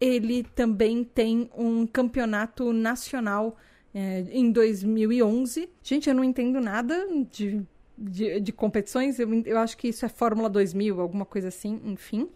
ele 0.00 0.44
também 0.54 1.04
tem 1.04 1.50
um 1.56 1.86
campeonato 1.86 2.72
nacional 2.72 3.56
é, 3.92 4.24
em 4.30 4.50
2011. 4.50 5.68
Gente, 5.82 6.08
eu 6.08 6.14
não 6.14 6.24
entendo 6.24 6.60
nada 6.60 7.06
de, 7.30 7.60
de, 7.96 8.40
de 8.40 8.52
competições, 8.52 9.18
eu, 9.18 9.28
eu 9.44 9.58
acho 9.58 9.76
que 9.76 9.88
isso 9.88 10.06
é 10.06 10.08
Fórmula 10.08 10.48
2000, 10.48 11.00
alguma 11.00 11.26
coisa 11.26 11.48
assim, 11.48 11.80
enfim. 11.84 12.28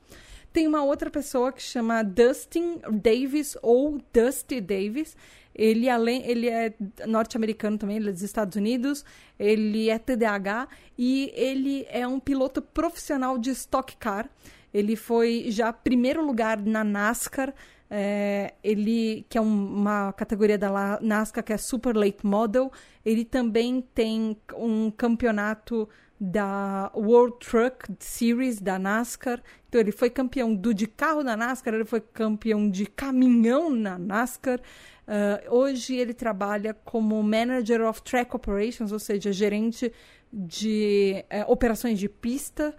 Tem 0.52 0.66
uma 0.66 0.84
outra 0.84 1.10
pessoa 1.10 1.50
que 1.50 1.62
chama 1.62 2.02
Dustin 2.02 2.80
Davis 2.90 3.56
ou 3.62 3.98
Dusty 4.12 4.60
Davis. 4.60 5.16
Ele, 5.54 5.88
além, 5.88 6.22
ele 6.26 6.48
é 6.48 6.74
norte-americano 7.06 7.78
também, 7.78 7.96
ele 7.96 8.08
é 8.08 8.12
dos 8.12 8.22
Estados 8.22 8.56
Unidos, 8.56 9.04
ele 9.38 9.88
é 9.90 9.98
TDAH 9.98 10.68
e 10.96 11.32
ele 11.34 11.86
é 11.90 12.06
um 12.06 12.18
piloto 12.18 12.60
profissional 12.60 13.38
de 13.38 13.50
Stock 13.50 13.96
Car. 13.96 14.28
Ele 14.72 14.96
foi 14.96 15.46
já 15.48 15.72
primeiro 15.72 16.24
lugar 16.24 16.58
na 16.58 16.82
NASCAR, 16.82 17.54
é, 17.90 18.54
ele 18.64 19.26
que 19.28 19.36
é 19.36 19.40
um, 19.40 19.44
uma 19.44 20.12
categoria 20.14 20.56
da 20.56 20.98
NASCAR 21.02 21.44
que 21.44 21.52
é 21.52 21.58
Super 21.58 21.94
Late 21.94 22.24
Model. 22.24 22.72
Ele 23.04 23.24
também 23.24 23.82
tem 23.94 24.36
um 24.54 24.90
campeonato 24.90 25.88
da 26.24 26.88
World 26.94 27.38
Truck 27.40 27.84
Series 27.98 28.60
da 28.60 28.78
NASCAR. 28.78 29.42
Então 29.68 29.80
ele 29.80 29.90
foi 29.90 30.08
campeão 30.08 30.54
do 30.54 30.72
de 30.72 30.86
carro 30.86 31.24
da 31.24 31.36
NASCAR, 31.36 31.74
ele 31.74 31.84
foi 31.84 32.00
campeão 32.00 32.70
de 32.70 32.86
caminhão 32.86 33.70
na 33.70 33.98
NASCAR. 33.98 34.60
Uh, 34.60 35.52
hoje 35.52 35.96
ele 35.96 36.14
trabalha 36.14 36.74
como 36.84 37.20
Manager 37.24 37.82
of 37.82 38.02
Track 38.02 38.36
Operations, 38.36 38.92
ou 38.92 39.00
seja, 39.00 39.32
gerente 39.32 39.92
de 40.32 41.24
uh, 41.24 41.50
operações 41.50 41.98
de 41.98 42.08
pista. 42.08 42.72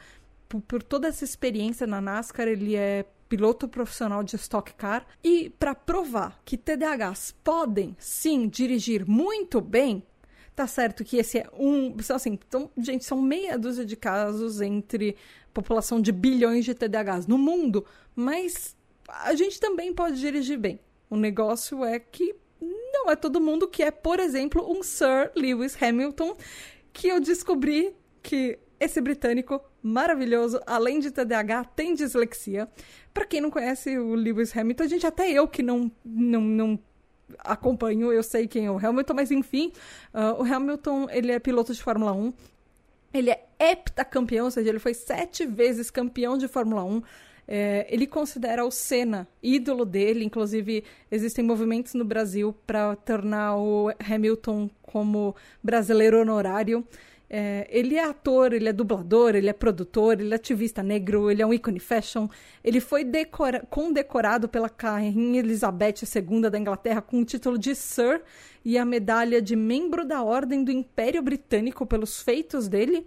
Por, 0.48 0.62
por, 0.62 0.82
toda 0.82 1.10
essa 1.10 1.26
experiência 1.26 1.86
na 1.86 2.00
NASCAR, 2.00 2.48
ele 2.48 2.78
é 2.78 3.06
piloto 3.28 3.68
profissional 3.68 4.24
de 4.24 4.38
Stock 4.38 4.74
Car. 4.76 5.06
E 5.22 5.50
para 5.60 5.76
provar 5.76 6.40
que 6.46 6.56
TDAHs 6.56 7.36
podem 7.44 7.94
sim 8.00 8.48
dirigir 8.48 9.06
muito 9.06 9.60
bem, 9.60 10.02
Tá 10.56 10.68
certo 10.68 11.04
que 11.04 11.18
esse 11.18 11.40
é 11.40 11.50
um. 11.58 11.96
Assim, 12.14 12.38
então, 12.48 12.70
gente, 12.78 13.04
são 13.06 13.22
meia 13.22 13.58
dúzia 13.58 13.84
de 13.84 13.96
casos 13.96 14.62
entre 14.62 15.16
população 15.54 16.00
de 16.00 16.12
bilhões 16.12 16.66
de 16.66 16.74
TDAHs 16.74 17.26
no 17.28 17.38
mundo, 17.38 17.86
mas 18.16 18.76
a 19.08 19.34
gente 19.34 19.60
também 19.60 19.94
pode 19.94 20.20
dirigir 20.20 20.58
bem. 20.58 20.80
O 21.10 21.16
negócio 21.16 21.84
é 21.84 22.00
que 22.00 22.36
não 22.94 23.10
é 23.10 23.16
todo 23.16 23.42
mundo 23.42 23.68
que 23.68 23.84
é, 23.84 23.92
por 23.92 24.20
exemplo, 24.20 24.66
um 24.70 24.84
Sir 24.84 25.32
Lewis 25.36 25.82
Hamilton, 25.82 26.36
que 26.92 27.08
eu 27.08 27.20
descobri 27.20 27.96
que 28.22 28.58
esse 28.80 29.02
britânico 29.02 29.62
maravilhoso, 29.82 30.62
além 30.66 31.00
de 31.00 31.12
TDAH, 31.12 31.66
tem 31.76 31.94
dislexia. 31.94 32.70
Para 33.14 33.26
quem 33.26 33.42
não 33.42 33.52
conhece 33.52 33.98
o 33.98 34.16
Lewis 34.16 34.56
Hamilton, 34.56 34.84
a 34.84 34.88
gente 34.88 35.06
até 35.06 35.30
eu 35.30 35.48
que 35.48 35.64
não 35.64 35.92
não, 36.04 36.42
não 36.42 36.80
acompanho, 37.40 38.12
eu 38.12 38.24
sei 38.24 38.48
quem 38.48 38.66
é 38.66 38.72
o 38.72 38.78
Hamilton, 38.78 39.14
mas 39.14 39.32
enfim, 39.32 39.72
uh, 40.14 40.42
o 40.42 40.44
Hamilton, 40.44 41.08
ele 41.10 41.32
é 41.32 41.40
piloto 41.40 41.74
de 41.74 41.82
Fórmula 41.82 42.12
1, 42.12 42.34
ele 43.14 43.30
é 43.30 43.46
heptacampeão, 43.60 44.46
ou 44.46 44.52
seja, 44.52 44.70
ele 44.70 44.80
foi 44.80 44.94
sete 44.94 45.46
vezes 45.46 45.92
campeão 45.92 46.38
de 46.38 46.48
Fórmula 46.48 46.84
1, 46.84 47.02
é, 47.48 47.86
ele 47.90 48.08
considera 48.08 48.66
o 48.66 48.72
Senna 48.72 49.28
ídolo 49.42 49.86
dele, 49.86 50.24
inclusive 50.24 50.84
existem 51.12 51.44
movimentos 51.44 51.94
no 51.94 52.06
Brasil 52.06 52.56
para 52.66 52.96
tornar 52.96 53.58
o 53.58 53.92
Hamilton 54.00 54.70
como 54.82 55.36
brasileiro 55.62 56.22
honorário. 56.22 56.88
É, 57.30 57.68
ele 57.70 57.96
é 57.96 58.04
ator, 58.04 58.54
ele 58.54 58.70
é 58.70 58.74
dublador, 58.74 59.36
ele 59.36 59.50
é 59.50 59.54
produtor, 59.54 60.20
ele 60.20 60.32
é 60.32 60.36
ativista 60.36 60.84
negro, 60.84 61.32
ele 61.32 61.42
é 61.42 61.46
um 61.46 61.54
ícone 61.54 61.80
fashion. 61.80 62.28
Ele 62.64 62.80
foi 62.80 63.04
decora 63.04 63.66
condecorado 63.70 64.48
pela 64.48 64.70
Rainha 64.78 65.40
Elizabeth 65.40 65.96
II 66.16 66.50
da 66.50 66.60
Inglaterra 66.60 67.02
com 67.02 67.22
o 67.22 67.26
título 67.26 67.58
de 67.58 67.74
Sir 67.74 68.22
e 68.64 68.78
a 68.78 68.86
medalha 68.86 69.42
de 69.42 69.56
membro 69.56 70.06
da 70.06 70.24
Ordem 70.24 70.64
do 70.64 70.72
Império 70.72 71.22
Britânico 71.22 71.86
pelos 71.86 72.22
feitos 72.22 72.68
dele. 72.68 73.06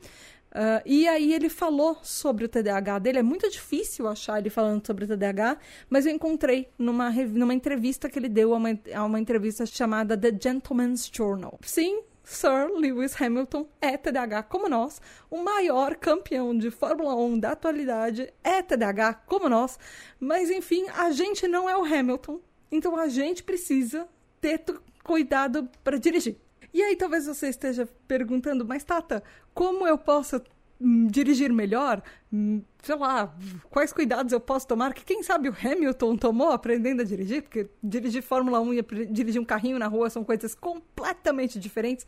Uh, 0.56 0.80
e 0.86 1.06
aí 1.06 1.34
ele 1.34 1.50
falou 1.50 1.98
sobre 2.02 2.46
o 2.46 2.48
TDAH 2.48 2.98
dele. 2.98 3.18
É 3.18 3.22
muito 3.22 3.48
difícil 3.50 4.08
achar 4.08 4.38
ele 4.38 4.48
falando 4.48 4.86
sobre 4.86 5.04
o 5.04 5.08
TDAH, 5.08 5.58
mas 5.90 6.06
eu 6.06 6.12
encontrei 6.12 6.68
numa, 6.78 7.10
numa 7.10 7.52
entrevista 7.52 8.08
que 8.08 8.18
ele 8.18 8.28
deu 8.28 8.54
a 8.54 8.56
uma, 8.56 8.78
a 8.94 9.04
uma 9.04 9.20
entrevista 9.20 9.66
chamada 9.66 10.16
The 10.16 10.32
Gentleman's 10.42 11.10
Journal. 11.12 11.58
Sim, 11.60 12.00
Sir 12.28 12.72
Lewis 12.74 13.14
Hamilton 13.22 13.68
é 13.80 13.96
TDAH 13.96 14.42
como 14.42 14.68
nós, 14.68 15.00
o 15.30 15.44
maior 15.44 15.94
campeão 15.94 16.58
de 16.58 16.72
Fórmula 16.72 17.14
1 17.14 17.38
da 17.38 17.52
atualidade 17.52 18.34
é 18.42 18.60
TDAH 18.60 19.14
como 19.26 19.48
nós, 19.48 19.78
mas 20.18 20.50
enfim, 20.50 20.88
a 20.88 21.12
gente 21.12 21.46
não 21.46 21.70
é 21.70 21.76
o 21.76 21.84
Hamilton, 21.84 22.40
então 22.70 22.96
a 22.96 23.06
gente 23.06 23.44
precisa 23.44 24.08
ter 24.40 24.60
cuidado 25.04 25.70
para 25.84 26.00
dirigir. 26.00 26.36
E 26.74 26.82
aí 26.82 26.96
talvez 26.96 27.26
você 27.26 27.48
esteja 27.48 27.88
perguntando, 28.08 28.66
mas 28.66 28.82
Tata, 28.82 29.22
como 29.54 29.86
eu 29.86 29.96
posso 29.96 30.42
dirigir 30.80 31.52
melhor, 31.52 32.02
hum, 32.32 32.62
sei 32.82 32.96
lá, 32.96 33.34
quais 33.70 33.92
cuidados 33.92 34.32
eu 34.32 34.40
posso 34.40 34.66
tomar, 34.66 34.92
que 34.92 35.04
quem 35.04 35.22
sabe 35.22 35.48
o 35.48 35.56
Hamilton 35.58 36.16
tomou 36.16 36.50
aprendendo 36.50 37.00
a 37.02 37.04
dirigir, 37.04 37.42
porque 37.42 37.68
dirigir 37.82 38.22
Fórmula 38.22 38.60
1 38.60 38.74
e 38.74 38.82
dirigir 39.06 39.40
um 39.40 39.44
carrinho 39.44 39.78
na 39.78 39.86
rua 39.86 40.10
são 40.10 40.22
coisas 40.22 40.54
completamente 40.54 41.58
diferentes. 41.58 42.06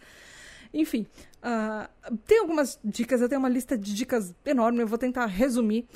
Enfim, 0.73 1.07
uh, 1.39 2.16
tem 2.27 2.41
algumas 2.41 2.79
dicas, 2.85 3.21
eu 3.21 3.29
tenho 3.29 3.39
uma 3.39 3.49
lista 3.49 3.77
de 3.77 3.95
dicas 3.95 4.35
enorme, 4.45 4.81
eu 4.83 4.87
vou 4.87 4.99
tentar 4.99 5.27
resumir. 5.27 5.87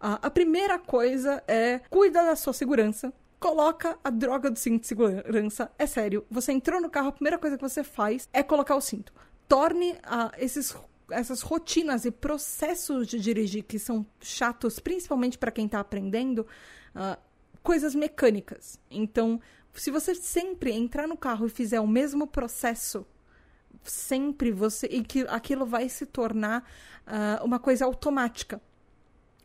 Uh, 0.00 0.18
a 0.22 0.30
primeira 0.30 0.78
coisa 0.78 1.42
é 1.46 1.80
cuida 1.90 2.24
da 2.24 2.34
sua 2.34 2.52
segurança. 2.52 3.12
Coloca 3.38 3.98
a 4.02 4.08
droga 4.08 4.50
do 4.50 4.58
cinto 4.58 4.82
de 4.82 4.86
segurança. 4.86 5.70
É 5.78 5.86
sério, 5.86 6.24
você 6.30 6.52
entrou 6.52 6.80
no 6.80 6.88
carro, 6.88 7.08
a 7.08 7.12
primeira 7.12 7.38
coisa 7.38 7.56
que 7.56 7.62
você 7.62 7.84
faz 7.84 8.28
é 8.32 8.42
colocar 8.42 8.74
o 8.74 8.80
cinto. 8.80 9.12
Torne 9.48 9.92
uh, 9.92 10.30
esses 10.38 10.74
essas 11.12 11.42
rotinas 11.42 12.04
e 12.04 12.10
processos 12.10 13.06
de 13.06 13.20
dirigir 13.20 13.64
que 13.64 13.78
são 13.78 14.04
chatos, 14.20 14.78
principalmente 14.78 15.38
para 15.38 15.50
quem 15.50 15.66
está 15.66 15.80
aprendendo, 15.80 16.46
uh, 16.94 17.20
coisas 17.62 17.94
mecânicas. 17.94 18.78
Então, 18.90 19.40
se 19.72 19.90
você 19.90 20.14
sempre 20.14 20.72
entrar 20.72 21.06
no 21.06 21.16
carro 21.16 21.46
e 21.46 21.50
fizer 21.50 21.80
o 21.80 21.86
mesmo 21.86 22.26
processo, 22.26 23.06
sempre 23.82 24.50
você. 24.50 24.86
e 24.86 25.02
que 25.02 25.20
aquilo 25.28 25.64
vai 25.64 25.88
se 25.88 26.06
tornar 26.06 26.68
uh, 27.06 27.44
uma 27.44 27.58
coisa 27.58 27.84
automática. 27.84 28.60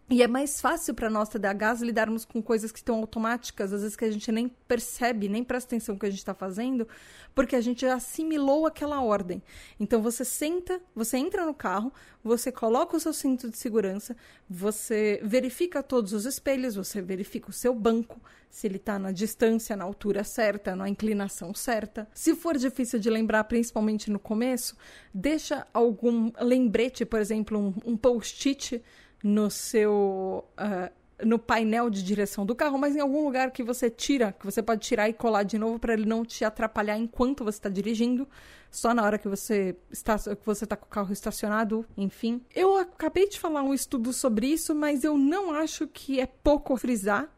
E 0.10 0.24
é 0.24 0.28
mais 0.28 0.62
fácil 0.62 0.94
para 0.94 1.10
nós 1.10 1.28
TDAHs 1.28 1.82
lidarmos 1.82 2.24
com 2.24 2.42
coisas 2.42 2.72
que 2.72 2.80
estão 2.80 2.96
automáticas, 2.96 3.74
às 3.74 3.82
vezes 3.82 3.98
que 3.98 4.06
a 4.06 4.12
gente 4.12 4.32
nem 4.32 4.48
percebe, 4.48 5.28
nem 5.28 5.44
presta 5.44 5.68
atenção 5.68 5.96
no 5.96 6.00
que 6.00 6.06
a 6.06 6.10
gente 6.10 6.20
está 6.20 6.34
fazendo, 6.34 6.88
porque 7.36 7.58
a 7.58 7.60
gente 7.60 7.86
assimilou 7.86 8.66
aquela 8.66 9.02
ordem. 9.02 9.44
Então 9.78 10.02
você 10.02 10.24
senta, 10.24 10.80
você 10.96 11.18
entra 11.18 11.46
no 11.46 11.54
carro, 11.54 11.92
você 12.24 12.54
coloca 12.54 12.96
o 12.96 13.00
seu 13.02 13.12
cinto 13.12 13.50
de 13.50 13.58
segurança, 13.58 14.16
você 14.50 15.20
verifica 15.22 15.84
todos 15.84 16.14
os 16.14 16.26
espelhos, 16.26 16.76
você 16.76 17.02
verifica 17.02 17.50
o 17.50 17.54
seu 17.54 17.76
banco, 17.76 18.18
se 18.50 18.66
ele 18.66 18.78
está 18.78 18.98
na 18.98 19.12
distância, 19.12 19.76
na 19.76 19.84
altura 19.84 20.24
certa, 20.24 20.74
na 20.74 20.88
inclinação 20.88 21.54
certa. 21.54 22.08
Se 22.14 22.34
for 22.34 22.58
difícil 22.58 22.98
de 22.98 23.10
lembrar, 23.10 23.44
principalmente 23.44 24.10
no 24.10 24.20
começo, 24.20 24.78
deixa 25.14 25.68
algum 25.74 26.32
lembrete, 26.40 27.04
por 27.04 27.20
exemplo, 27.20 27.60
um, 27.60 27.92
um 27.92 27.98
post-it 27.98 28.82
no 29.24 29.50
seu 29.50 30.46
uh, 30.60 30.98
no 31.26 31.40
painel 31.40 31.90
de 31.90 32.04
direção 32.04 32.46
do 32.46 32.56
carro, 32.56 32.78
mas 32.78 32.96
em 32.96 33.00
algum 33.00 33.24
lugar 33.26 33.52
que 33.52 33.64
você 33.64 33.90
tira, 33.90 34.32
que 34.34 34.46
você 34.46 34.62
pode 34.62 34.82
tirar 34.82 35.10
e 35.10 35.14
colar 35.14 35.44
de 35.44 35.58
novo 35.58 35.80
para 35.80 35.94
ele 35.94 36.06
não 36.06 36.24
te 36.24 36.46
atrapalhar 36.46 36.98
enquanto 36.98 37.44
você 37.44 37.58
está 37.58 37.70
dirigindo, 37.70 38.28
só 38.70 38.94
na 38.94 39.04
hora 39.04 39.18
que 39.18 39.28
você 39.28 39.76
está 39.90 40.18
que 40.18 40.46
você 40.46 40.66
está 40.66 40.76
com 40.76 40.86
o 40.86 40.90
carro 40.90 41.12
estacionado, 41.12 41.86
enfim. 41.98 42.42
Eu 42.54 42.78
acabei 42.78 43.28
de 43.28 43.40
falar 43.40 43.64
um 43.64 43.74
estudo 43.74 44.14
sobre 44.14 44.48
isso, 44.48 44.76
mas 44.76 45.04
eu 45.04 45.18
não 45.18 45.52
acho 45.52 45.88
que 45.88 46.20
é 46.20 46.26
pouco 46.26 46.76
frisar. 46.78 47.32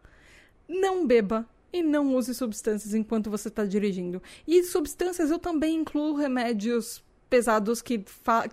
Não 0.67 1.07
beba 1.07 1.47
e 1.71 1.81
não 1.81 2.15
use 2.15 2.33
substâncias 2.33 2.93
enquanto 2.93 3.29
você 3.29 3.47
está 3.47 3.63
dirigindo. 3.63 4.21
E 4.47 4.63
substâncias 4.63 5.31
eu 5.31 5.39
também 5.39 5.77
incluo 5.77 6.15
remédios 6.15 7.03
pesados 7.29 7.81
que 7.81 8.03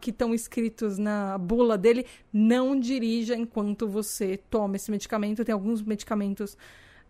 estão 0.06 0.34
escritos 0.34 0.98
na 0.98 1.38
bula 1.38 1.78
dele, 1.78 2.06
não 2.32 2.78
dirija 2.78 3.34
enquanto 3.34 3.88
você 3.88 4.36
toma 4.50 4.76
esse 4.76 4.90
medicamento. 4.90 5.44
Tem 5.44 5.52
alguns 5.52 5.82
medicamentos, 5.82 6.56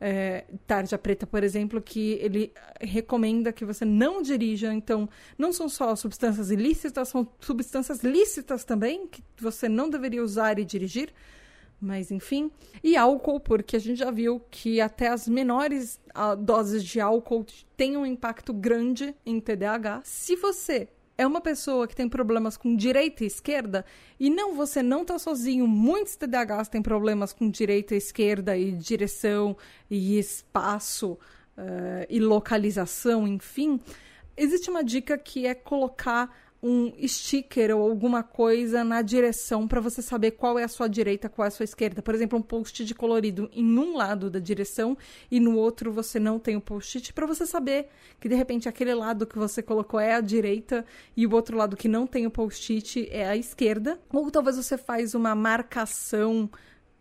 é, 0.00 0.44
tarja 0.66 0.96
preta, 0.96 1.26
por 1.26 1.42
exemplo, 1.42 1.82
que 1.82 2.12
ele 2.22 2.52
recomenda 2.80 3.52
que 3.52 3.64
você 3.64 3.84
não 3.84 4.22
dirija. 4.22 4.72
Então, 4.72 5.08
não 5.36 5.52
são 5.52 5.68
só 5.68 5.96
substâncias 5.96 6.50
ilícitas, 6.50 7.08
são 7.08 7.26
substâncias 7.40 8.00
lícitas 8.00 8.64
também, 8.64 9.08
que 9.08 9.22
você 9.38 9.68
não 9.68 9.90
deveria 9.90 10.22
usar 10.22 10.58
e 10.58 10.64
dirigir. 10.64 11.12
Mas 11.78 12.10
enfim. 12.10 12.50
E 12.82 12.96
álcool, 12.96 13.38
porque 13.38 13.76
a 13.76 13.78
gente 13.78 13.98
já 13.98 14.10
viu 14.10 14.40
que 14.50 14.80
até 14.80 15.08
as 15.08 15.28
menores 15.28 16.00
uh, 16.14 16.34
doses 16.34 16.82
de 16.82 17.00
álcool 17.00 17.44
têm 17.76 17.98
um 17.98 18.06
impacto 18.06 18.54
grande 18.54 19.14
em 19.26 19.38
TDAH. 19.38 20.00
Se 20.02 20.36
você 20.36 20.88
é 21.18 21.26
uma 21.26 21.40
pessoa 21.40 21.88
que 21.88 21.96
tem 21.96 22.08
problemas 22.08 22.56
com 22.56 22.76
direita 22.76 23.24
e 23.24 23.26
esquerda, 23.26 23.84
e 24.20 24.28
não, 24.28 24.54
você 24.54 24.82
não 24.82 25.02
está 25.02 25.18
sozinho. 25.18 25.66
Muitos 25.66 26.16
TDAHs 26.16 26.68
têm 26.68 26.82
problemas 26.82 27.32
com 27.32 27.50
direita 27.50 27.94
e 27.94 27.98
esquerda, 27.98 28.56
e 28.56 28.72
direção, 28.72 29.56
e 29.90 30.18
espaço, 30.18 31.12
uh, 31.12 32.06
e 32.08 32.20
localização, 32.20 33.26
enfim. 33.26 33.80
Existe 34.36 34.68
uma 34.68 34.84
dica 34.84 35.16
que 35.16 35.46
é 35.46 35.54
colocar 35.54 36.30
um 36.68 36.92
sticker 37.06 37.76
ou 37.76 37.88
alguma 37.88 38.24
coisa 38.24 38.82
na 38.82 39.00
direção 39.00 39.68
para 39.68 39.80
você 39.80 40.02
saber 40.02 40.32
qual 40.32 40.58
é 40.58 40.64
a 40.64 40.68
sua 40.68 40.88
direita, 40.88 41.28
qual 41.28 41.44
é 41.44 41.48
a 41.48 41.50
sua 41.52 41.62
esquerda. 41.62 42.02
Por 42.02 42.12
exemplo, 42.12 42.36
um 42.36 42.42
post-it 42.42 42.92
colorido 42.92 43.48
em 43.52 43.78
um 43.78 43.96
lado 43.96 44.28
da 44.28 44.40
direção 44.40 44.98
e 45.30 45.38
no 45.38 45.56
outro 45.56 45.92
você 45.92 46.18
não 46.18 46.40
tem 46.40 46.56
o 46.56 46.60
post-it 46.60 47.12
para 47.12 47.24
você 47.24 47.46
saber 47.46 47.88
que 48.18 48.28
de 48.28 48.34
repente 48.34 48.68
aquele 48.68 48.92
lado 48.94 49.26
que 49.26 49.38
você 49.38 49.62
colocou 49.62 50.00
é 50.00 50.16
a 50.16 50.20
direita 50.20 50.84
e 51.16 51.24
o 51.24 51.32
outro 51.32 51.56
lado 51.56 51.76
que 51.76 51.86
não 51.86 52.04
tem 52.04 52.26
o 52.26 52.32
post-it 52.32 53.08
é 53.12 53.28
a 53.28 53.36
esquerda. 53.36 54.00
Ou 54.12 54.28
talvez 54.28 54.56
você 54.56 54.76
faz 54.76 55.14
uma 55.14 55.36
marcação 55.36 56.50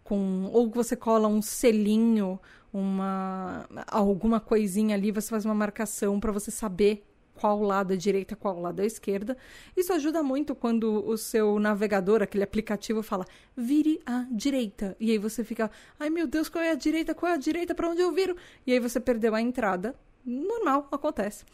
com 0.04 0.48
ou 0.54 0.70
você 0.70 0.96
cola 0.96 1.28
um 1.28 1.42
selinho, 1.42 2.40
uma 2.72 3.68
alguma 3.88 4.40
coisinha 4.40 4.96
ali, 4.96 5.12
você 5.12 5.30
faz 5.30 5.44
uma 5.44 5.56
marcação 5.56 6.20
para 6.20 6.32
você 6.32 6.52
saber 6.52 7.04
qual 7.36 7.62
lado 7.62 7.94
é 7.94 7.96
direita, 7.96 8.36
qual 8.36 8.60
lado 8.60 8.82
é 8.82 8.86
esquerda. 8.86 9.38
Isso 9.76 9.94
ajuda 9.94 10.24
muito 10.24 10.56
quando 10.56 11.08
o 11.08 11.18
seu 11.18 11.60
navegador, 11.60 12.24
aquele 12.24 12.44
aplicativo, 12.44 13.04
fala 13.04 13.26
vire 13.56 14.02
à 14.06 14.26
direita. 14.32 14.96
E 15.00 15.12
aí 15.12 15.18
você 15.18 15.44
fica, 15.44 15.70
ai 16.00 16.10
meu 16.10 16.26
Deus, 16.26 16.50
qual 16.50 16.64
é 16.64 16.72
a 16.72 16.76
direita? 16.76 17.14
Qual 17.14 17.32
é 17.32 17.36
a 17.36 17.38
direita? 17.38 17.76
Para 17.76 17.90
onde 17.90 18.02
eu 18.02 18.12
viro? 18.12 18.36
E 18.66 18.72
aí 18.72 18.80
você 18.80 19.00
perdeu 19.00 19.36
a 19.36 19.42
entrada. 19.42 19.96
Normal, 20.26 20.88
acontece. 20.92 21.46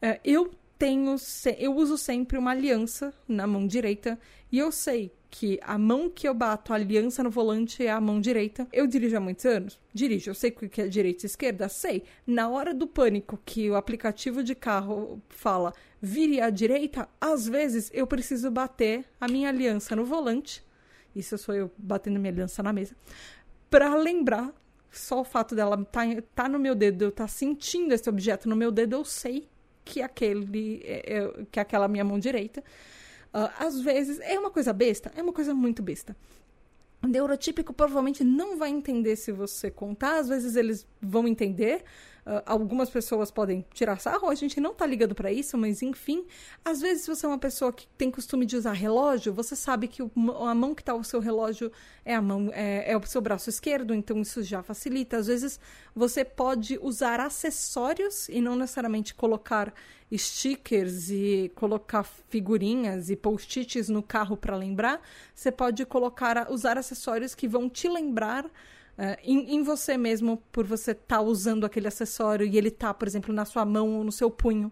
É, 0.00 0.20
eu 0.24 0.50
tenho, 0.78 1.16
eu 1.58 1.74
uso 1.74 1.96
sempre 1.96 2.36
uma 2.36 2.50
aliança 2.50 3.12
na 3.26 3.46
mão 3.46 3.66
direita 3.66 4.18
e 4.52 4.58
eu 4.58 4.70
sei 4.70 5.10
que 5.34 5.58
a 5.64 5.76
mão 5.76 6.08
que 6.08 6.28
eu 6.28 6.32
bato 6.32 6.72
a 6.72 6.76
aliança 6.76 7.20
no 7.20 7.28
volante 7.28 7.84
é 7.84 7.90
a 7.90 8.00
mão 8.00 8.20
direita. 8.20 8.68
Eu 8.72 8.86
dirijo 8.86 9.16
há 9.16 9.20
muitos 9.20 9.44
anos? 9.44 9.80
Dirijo. 9.92 10.30
Eu 10.30 10.34
sei 10.34 10.50
o 10.50 10.68
que 10.68 10.80
é 10.80 10.86
direita 10.86 11.24
e 11.24 11.26
esquerda? 11.26 11.68
Sei. 11.68 12.04
Na 12.24 12.48
hora 12.48 12.72
do 12.72 12.86
pânico 12.86 13.36
que 13.44 13.68
o 13.68 13.74
aplicativo 13.74 14.44
de 14.44 14.54
carro 14.54 15.20
fala 15.28 15.74
vire 16.00 16.40
à 16.40 16.50
direita, 16.50 17.08
às 17.20 17.48
vezes 17.48 17.90
eu 17.92 18.06
preciso 18.06 18.48
bater 18.48 19.04
a 19.20 19.26
minha 19.26 19.48
aliança 19.48 19.96
no 19.96 20.04
volante. 20.04 20.64
Isso 21.16 21.36
sou 21.36 21.52
eu 21.52 21.68
batendo 21.76 22.20
minha 22.20 22.32
aliança 22.32 22.62
na 22.62 22.72
mesa. 22.72 22.94
Para 23.68 23.92
lembrar, 23.96 24.54
só 24.88 25.20
o 25.20 25.24
fato 25.24 25.56
dela 25.56 25.74
estar 25.74 26.14
tá, 26.14 26.22
tá 26.32 26.48
no 26.48 26.60
meu 26.60 26.76
dedo, 26.76 27.02
eu 27.02 27.08
estar 27.08 27.24
tá 27.24 27.28
sentindo 27.28 27.92
esse 27.92 28.08
objeto 28.08 28.48
no 28.48 28.54
meu 28.54 28.70
dedo, 28.70 28.94
eu 28.94 29.04
sei 29.04 29.48
que 29.84 30.00
aquele 30.00 30.80
é, 30.84 31.16
é, 31.16 31.44
que 31.50 31.58
é 31.58 31.62
aquela 31.62 31.88
minha 31.88 32.04
mão 32.04 32.20
direita. 32.20 32.62
Uh, 33.34 33.50
às 33.58 33.80
vezes, 33.80 34.20
é 34.20 34.38
uma 34.38 34.50
coisa 34.50 34.72
besta? 34.72 35.10
É 35.16 35.22
uma 35.22 35.32
coisa 35.32 35.52
muito 35.52 35.82
besta. 35.82 36.16
Neurotípico 37.02 37.72
provavelmente 37.72 38.22
não 38.22 38.56
vai 38.56 38.70
entender 38.70 39.16
se 39.16 39.32
você 39.32 39.70
contar, 39.70 40.18
às 40.18 40.28
vezes 40.28 40.54
eles 40.54 40.86
vão 41.02 41.26
entender, 41.26 41.84
Uh, 42.26 42.40
algumas 42.46 42.88
pessoas 42.88 43.30
podem 43.30 43.64
tirar 43.74 44.00
sarro, 44.00 44.30
a 44.30 44.34
gente 44.34 44.58
não 44.58 44.72
tá 44.72 44.86
ligando 44.86 45.14
para 45.14 45.30
isso, 45.30 45.58
mas 45.58 45.82
enfim. 45.82 46.24
Às 46.64 46.80
vezes, 46.80 47.04
se 47.04 47.14
você 47.14 47.26
é 47.26 47.28
uma 47.28 47.38
pessoa 47.38 47.70
que 47.70 47.86
tem 47.98 48.10
costume 48.10 48.46
de 48.46 48.56
usar 48.56 48.72
relógio, 48.72 49.32
você 49.32 49.54
sabe 49.54 49.88
que 49.88 50.02
o, 50.02 50.10
a 50.46 50.54
mão 50.54 50.74
que 50.74 50.82
tá 50.82 50.94
o 50.94 51.04
seu 51.04 51.20
relógio 51.20 51.70
é 52.02 52.14
a 52.14 52.22
mão, 52.22 52.50
é, 52.54 52.92
é 52.92 52.96
o 52.96 53.06
seu 53.06 53.20
braço 53.20 53.50
esquerdo, 53.50 53.94
então 53.94 54.22
isso 54.22 54.42
já 54.42 54.62
facilita. 54.62 55.18
Às 55.18 55.26
vezes, 55.26 55.60
você 55.94 56.24
pode 56.24 56.78
usar 56.80 57.20
acessórios 57.20 58.28
e 58.30 58.40
não 58.40 58.56
necessariamente 58.56 59.14
colocar 59.14 59.74
stickers 60.16 61.10
e 61.10 61.50
colocar 61.54 62.04
figurinhas 62.04 63.10
e 63.10 63.16
post-its 63.16 63.88
no 63.88 64.02
carro 64.02 64.36
para 64.36 64.56
lembrar. 64.56 65.00
Você 65.34 65.50
pode 65.52 65.84
colocar, 65.84 66.50
usar 66.50 66.78
acessórios 66.78 67.34
que 67.34 67.48
vão 67.48 67.68
te 67.68 67.88
lembrar 67.88 68.50
Uh, 68.96 69.18
em, 69.22 69.56
em, 69.56 69.62
você 69.62 69.96
mesmo, 69.96 70.42
por 70.52 70.64
você 70.64 70.92
estar 70.92 71.16
tá 71.16 71.20
usando 71.20 71.64
aquele 71.64 71.88
acessório 71.88 72.46
e 72.46 72.56
ele 72.56 72.70
tá, 72.70 72.94
por 72.94 73.08
exemplo, 73.08 73.34
na 73.34 73.44
sua 73.44 73.64
mão 73.64 73.96
ou 73.96 74.04
no 74.04 74.12
seu 74.12 74.30
punho. 74.30 74.70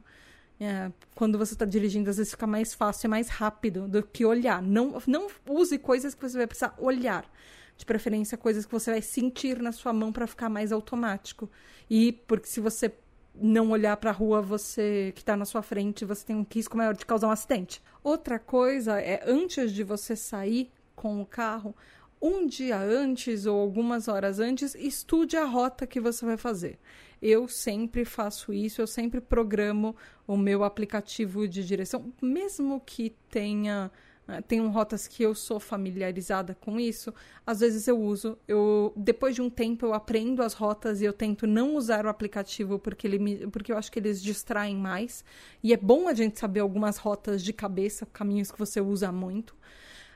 Uh, 0.61 0.93
quando 1.15 1.37
você 1.37 1.55
está 1.55 1.65
dirigindo, 1.65 2.09
às 2.09 2.19
vezes 2.19 2.33
fica 2.33 2.47
mais 2.47 2.73
fácil 2.73 3.09
e 3.09 3.11
mais 3.11 3.29
rápido 3.29 3.89
do 3.89 4.03
que 4.03 4.25
olhar. 4.25 4.63
Não, 4.63 5.01
não 5.07 5.27
use 5.49 5.77
coisas 5.79 6.15
que 6.15 6.23
você 6.23 6.39
vai 6.39 6.47
precisar 6.47 6.75
olhar. 6.79 7.29
De 7.77 7.87
preferência, 7.87 8.37
coisas 8.39 8.67
que 8.67 8.71
você 8.71 8.91
vai 8.91 9.03
sentir 9.03 9.61
na 9.61 9.73
sua 9.73 9.93
mão 9.93 10.13
para 10.13 10.27
ficar 10.27 10.49
mais 10.49 10.71
automático. 10.71 11.51
E 11.91 12.13
porque 12.13 12.47
se 12.47 12.61
você 12.61 12.93
não 13.35 13.71
olhar 13.71 13.97
para 13.97 14.11
a 14.11 14.13
rua, 14.13 14.43
você 14.43 15.11
que 15.15 15.23
está 15.23 15.37
na 15.37 15.45
sua 15.45 15.63
frente, 15.63 16.05
você 16.05 16.27
tem 16.27 16.37
um 16.37 16.47
risco 16.49 16.77
maior 16.77 16.95
de 16.95 17.05
causar 17.05 17.29
um 17.29 17.31
acidente. 17.31 17.83
Outra 18.05 18.39
coisa 18.39 19.01
é 19.01 19.23
antes 19.27 19.73
de 19.73 19.83
você 19.83 20.15
sair 20.15 20.71
com 20.95 21.21
o 21.21 21.27
carro, 21.27 21.75
um 22.23 22.47
dia 22.47 22.79
antes 22.79 23.47
ou 23.47 23.61
algumas 23.61 24.07
horas 24.07 24.39
antes, 24.39 24.77
estude 24.77 25.37
a 25.37 25.45
rota 25.45 25.87
que 25.87 26.01
você 26.01 26.25
vai 26.25 26.37
fazer. 26.37 26.79
Eu 27.21 27.49
sempre 27.49 28.05
faço 28.05 28.53
isso, 28.53 28.81
eu 28.81 28.87
sempre 28.87 29.21
programo 29.21 29.97
o 30.27 30.37
meu 30.37 30.63
aplicativo 30.63 31.49
de 31.49 31.65
direção, 31.67 32.13
mesmo 32.23 32.81
que 32.81 33.11
tenha 33.29 33.91
eh, 34.29 34.41
tenham 34.43 34.71
rotas 34.71 35.09
que 35.09 35.23
eu 35.23 35.35
sou 35.35 35.59
familiarizada 35.59 36.55
com 36.55 36.79
isso, 36.79 37.13
às 37.47 37.61
vezes 37.61 37.89
eu 37.89 38.01
uso. 38.01 38.39
Eu 38.47 38.93
depois 38.97 39.35
de 39.35 39.43
um 39.43 39.51
tempo 39.51 39.85
eu 39.87 39.95
aprendo 39.95 40.43
as 40.43 40.55
rotas 40.55 41.01
e 41.01 41.05
eu 41.05 41.13
tento 41.13 41.47
não 41.47 41.75
usar 41.77 42.07
o 42.07 42.09
aplicativo 42.09 42.79
porque 42.79 43.07
ele 43.07 43.19
me, 43.19 43.47
porque 43.49 43.73
eu 43.73 43.77
acho 43.77 43.91
que 43.91 43.99
eles 43.99 44.23
distraem 44.23 44.77
mais. 44.77 45.25
E 45.63 45.73
é 45.73 45.77
bom 45.77 46.09
a 46.09 46.15
gente 46.15 46.39
saber 46.39 46.61
algumas 46.61 46.97
rotas 46.99 47.43
de 47.43 47.53
cabeça, 47.53 48.07
caminhos 48.07 48.51
que 48.53 48.59
você 48.59 48.81
usa 48.81 49.11
muito. 49.11 49.57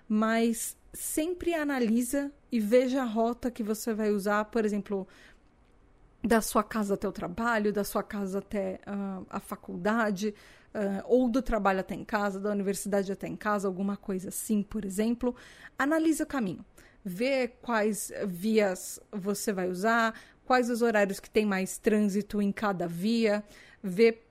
Mas 0.08 0.76
sempre 0.92 1.54
analisa 1.54 2.32
e 2.50 2.58
veja 2.58 3.02
a 3.02 3.04
rota 3.04 3.50
que 3.50 3.62
você 3.62 3.92
vai 3.92 4.10
usar, 4.10 4.44
por 4.46 4.64
exemplo, 4.64 5.06
da 6.22 6.40
sua 6.40 6.62
casa 6.62 6.94
até 6.94 7.06
o 7.06 7.12
trabalho, 7.12 7.72
da 7.72 7.84
sua 7.84 8.02
casa 8.02 8.38
até 8.38 8.80
uh, 8.86 9.26
a 9.30 9.38
faculdade, 9.38 10.34
uh, 10.74 11.02
ou 11.04 11.28
do 11.28 11.42
trabalho 11.42 11.80
até 11.80 11.94
em 11.94 12.04
casa, 12.04 12.40
da 12.40 12.50
universidade 12.50 13.12
até 13.12 13.28
em 13.28 13.36
casa, 13.36 13.68
alguma 13.68 13.96
coisa 13.96 14.28
assim, 14.30 14.62
por 14.62 14.84
exemplo. 14.84 15.34
Analisa 15.78 16.24
o 16.24 16.26
caminho. 16.26 16.64
Vê 17.04 17.48
quais 17.48 18.10
vias 18.26 18.98
você 19.12 19.52
vai 19.52 19.68
usar, 19.68 20.18
quais 20.44 20.68
os 20.68 20.82
horários 20.82 21.20
que 21.20 21.30
tem 21.30 21.46
mais 21.46 21.78
trânsito 21.78 22.42
em 22.42 22.50
cada 22.50 22.88
via, 22.88 23.44
vê 23.82 24.25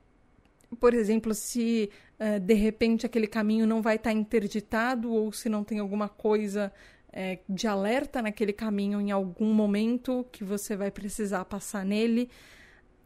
por 0.79 0.93
exemplo, 0.93 1.33
se 1.33 1.89
uh, 2.19 2.39
de 2.39 2.53
repente 2.53 3.05
aquele 3.05 3.27
caminho 3.27 3.67
não 3.67 3.81
vai 3.81 3.95
estar 3.95 4.11
tá 4.11 4.15
interditado 4.15 5.11
ou 5.11 5.31
se 5.31 5.49
não 5.49 5.63
tem 5.63 5.79
alguma 5.79 6.09
coisa 6.09 6.71
é, 7.15 7.39
de 7.47 7.65
alerta 7.65 8.21
naquele 8.21 8.51
caminho 8.51 8.99
em 8.99 9.09
algum 9.09 9.53
momento 9.53 10.25
que 10.31 10.43
você 10.43 10.75
vai 10.75 10.91
precisar 10.91 11.45
passar 11.45 11.85
nele. 11.85 12.29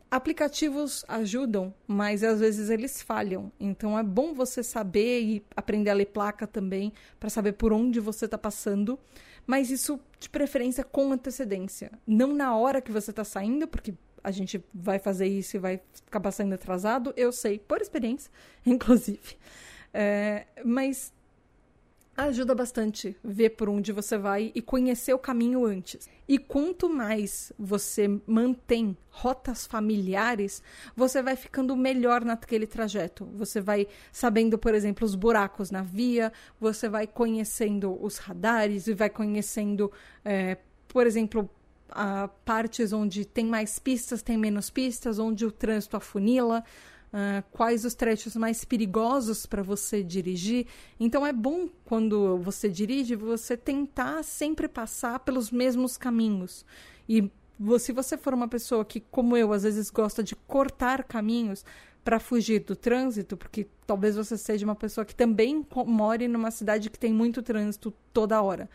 Aplicativos 0.10 1.05
ajudam, 1.07 1.72
mas 1.88 2.24
às 2.24 2.39
vezes 2.39 2.72
eles 2.72 2.99
falham. 2.99 3.51
Então 3.60 3.97
é 3.97 4.01
bom 4.01 4.34
você 4.34 4.64
saber 4.64 5.22
e 5.22 5.45
aprender 5.55 5.91
a 5.91 5.93
ler 5.93 6.07
placa 6.07 6.47
também 6.47 6.91
para 7.20 7.30
saber 7.30 7.51
por 7.53 7.72
onde 7.72 7.99
você 7.99 8.26
está 8.26 8.38
passando. 8.38 8.97
Mas 9.45 9.70
isso 9.70 9.99
de 10.20 10.28
preferência 10.28 10.84
com 10.84 11.12
antecedência. 11.12 11.91
Não 12.07 12.34
na 12.34 12.55
hora 12.55 12.82
que 12.82 12.91
você 12.91 13.12
está 13.12 13.24
saindo, 13.24 13.68
porque 13.68 13.93
a 14.24 14.32
gente 14.32 14.63
vai 14.74 14.99
fazer 14.99 15.28
isso 15.28 15.55
e 15.55 15.59
vai 15.59 15.82
acabar 16.07 16.32
saindo 16.32 16.55
atrasado, 16.55 17.13
eu 17.15 17.32
sei, 17.32 17.59
por 17.59 17.82
experiência, 17.82 18.32
inclusive. 18.65 19.38
É, 19.93 20.45
mas 20.63 21.11
ajuda 22.28 22.53
bastante 22.53 23.15
ver 23.24 23.51
por 23.51 23.70
onde 23.70 23.91
você 23.91 24.17
vai 24.17 24.51
e 24.53 24.61
conhecer 24.61 25.13
o 25.13 25.20
caminho 25.20 25.65
antes. 25.65 26.09
E 26.28 26.38
quanto 26.38 26.89
mais 26.89 27.53
você 27.57 28.20
mantém 28.28 28.95
rotas 29.09 29.65
familiares, 29.65 30.61
você 30.95 31.22
vai 31.22 31.36
ficando 31.36 31.76
melhor 31.76 32.24
naquele 32.26 32.67
trajeto. 32.67 33.26
Você 33.36 33.61
vai 33.61 33.88
sabendo, 34.11 34.57
por 34.57 34.74
exemplo, 34.74 35.05
os 35.05 35.15
buracos 35.15 35.72
na 35.72 35.82
via, 35.82 36.32
você 36.59 36.89
vai 36.89 37.07
conhecendo 37.07 37.97
os 38.03 38.17
radares 38.17 38.88
e 38.88 38.93
vai 38.93 39.09
conhecendo, 39.09 39.91
é, 40.24 40.57
por 40.88 41.07
exemplo, 41.07 41.49
uh, 41.91 42.29
partes 42.45 42.93
onde 42.93 43.25
tem 43.25 43.45
mais 43.45 43.79
pistas, 43.79 44.21
tem 44.21 44.37
menos 44.37 44.69
pistas, 44.69 45.19
onde 45.19 45.45
o 45.45 45.51
trânsito 45.51 45.97
afunila, 45.97 46.63
uh, 47.13 47.43
quais 47.51 47.85
os 47.85 47.93
trechos 47.93 48.35
mais 48.35 48.63
perigosos 48.63 49.45
para 49.45 49.61
você 49.61 50.03
dirigir. 50.03 50.67
Então 50.99 51.25
é 51.25 51.33
bom 51.33 51.69
quando 51.85 52.37
você 52.37 52.69
dirige 52.69 53.15
você 53.15 53.57
tentar 53.57 54.23
sempre 54.23 54.67
passar 54.67 55.19
pelos 55.19 55.51
mesmos 55.51 55.97
caminhos. 55.97 56.65
E 57.07 57.29
se 57.79 57.91
você 57.91 58.17
for 58.17 58.33
uma 58.33 58.47
pessoa 58.47 58.85
que, 58.85 58.99
como 58.99 59.35
eu, 59.35 59.51
às 59.51 59.63
vezes 59.63 59.89
gosta 59.89 60.23
de 60.23 60.35
cortar 60.35 61.03
caminhos 61.03 61.65
para 62.03 62.19
fugir 62.19 62.61
do 62.61 62.75
trânsito, 62.75 63.35
porque 63.35 63.67
talvez 63.85 64.15
você 64.15 64.37
seja 64.37 64.65
uma 64.65 64.75
pessoa 64.75 65.03
que 65.03 65.13
também 65.13 65.65
more 65.85 66.27
numa 66.27 66.51
cidade 66.51 66.89
que 66.89 66.97
tem 66.97 67.13
muito 67.13 67.41
trânsito 67.41 67.93
toda 68.13 68.41
hora. 68.41 68.69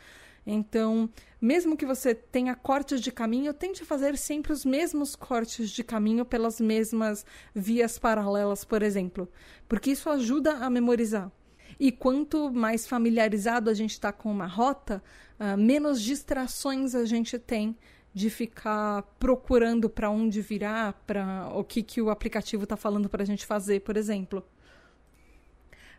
Então, 0.46 1.08
mesmo 1.40 1.76
que 1.76 1.86
você 1.86 2.14
tenha 2.14 2.54
cortes 2.54 3.00
de 3.00 3.10
caminho, 3.10 3.54
tente 3.54 3.84
fazer 3.84 4.16
sempre 4.18 4.52
os 4.52 4.64
mesmos 4.64 5.16
cortes 5.16 5.70
de 5.70 5.82
caminho 5.82 6.24
pelas 6.24 6.60
mesmas 6.60 7.24
vias 7.54 7.98
paralelas, 7.98 8.64
por 8.64 8.82
exemplo, 8.82 9.28
porque 9.68 9.90
isso 9.92 10.10
ajuda 10.10 10.52
a 10.58 10.68
memorizar. 10.68 11.32
E 11.80 11.90
quanto 11.90 12.52
mais 12.52 12.86
familiarizado 12.86 13.70
a 13.70 13.74
gente 13.74 13.92
está 13.92 14.12
com 14.12 14.30
uma 14.30 14.46
rota, 14.46 15.02
uh, 15.40 15.56
menos 15.56 16.00
distrações 16.00 16.94
a 16.94 17.04
gente 17.04 17.38
tem 17.38 17.76
de 18.12 18.30
ficar 18.30 19.02
procurando 19.18 19.90
para 19.90 20.08
onde 20.08 20.40
virar, 20.40 20.92
para 21.04 21.48
o 21.52 21.64
que, 21.64 21.82
que 21.82 22.00
o 22.00 22.10
aplicativo 22.10 22.62
está 22.62 22.76
falando 22.76 23.08
para 23.08 23.24
a 23.24 23.26
gente 23.26 23.44
fazer, 23.44 23.80
por 23.80 23.96
exemplo. 23.96 24.46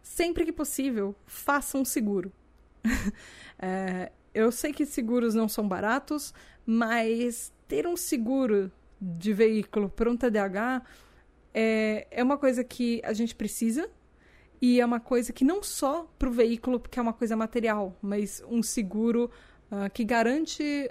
Sempre 0.02 0.46
que 0.46 0.54
possível, 0.54 1.14
faça 1.26 1.78
um 1.78 1.84
seguro. 1.84 2.32
é, 3.60 4.12
eu 4.36 4.52
sei 4.52 4.74
que 4.74 4.86
seguros 4.86 5.34
não 5.34 5.48
são 5.48 5.66
baratos, 5.66 6.34
mas 6.66 7.54
ter 7.68 7.88
um 7.88 7.96
seguro 7.96 8.70
de 9.02 9.34
veículo 9.34 9.90
para 9.90 10.12
um 10.12 10.18
TDAH 10.18 10.84
é, 11.54 12.06
é 12.12 12.22
uma 12.22 12.38
coisa 12.38 12.64
que 12.64 13.02
a 13.04 13.14
gente 13.14 13.34
precisa 13.34 13.90
e 14.62 14.82
é 14.82 14.86
uma 14.86 15.00
coisa 15.00 15.32
que 15.32 15.46
não 15.46 15.64
só 15.64 16.06
para 16.20 16.28
o 16.28 16.32
veículo, 16.32 16.80
porque 16.80 17.00
é 17.00 17.02
uma 17.02 17.14
coisa 17.14 17.36
material, 17.36 17.98
mas 18.02 18.44
um 18.50 18.62
seguro 18.62 19.32
uh, 19.72 19.90
que 19.94 20.04
garante 20.04 20.90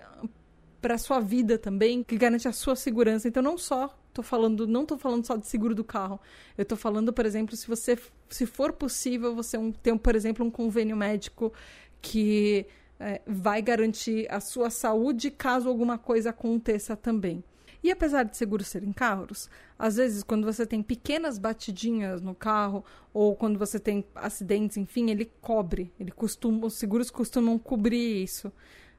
para 0.81 0.97
sua 0.97 1.21
vida 1.21 1.59
também, 1.59 2.03
que 2.03 2.17
garante 2.17 2.49
a 2.49 2.53
sua 2.53 2.77
segurança. 2.77 3.29
Então 3.29 3.43
não 3.43 3.59
só 3.59 3.95
tô 4.13 4.23
falando, 4.23 4.67
não 4.67 4.87
tô 4.87 4.97
falando 4.97 5.27
só 5.27 5.37
de 5.37 5.47
seguro 5.47 5.75
do 5.75 5.85
carro. 5.85 6.19
Eu 6.57 6.65
tô 6.65 6.77
falando, 6.77 7.13
por 7.13 7.27
exemplo, 7.27 7.57
se 7.57 7.67
você 7.67 7.99
se 8.31 8.47
for 8.47 8.73
possível 8.73 9.35
você 9.35 9.59
um, 9.59 9.71
ter, 9.71 9.99
por 9.99 10.15
exemplo, 10.15 10.47
um 10.47 10.51
convênio 10.51 10.97
médico 10.97 11.53
que 12.01 12.67
é, 12.99 13.21
vai 13.27 13.61
garantir 13.61 14.27
a 14.31 14.41
sua 14.41 14.71
saúde 14.71 15.31
caso 15.31 15.69
alguma 15.69 15.99
coisa 15.99 16.31
aconteça 16.31 16.97
também. 16.97 17.43
E 17.83 17.91
apesar 17.91 18.23
de 18.23 18.35
seguros 18.35 18.69
serem 18.69 18.93
caros, 18.93 19.51
às 19.79 19.97
vezes 19.97 20.23
quando 20.23 20.45
você 20.47 20.65
tem 20.65 20.83
pequenas 20.83 21.39
batidinhas 21.39 22.23
no 22.23 22.35
carro 22.35 22.83
ou 23.13 23.37
quando 23.37 23.59
você 23.59 23.79
tem 23.79 24.05
acidentes, 24.15 24.79
enfim, 24.79 25.11
ele 25.11 25.31
cobre, 25.41 25.93
ele 26.01 26.11
costuma, 26.11 26.67
os 26.67 26.75
seguros 26.75 27.11
costumam 27.11 27.59
cobrir 27.59 28.23
isso. 28.23 28.51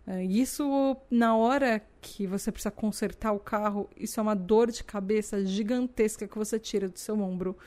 É, 0.05 0.23
isso, 0.23 0.95
na 1.09 1.35
hora 1.35 1.81
que 1.99 2.27
você 2.27 2.51
precisa 2.51 2.69
consertar 2.69 3.31
o 3.31 3.39
carro, 3.39 3.89
isso 3.97 4.19
é 4.19 4.23
uma 4.23 4.35
dor 4.35 4.69
de 4.69 4.83
cabeça 4.83 5.43
gigantesca 5.43 6.27
que 6.27 6.37
você 6.37 6.59
tira 6.59 6.87
do 6.87 6.99
seu 6.99 7.19
ombro. 7.19 7.57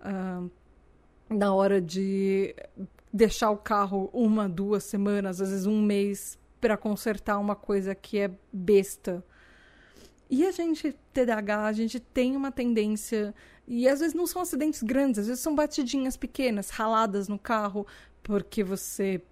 Uh, 0.00 0.50
na 1.28 1.54
hora 1.54 1.80
de 1.80 2.54
deixar 3.14 3.52
o 3.52 3.56
carro 3.56 4.10
uma, 4.12 4.48
duas 4.48 4.82
semanas, 4.82 5.40
às 5.40 5.48
vezes 5.48 5.66
um 5.66 5.80
mês, 5.80 6.36
para 6.60 6.76
consertar 6.76 7.38
uma 7.38 7.54
coisa 7.54 7.94
que 7.94 8.18
é 8.18 8.28
besta. 8.52 9.24
E 10.28 10.44
a 10.44 10.50
gente, 10.50 10.92
TDAH, 11.12 11.66
a 11.66 11.72
gente 11.72 12.00
tem 12.00 12.34
uma 12.36 12.50
tendência. 12.50 13.32
E 13.68 13.86
às 13.86 14.00
vezes 14.00 14.14
não 14.14 14.26
são 14.26 14.42
acidentes 14.42 14.82
grandes, 14.82 15.20
às 15.20 15.26
vezes 15.28 15.40
são 15.40 15.54
batidinhas 15.54 16.16
pequenas, 16.16 16.70
raladas 16.70 17.28
no 17.28 17.38
carro, 17.38 17.86
porque 18.20 18.64
você 18.64 19.22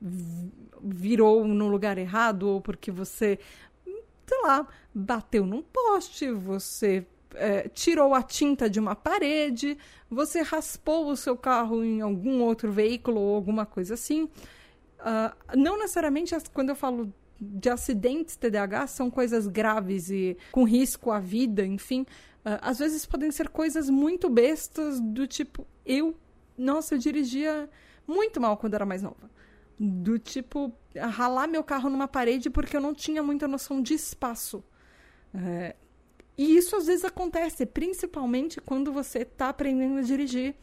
virou 0.81 1.45
no 1.45 1.67
lugar 1.67 1.99
errado 1.99 2.45
ou 2.45 2.61
porque 2.61 2.93
você, 2.93 3.37
sei 3.85 4.43
lá, 4.45 4.69
bateu 4.95 5.45
num 5.45 5.61
poste, 5.61 6.31
você 6.31 7.05
é, 7.35 7.69
tirou 7.69 8.15
a 8.15 8.23
tinta 8.23 8.69
de 8.69 8.81
uma 8.81 8.95
parede, 8.95 9.77
você 10.11 10.43
raspou 10.43 11.09
o 11.09 11.17
seu 11.17 11.37
carro 11.37 11.85
em 11.85 12.01
algum 12.01 12.43
outro 12.43 12.71
veículo 12.71 13.21
ou 13.21 13.35
alguma 13.35 13.67
coisa 13.67 13.95
assim. 13.95 14.25
Uh, 14.25 15.57
não 15.57 15.79
necessariamente 15.79 16.35
quando 16.53 16.69
eu 16.69 16.77
falo 16.77 17.13
de 17.41 17.69
acidentes 17.69 18.37
TDAH 18.37 18.87
são 18.87 19.11
coisas 19.11 19.49
graves 19.49 20.11
e 20.11 20.37
com 20.53 20.65
risco 20.65 21.11
à 21.11 21.19
vida, 21.19 21.65
enfim. 21.65 22.03
Uh, 22.45 22.59
às 22.61 22.79
vezes 22.79 23.05
podem 23.05 23.31
ser 23.31 23.49
coisas 23.49 23.91
muito 23.91 24.29
bestas 24.29 25.01
do 25.01 25.27
tipo 25.27 25.67
eu, 25.85 26.17
nossa, 26.57 26.95
eu 26.95 26.99
dirigia 26.99 27.69
muito 28.07 28.41
mal 28.41 28.57
quando 28.57 28.75
era 28.75 28.87
mais 28.87 29.03
nova. 29.03 29.31
Do 29.79 30.19
tipo, 30.19 30.73
ralar 30.97 31.49
meu 31.49 31.65
carro 31.65 31.91
numa 31.91 32.07
parede 32.07 32.51
porque 32.51 32.77
eu 32.77 32.81
não 32.81 32.95
tinha 32.95 33.23
muita 33.23 33.49
noção 33.49 33.83
de 33.83 33.95
espaço. 33.95 34.63
É, 35.35 35.75
e 36.37 36.57
isso 36.57 36.77
às 36.77 36.87
vezes 36.87 37.05
acontece, 37.05 37.67
principalmente 37.67 38.61
quando 38.61 38.93
você 38.93 39.21
está 39.21 39.51
aprendendo 39.51 39.99
a 39.99 40.03
dirigir. 40.03 40.55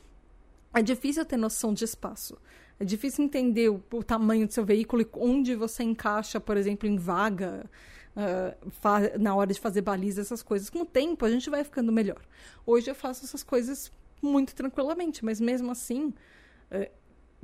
É 0.74 0.82
difícil 0.82 1.26
ter 1.26 1.38
noção 1.38 1.74
de 1.74 1.84
espaço. 1.84 2.38
É 2.80 2.86
difícil 2.86 3.26
entender 3.26 3.70
o, 3.70 3.84
o 3.92 4.04
tamanho 4.04 4.48
do 4.48 4.54
seu 4.54 4.64
veículo 4.66 5.02
e 5.02 5.08
onde 5.14 5.56
você 5.56 5.84
encaixa, 5.84 6.40
por 6.40 6.56
exemplo, 6.58 6.88
em 6.88 6.96
vaga, 6.96 7.70
uh, 8.16 9.20
na 9.20 9.36
hora 9.36 9.52
de 9.54 9.60
fazer 9.60 9.82
baliza, 9.82 10.22
essas 10.22 10.42
coisas. 10.42 10.70
Com 10.70 10.82
o 10.82 10.86
tempo, 10.86 11.26
a 11.26 11.30
gente 11.30 11.50
vai 11.50 11.64
ficando 11.64 11.92
melhor. 11.92 12.22
Hoje 12.66 12.90
eu 12.90 12.96
faço 12.96 13.26
essas 13.26 13.44
coisas 13.44 13.92
muito 14.22 14.56
tranquilamente, 14.56 15.26
mas 15.26 15.40
mesmo 15.40 15.72
assim, 15.72 16.14
uh, 16.72 16.90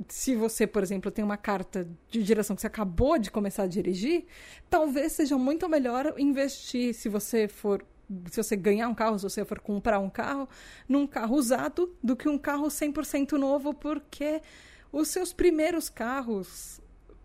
se 0.08 0.34
você, 0.34 0.66
por 0.66 0.82
exemplo, 0.82 1.10
tem 1.10 1.24
uma 1.24 1.36
carta 1.36 1.88
de 2.08 2.22
direção 2.22 2.54
que 2.54 2.62
você 2.62 2.66
acabou 2.66 3.18
de 3.18 3.30
começar 3.30 3.64
a 3.64 3.66
dirigir, 3.66 4.24
talvez 4.68 5.12
seja 5.12 5.36
muito 5.36 5.68
melhor 5.68 6.14
investir, 6.18 6.94
se 6.94 7.08
você 7.08 7.48
for 7.48 7.84
se 8.30 8.42
você 8.42 8.56
ganhar 8.56 8.88
um 8.88 8.94
carro, 8.94 9.18
se 9.18 9.24
você 9.24 9.44
for 9.44 9.58
comprar 9.60 9.98
um 9.98 10.10
carro, 10.10 10.48
num 10.88 11.06
carro 11.06 11.36
usado 11.36 11.94
do 12.02 12.16
que 12.16 12.28
um 12.28 12.38
carro 12.38 12.68
100% 12.68 13.32
novo, 13.32 13.74
porque 13.74 14.40
os 14.92 15.08
seus 15.08 15.32
primeiros 15.32 15.88
carros 15.88 16.80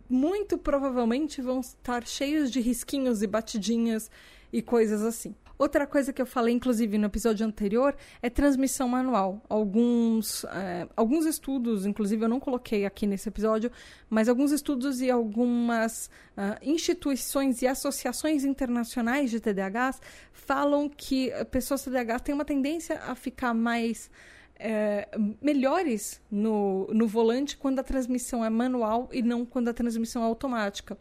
muito 0.09 0.57
provavelmente 0.57 1.41
vão 1.41 1.61
estar 1.61 2.05
cheios 2.05 2.51
de 2.51 2.59
risquinhos 2.59 3.21
e 3.21 3.27
batidinhas 3.27 4.11
e 4.51 4.61
coisas 4.61 5.01
assim. 5.03 5.33
Outra 5.61 5.85
coisa 5.85 6.11
que 6.11 6.19
eu 6.19 6.25
falei, 6.25 6.55
inclusive, 6.55 6.97
no 6.97 7.05
episódio 7.05 7.45
anterior, 7.45 7.95
é 8.19 8.31
transmissão 8.31 8.87
manual. 8.87 9.43
Alguns, 9.47 10.43
é, 10.45 10.87
alguns 10.95 11.23
estudos, 11.27 11.85
inclusive 11.85 12.25
eu 12.25 12.27
não 12.27 12.39
coloquei 12.39 12.83
aqui 12.83 13.05
nesse 13.05 13.29
episódio, 13.29 13.71
mas 14.09 14.27
alguns 14.27 14.51
estudos 14.51 15.01
e 15.01 15.11
algumas 15.11 16.09
uh, 16.35 16.57
instituições 16.63 17.61
e 17.61 17.67
associações 17.67 18.43
internacionais 18.43 19.29
de 19.29 19.39
TDAHs 19.39 20.01
falam 20.33 20.89
que 20.89 21.29
pessoas 21.51 21.83
TDAH 21.83 22.21
têm 22.21 22.33
uma 22.33 22.43
tendência 22.43 22.99
a 23.05 23.13
ficar 23.13 23.53
mais 23.53 24.09
é, 24.55 25.09
melhores 25.39 26.19
no, 26.31 26.87
no 26.91 27.07
volante 27.07 27.55
quando 27.55 27.77
a 27.77 27.83
transmissão 27.83 28.43
é 28.43 28.49
manual 28.49 29.09
e 29.11 29.21
não 29.21 29.45
quando 29.45 29.67
a 29.67 29.73
transmissão 29.75 30.23
é 30.23 30.25
automática. 30.25 30.97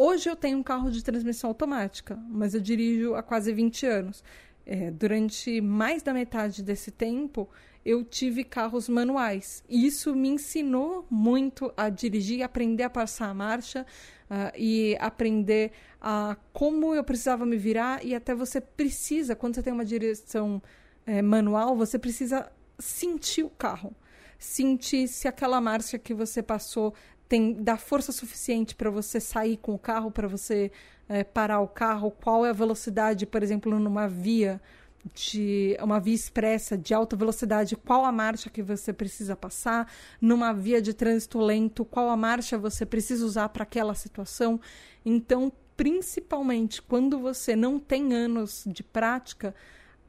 Hoje 0.00 0.30
eu 0.30 0.36
tenho 0.36 0.58
um 0.58 0.62
carro 0.62 0.92
de 0.92 1.02
transmissão 1.02 1.50
automática, 1.50 2.16
mas 2.28 2.54
eu 2.54 2.60
dirijo 2.60 3.16
há 3.16 3.22
quase 3.22 3.52
20 3.52 3.84
anos. 3.84 4.22
É, 4.64 4.92
durante 4.92 5.60
mais 5.60 6.04
da 6.04 6.14
metade 6.14 6.62
desse 6.62 6.92
tempo, 6.92 7.48
eu 7.84 8.04
tive 8.04 8.44
carros 8.44 8.88
manuais. 8.88 9.64
E 9.68 9.84
isso 9.84 10.14
me 10.14 10.28
ensinou 10.28 11.04
muito 11.10 11.72
a 11.76 11.88
dirigir, 11.88 12.44
aprender 12.44 12.84
a 12.84 12.90
passar 12.90 13.26
a 13.26 13.34
marcha 13.34 13.84
uh, 14.30 14.56
e 14.56 14.96
aprender 15.00 15.72
a 16.00 16.36
como 16.52 16.94
eu 16.94 17.02
precisava 17.02 17.44
me 17.44 17.56
virar. 17.56 18.04
E 18.06 18.14
até 18.14 18.36
você 18.36 18.60
precisa, 18.60 19.34
quando 19.34 19.56
você 19.56 19.64
tem 19.64 19.72
uma 19.72 19.84
direção 19.84 20.62
é, 21.04 21.20
manual, 21.20 21.74
você 21.74 21.98
precisa 21.98 22.48
sentir 22.78 23.42
o 23.42 23.50
carro. 23.50 23.92
Sentir 24.38 25.08
se 25.08 25.26
aquela 25.26 25.60
marcha 25.60 25.98
que 25.98 26.14
você 26.14 26.40
passou 26.40 26.94
tem 27.28 27.52
dá 27.52 27.76
força 27.76 28.10
suficiente 28.10 28.74
para 28.74 28.90
você 28.90 29.20
sair 29.20 29.56
com 29.58 29.74
o 29.74 29.78
carro, 29.78 30.10
para 30.10 30.26
você 30.26 30.72
é, 31.08 31.22
parar 31.22 31.60
o 31.60 31.68
carro, 31.68 32.10
qual 32.10 32.46
é 32.46 32.50
a 32.50 32.54
velocidade, 32.54 33.26
por 33.26 33.42
exemplo, 33.42 33.78
numa 33.78 34.08
via 34.08 34.60
de 35.14 35.76
uma 35.80 36.00
via 36.00 36.14
expressa 36.14 36.76
de 36.76 36.92
alta 36.92 37.16
velocidade, 37.16 37.76
qual 37.76 38.04
a 38.04 38.12
marcha 38.12 38.50
que 38.50 38.62
você 38.62 38.92
precisa 38.92 39.36
passar, 39.36 39.90
numa 40.20 40.52
via 40.52 40.82
de 40.82 40.92
trânsito 40.92 41.38
lento, 41.38 41.84
qual 41.84 42.10
a 42.10 42.16
marcha 42.16 42.58
você 42.58 42.84
precisa 42.84 43.24
usar 43.24 43.48
para 43.50 43.62
aquela 43.62 43.94
situação. 43.94 44.60
Então, 45.04 45.52
principalmente 45.76 46.82
quando 46.82 47.18
você 47.18 47.54
não 47.54 47.78
tem 47.78 48.12
anos 48.12 48.64
de 48.66 48.82
prática, 48.82 49.54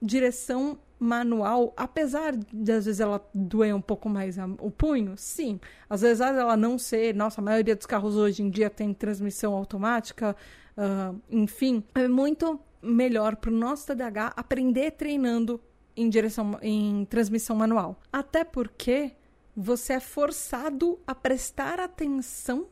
direção 0.02 0.80
manual, 1.00 1.74
apesar 1.78 2.36
de 2.36 2.72
às 2.72 2.86
vezes 2.86 3.00
ela 3.00 3.26
doer 3.34 3.74
um 3.74 3.82
pouco 3.82 4.10
mais 4.10 4.38
o 4.60 4.70
punho, 4.70 5.14
sim. 5.16 5.60
Às 5.90 6.02
vezes 6.02 6.20
ela 6.20 6.58
não 6.58 6.78
ser, 6.78 7.16
nossa, 7.16 7.40
a 7.40 7.44
maioria 7.44 7.76
dos 7.76 7.86
carros 7.86 8.16
hoje 8.16 8.44
em 8.44 8.50
dia 8.50 8.70
tem 8.70 8.94
transmissão 8.94 9.54
automática, 9.54 10.36
uh, 10.78 11.20
enfim, 11.30 11.84
é 11.96 12.08
muito 12.08 12.60
melhor 12.82 13.38
para 13.38 13.50
o 13.50 13.54
nosso 13.54 13.88
TDAH 13.88 14.34
aprender 14.36 14.92
treinando 14.92 15.62
em 15.96 16.10
direção 16.10 16.58
em 16.62 17.06
transmissão 17.06 17.56
manual. 17.56 18.00
Até 18.12 18.44
porque 18.44 19.14
você 19.56 19.94
é 19.94 20.00
forçado 20.00 21.00
a 21.08 21.16
prestar 21.16 21.80
atenção 21.80 22.68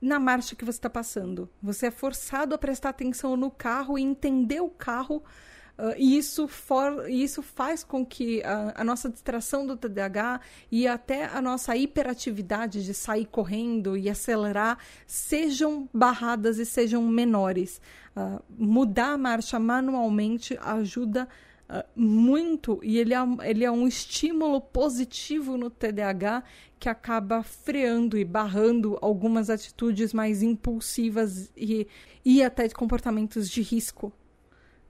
na 0.00 0.20
marcha 0.20 0.54
que 0.54 0.64
você 0.64 0.78
está 0.78 0.90
passando. 0.90 1.48
Você 1.62 1.86
é 1.86 1.90
forçado 1.90 2.54
a 2.54 2.58
prestar 2.58 2.90
atenção 2.90 3.36
no 3.36 3.50
carro 3.50 3.98
e 3.98 4.02
entender 4.02 4.60
o 4.60 4.68
carro 4.68 5.22
Uh, 5.76 5.92
e 5.96 6.16
isso, 6.16 6.46
for, 6.46 7.10
isso 7.10 7.42
faz 7.42 7.82
com 7.82 8.06
que 8.06 8.40
a, 8.44 8.80
a, 8.80 8.84
nossa 8.84 9.10
distração 9.10 9.66
do 9.66 9.76
TDAH 9.76 10.40
e 10.70 10.86
até 10.86 11.24
a 11.24 11.42
nossa 11.42 11.76
hiperatividade 11.76 12.84
de 12.84 12.94
sair 12.94 13.26
correndo 13.26 13.96
e 13.96 14.08
acelerar 14.08 14.78
sejam 15.04 15.88
barradas 15.92 16.58
e 16.58 16.64
sejam 16.64 17.02
menores. 17.02 17.80
Uh, 18.16 18.40
mudar 18.48 19.14
a 19.14 19.18
marcha 19.18 19.58
manualmente 19.58 20.56
ajuda 20.62 21.28
Uh, 21.66 21.82
muito 21.96 22.78
e 22.82 22.98
ele 22.98 23.14
é, 23.14 23.18
ele 23.42 23.64
é 23.64 23.70
um 23.70 23.88
estímulo 23.88 24.60
positivo 24.60 25.56
no 25.56 25.70
TDAH 25.70 26.44
que 26.78 26.90
acaba 26.90 27.42
freando 27.42 28.18
e 28.18 28.24
barrando 28.24 28.98
algumas 29.00 29.48
atitudes 29.48 30.12
mais 30.12 30.42
impulsivas 30.42 31.50
e, 31.56 31.88
e 32.22 32.42
até 32.42 32.68
de 32.68 32.74
comportamentos 32.74 33.48
de 33.48 33.62
risco 33.62 34.12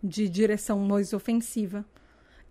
de 0.05 0.29
direção 0.29 0.79
mais 0.81 1.15
ofensiva. 1.15 1.85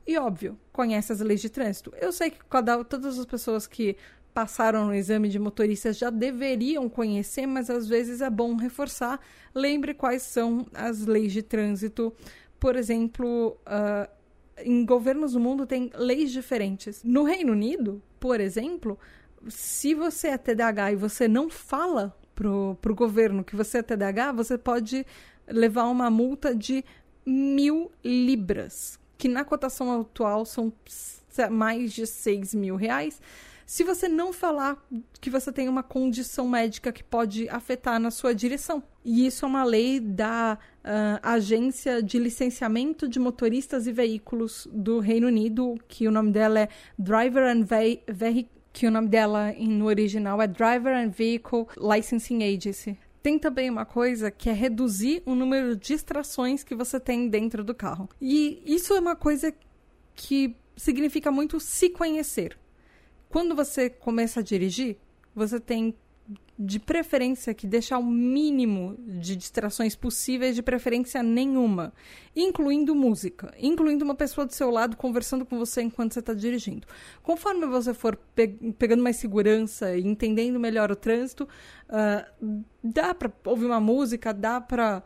E 0.06 0.18
óbvio, 0.18 0.60
conhece 0.72 1.14
as 1.14 1.22
leis 1.22 1.40
de 1.40 1.50
trânsito. 1.50 1.94
Eu 2.02 2.12
sei 2.12 2.32
que 2.32 2.40
cada, 2.50 2.84
todas 2.84 3.18
as 3.18 3.26
pessoas 3.26 3.68
que 3.68 3.96
passaram 4.34 4.88
no 4.88 4.96
exame 4.96 5.30
de 5.30 5.38
motorista 5.38 5.94
já 5.94 6.10
deveriam 6.10 6.90
conhecer, 6.90 7.46
mas 7.46 7.70
às 7.70 7.88
vezes 7.88 8.20
é 8.20 8.30
bom 8.30 8.56
reforçar. 8.56 9.20
Lembre 9.54 9.94
quais 9.94 10.24
são 10.24 10.66
as 10.74 11.06
leis 11.06 11.32
de 11.32 11.44
trânsito. 11.44 12.12
Por 12.60 12.76
exemplo, 12.76 13.56
uh, 13.68 14.10
em 14.58 14.84
governos 14.84 15.34
do 15.34 15.40
mundo 15.40 15.68
tem 15.68 15.92
leis 15.96 16.32
diferentes. 16.32 17.04
No 17.04 17.24
Reino 17.24 17.52
Unido, 17.52 18.02
por 18.20 18.40
exemplo, 18.42 18.98
se 19.48 19.94
você 19.94 20.30
é 20.30 20.38
TDAH 20.38 20.94
e 20.94 20.96
você 20.96 21.28
não 21.28 21.50
fala 21.50 22.18
pro, 22.34 22.76
pro 22.82 22.96
governo 22.96 23.44
que 23.44 23.56
você 23.56 23.78
é 23.78 23.84
TDAH, 23.84 24.32
você 24.32 24.58
pode 24.58 25.06
levar 25.48 25.86
uma 25.86 26.10
multa 26.10 26.56
de 26.56 26.84
mil 27.26 27.92
libras, 28.04 29.00
que 29.18 29.28
na 29.28 29.44
cotação 29.44 30.02
atual 30.02 30.46
são 30.46 30.74
mais 31.52 31.94
de 31.94 32.06
6 32.06 32.54
mil 32.54 32.76
reais. 32.76 33.22
Se 33.66 33.84
você 33.84 34.08
não 34.08 34.34
falar 34.34 34.78
que 35.22 35.30
você 35.30 35.52
tem 35.52 35.70
uma 35.70 35.82
condição 35.82 36.48
médica 36.48 36.92
que 36.92 37.04
pode 37.04 37.48
afetar 37.50 38.00
na 38.00 38.12
sua 38.12 38.36
direção. 38.36 38.84
E 39.06 39.26
isso 39.26 39.46
é 39.46 39.48
uma 39.48 39.64
lei 39.64 40.00
da 40.00 40.58
uh, 40.84 41.20
Agência 41.24 42.04
de 42.04 42.20
Licenciamento 42.20 43.08
de 43.08 43.20
Motoristas 43.20 43.88
e 43.88 43.92
Veículos 43.92 44.68
do 44.72 45.00
Reino 45.00 45.28
Unido, 45.28 45.76
que 45.88 46.08
o 46.08 46.12
nome 46.12 46.32
dela 46.32 46.60
é 46.60 46.70
Driver 47.00 47.44
and 47.44 47.66
Vehicle 48.08 48.54
que 48.74 48.88
o 48.88 48.92
nome 48.92 49.08
dela 49.08 49.54
no 49.54 49.86
original 49.86 50.42
é 50.42 50.48
Driver 50.48 50.96
and 50.96 51.10
Vehicle 51.10 51.68
Licensing 51.78 52.44
Agency. 52.44 52.98
Tem 53.24 53.40
também 53.40 53.70
uma 53.70 53.86
coisa 53.86 54.30
que 54.30 54.50
é 54.50 54.54
reduzir 54.54 55.24
o 55.26 55.34
número 55.34 55.78
de 55.78 55.88
distrações 55.88 56.62
que 56.62 56.76
você 56.76 57.00
tem 57.00 57.30
dentro 57.30 57.64
do 57.64 57.74
carro. 57.74 58.10
E 58.22 58.62
isso 58.66 58.94
é 58.94 59.00
uma 59.00 59.16
coisa 59.16 59.56
que 60.14 60.56
significa 60.76 61.32
muito 61.32 61.58
se 61.58 61.90
conhecer. 61.90 62.58
Quando 63.30 63.56
você 63.56 63.90
começa 63.90 64.42
a 64.42 64.44
dirigir, 64.44 64.98
você 65.34 65.58
tem 65.58 65.96
de 66.58 66.80
preferência 66.80 67.54
que 67.54 67.66
deixar 67.66 67.98
o 67.98 68.06
mínimo 68.06 68.96
de 69.00 69.36
distrações 69.36 69.96
possíveis, 69.96 70.56
de 70.56 70.62
preferência 70.62 71.24
nenhuma, 71.24 71.92
incluindo 72.36 72.94
música, 72.94 73.54
incluindo 73.60 74.06
uma 74.06 74.14
pessoa 74.14 74.46
do 74.46 74.54
seu 74.54 74.70
lado 74.70 74.96
conversando 74.96 75.46
com 75.46 75.58
você 75.58 75.82
enquanto 75.82 76.14
você 76.14 76.20
está 76.20 76.34
dirigindo. 76.34 76.88
Conforme 77.24 77.66
você 77.66 77.94
for 77.94 78.16
pe 78.36 78.48
pegando 78.78 79.02
mais 79.02 79.16
segurança 79.16 79.96
e 79.98 80.06
entendendo 80.06 80.60
melhor 80.60 80.92
o 80.92 80.96
trânsito, 80.96 81.48
uh, 81.90 82.64
dá 82.84 83.16
para 83.16 83.32
ouvir 83.46 83.66
uma 83.66 83.80
música, 83.80 84.32
dá 84.34 84.62
para 84.62 85.04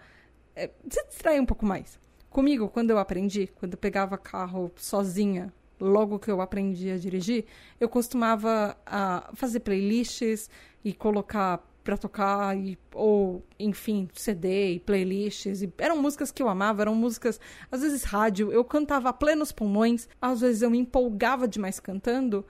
é, 0.56 0.70
se 0.90 1.08
distrair 1.08 1.40
um 1.40 1.46
pouco 1.46 1.66
mais. 1.66 1.98
Comigo, 2.30 2.68
quando 2.68 2.90
eu 2.90 3.00
aprendi, 3.00 3.48
quando 3.56 3.74
eu 3.74 3.80
pegava 3.80 4.18
carro 4.18 4.70
sozinha 4.76 5.52
logo 5.80 6.20
que 6.20 6.30
eu 6.30 6.42
aprendi 6.42 6.90
a 6.92 6.98
dirigir, 6.98 7.46
eu 7.80 7.88
costumava 7.88 8.78
uh, 8.88 9.36
fazer 9.36 9.60
playlists 9.62 10.50
e 10.84 10.94
colocar 10.94 11.64
para 11.88 11.98
tocar 11.98 12.58
e, 12.58 12.78
ou 12.94 13.42
enfim 13.58 14.10
CD 14.14 14.74
e 14.74 14.80
playlists. 14.82 15.62
E 15.62 15.74
eram 15.78 16.02
músicas 16.02 16.32
que 16.32 16.44
eu 16.44 16.50
amava 16.50 16.82
eram 16.82 16.94
músicas 16.94 17.40
às 17.72 17.82
vezes 17.82 18.04
rádio. 18.04 18.52
Eu 18.52 18.66
cantava 18.66 19.08
a 19.08 19.14
plenos 19.14 19.54
pulmões 19.54 20.10
às 20.22 20.42
vezes 20.42 20.62
eu 20.62 20.70
me 20.70 20.80
empolgava 20.80 21.48
demais 21.48 21.80
cantando. 21.80 22.46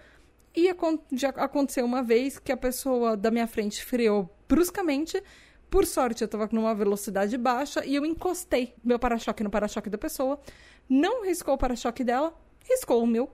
E 0.55 0.75
já 1.11 1.29
aconteceu 1.29 1.85
uma 1.85 2.01
vez 2.01 2.39
que 2.39 2.51
a 2.51 2.57
pessoa 2.57 3.15
da 3.15 3.29
minha 3.29 3.45
frente 3.45 3.85
freou 3.85 4.27
bruscamente. 4.49 5.21
Por 5.69 5.85
sorte 5.85 6.23
eu 6.23 6.25
estava 6.25 6.49
numa 6.51 6.73
velocidade 6.73 7.37
baixa 7.37 7.85
e 7.85 7.93
eu 7.93 8.03
encostei 8.03 8.73
meu 8.83 8.97
para-choque 8.97 9.43
no 9.43 9.51
para-choque 9.51 9.87
da 9.87 9.99
pessoa. 9.99 10.39
Não 10.89 11.23
riscou 11.23 11.53
o 11.53 11.57
para-choque 11.59 12.03
dela 12.03 12.33
riscou 12.67 13.03
o 13.03 13.07
meu. 13.07 13.29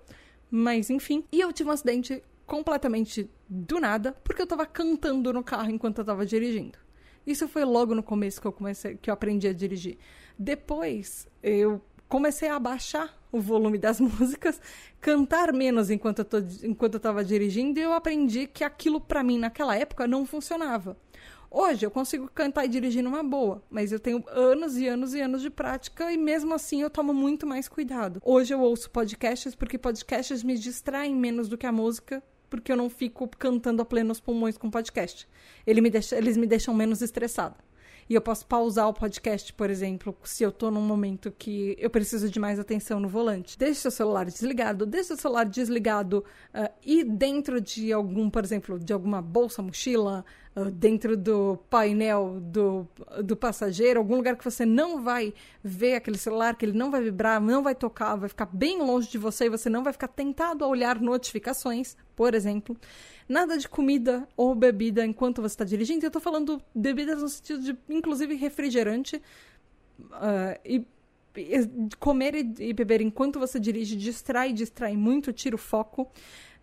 Mas 0.49 0.89
enfim. 0.89 1.23
E 1.31 1.41
eu 1.41 1.51
tive 1.51 1.69
um 1.69 1.73
acidente 1.73 2.23
completamente 2.45 3.29
do 3.47 3.79
nada, 3.79 4.11
porque 4.23 4.41
eu 4.41 4.47
tava 4.47 4.65
cantando 4.65 5.31
no 5.33 5.43
carro 5.43 5.69
enquanto 5.71 5.99
eu 5.99 6.05
tava 6.05 6.25
dirigindo. 6.25 6.77
Isso 7.25 7.47
foi 7.47 7.63
logo 7.63 7.95
no 7.95 8.03
começo 8.03 8.41
que 8.41 8.47
eu 8.47 8.51
comecei, 8.51 8.97
que 8.97 9.09
eu 9.09 9.13
aprendi 9.13 9.47
a 9.47 9.53
dirigir. 9.53 9.97
Depois, 10.37 11.27
eu 11.41 11.81
comecei 12.09 12.49
a 12.49 12.57
abaixar 12.57 13.17
o 13.31 13.39
volume 13.39 13.77
das 13.77 13.99
músicas, 14.01 14.61
cantar 14.99 15.53
menos 15.53 15.89
enquanto 15.89 16.19
eu, 16.19 16.25
tô, 16.25 16.37
enquanto 16.63 16.95
eu 16.95 16.99
tava 16.99 17.23
dirigindo, 17.23 17.79
e 17.79 17.83
eu 17.83 17.93
aprendi 17.93 18.45
que 18.45 18.63
aquilo 18.63 18.99
para 18.99 19.23
mim 19.23 19.39
naquela 19.39 19.75
época 19.75 20.05
não 20.05 20.25
funcionava. 20.25 20.97
Hoje 21.55 21.85
eu 21.85 21.91
consigo 21.91 22.27
cantar 22.33 22.65
e 22.65 22.67
dirigir 22.67 23.03
numa 23.03 23.21
boa, 23.21 23.61
mas 23.69 23.91
eu 23.91 23.99
tenho 23.99 24.23
anos 24.27 24.75
e 24.75 24.87
anos 24.87 25.13
e 25.13 25.21
anos 25.21 25.39
de 25.39 25.51
prática 25.51 26.11
e 26.11 26.17
mesmo 26.17 26.51
assim 26.51 26.81
eu 26.81 26.89
tomo 26.89 27.13
muito 27.13 27.45
mais 27.45 27.67
cuidado. 27.67 28.19
Hoje 28.25 28.51
eu 28.51 28.59
ouço 28.59 28.89
podcasts 28.89 29.53
porque 29.53 29.77
podcasts 29.77 30.41
me 30.41 30.57
distraem 30.57 31.15
menos 31.15 31.47
do 31.47 31.55
que 31.55 31.67
a 31.67 31.71
música, 31.71 32.23
porque 32.49 32.71
eu 32.71 32.75
não 32.75 32.89
fico 32.89 33.27
cantando 33.37 33.83
a 33.83 33.85
plenos 33.85 34.19
pulmões 34.19 34.57
com 34.57 34.71
podcast. 34.71 35.27
Ele 35.63 35.79
me 35.79 35.91
deixa, 35.91 36.17
eles 36.17 36.37
me 36.37 36.47
deixam 36.47 36.73
menos 36.73 37.03
estressada. 37.03 37.57
E 38.09 38.15
eu 38.15 38.21
posso 38.21 38.45
pausar 38.45 38.89
o 38.89 38.93
podcast, 38.93 39.53
por 39.53 39.69
exemplo, 39.69 40.15
se 40.23 40.43
eu 40.43 40.51
tô 40.51 40.69
num 40.69 40.81
momento 40.81 41.31
que 41.31 41.75
eu 41.79 41.89
preciso 41.89 42.29
de 42.29 42.39
mais 42.39 42.59
atenção 42.59 42.99
no 42.99 43.07
volante. 43.07 43.57
Deixe 43.57 43.79
seu 43.79 43.91
celular 43.91 44.25
desligado, 44.25 44.85
deixe 44.85 45.09
seu 45.09 45.17
celular 45.17 45.45
desligado 45.45 46.23
uh, 46.53 46.69
e 46.85 47.03
dentro 47.03 47.61
de 47.61 47.93
algum, 47.93 48.29
por 48.29 48.43
exemplo, 48.43 48.77
de 48.77 48.91
alguma 48.91 49.21
bolsa, 49.21 49.61
mochila, 49.61 50.25
dentro 50.71 51.17
do 51.17 51.57
painel 51.69 52.39
do, 52.39 52.87
do 53.23 53.35
passageiro, 53.35 53.99
algum 53.99 54.15
lugar 54.15 54.35
que 54.35 54.43
você 54.43 54.65
não 54.65 55.01
vai 55.01 55.33
ver 55.63 55.95
aquele 55.95 56.17
celular, 56.17 56.55
que 56.55 56.65
ele 56.65 56.77
não 56.77 56.91
vai 56.91 57.01
vibrar, 57.01 57.41
não 57.41 57.63
vai 57.63 57.73
tocar, 57.73 58.15
vai 58.15 58.29
ficar 58.29 58.45
bem 58.45 58.77
longe 58.79 59.09
de 59.09 59.17
você 59.17 59.45
e 59.45 59.49
você 59.49 59.67
não 59.67 59.83
vai 59.83 59.91
ficar 59.91 60.09
tentado 60.09 60.63
a 60.63 60.67
olhar 60.67 61.01
notificações, 61.01 61.97
por 62.15 62.35
exemplo. 62.35 62.77
Nada 63.27 63.57
de 63.57 63.67
comida 63.67 64.27
ou 64.37 64.53
bebida 64.53 65.03
enquanto 65.03 65.41
você 65.41 65.53
está 65.53 65.65
dirigindo. 65.65 66.05
Eu 66.05 66.07
estou 66.07 66.21
falando 66.21 66.61
bebidas 66.75 67.21
no 67.21 67.29
sentido 67.29 67.63
de, 67.63 67.77
inclusive, 67.89 68.35
refrigerante. 68.35 69.21
Uh, 69.99 70.59
e, 70.63 70.85
comer 71.99 72.35
e, 72.35 72.73
beber 72.73 73.01
enquanto 73.01 73.39
você 73.39 73.59
dirige 73.59 73.95
distrai, 73.95 74.53
distrai 74.53 74.95
muito, 74.95 75.33
tira 75.33 75.55
o 75.55 75.59
foco. 75.59 76.11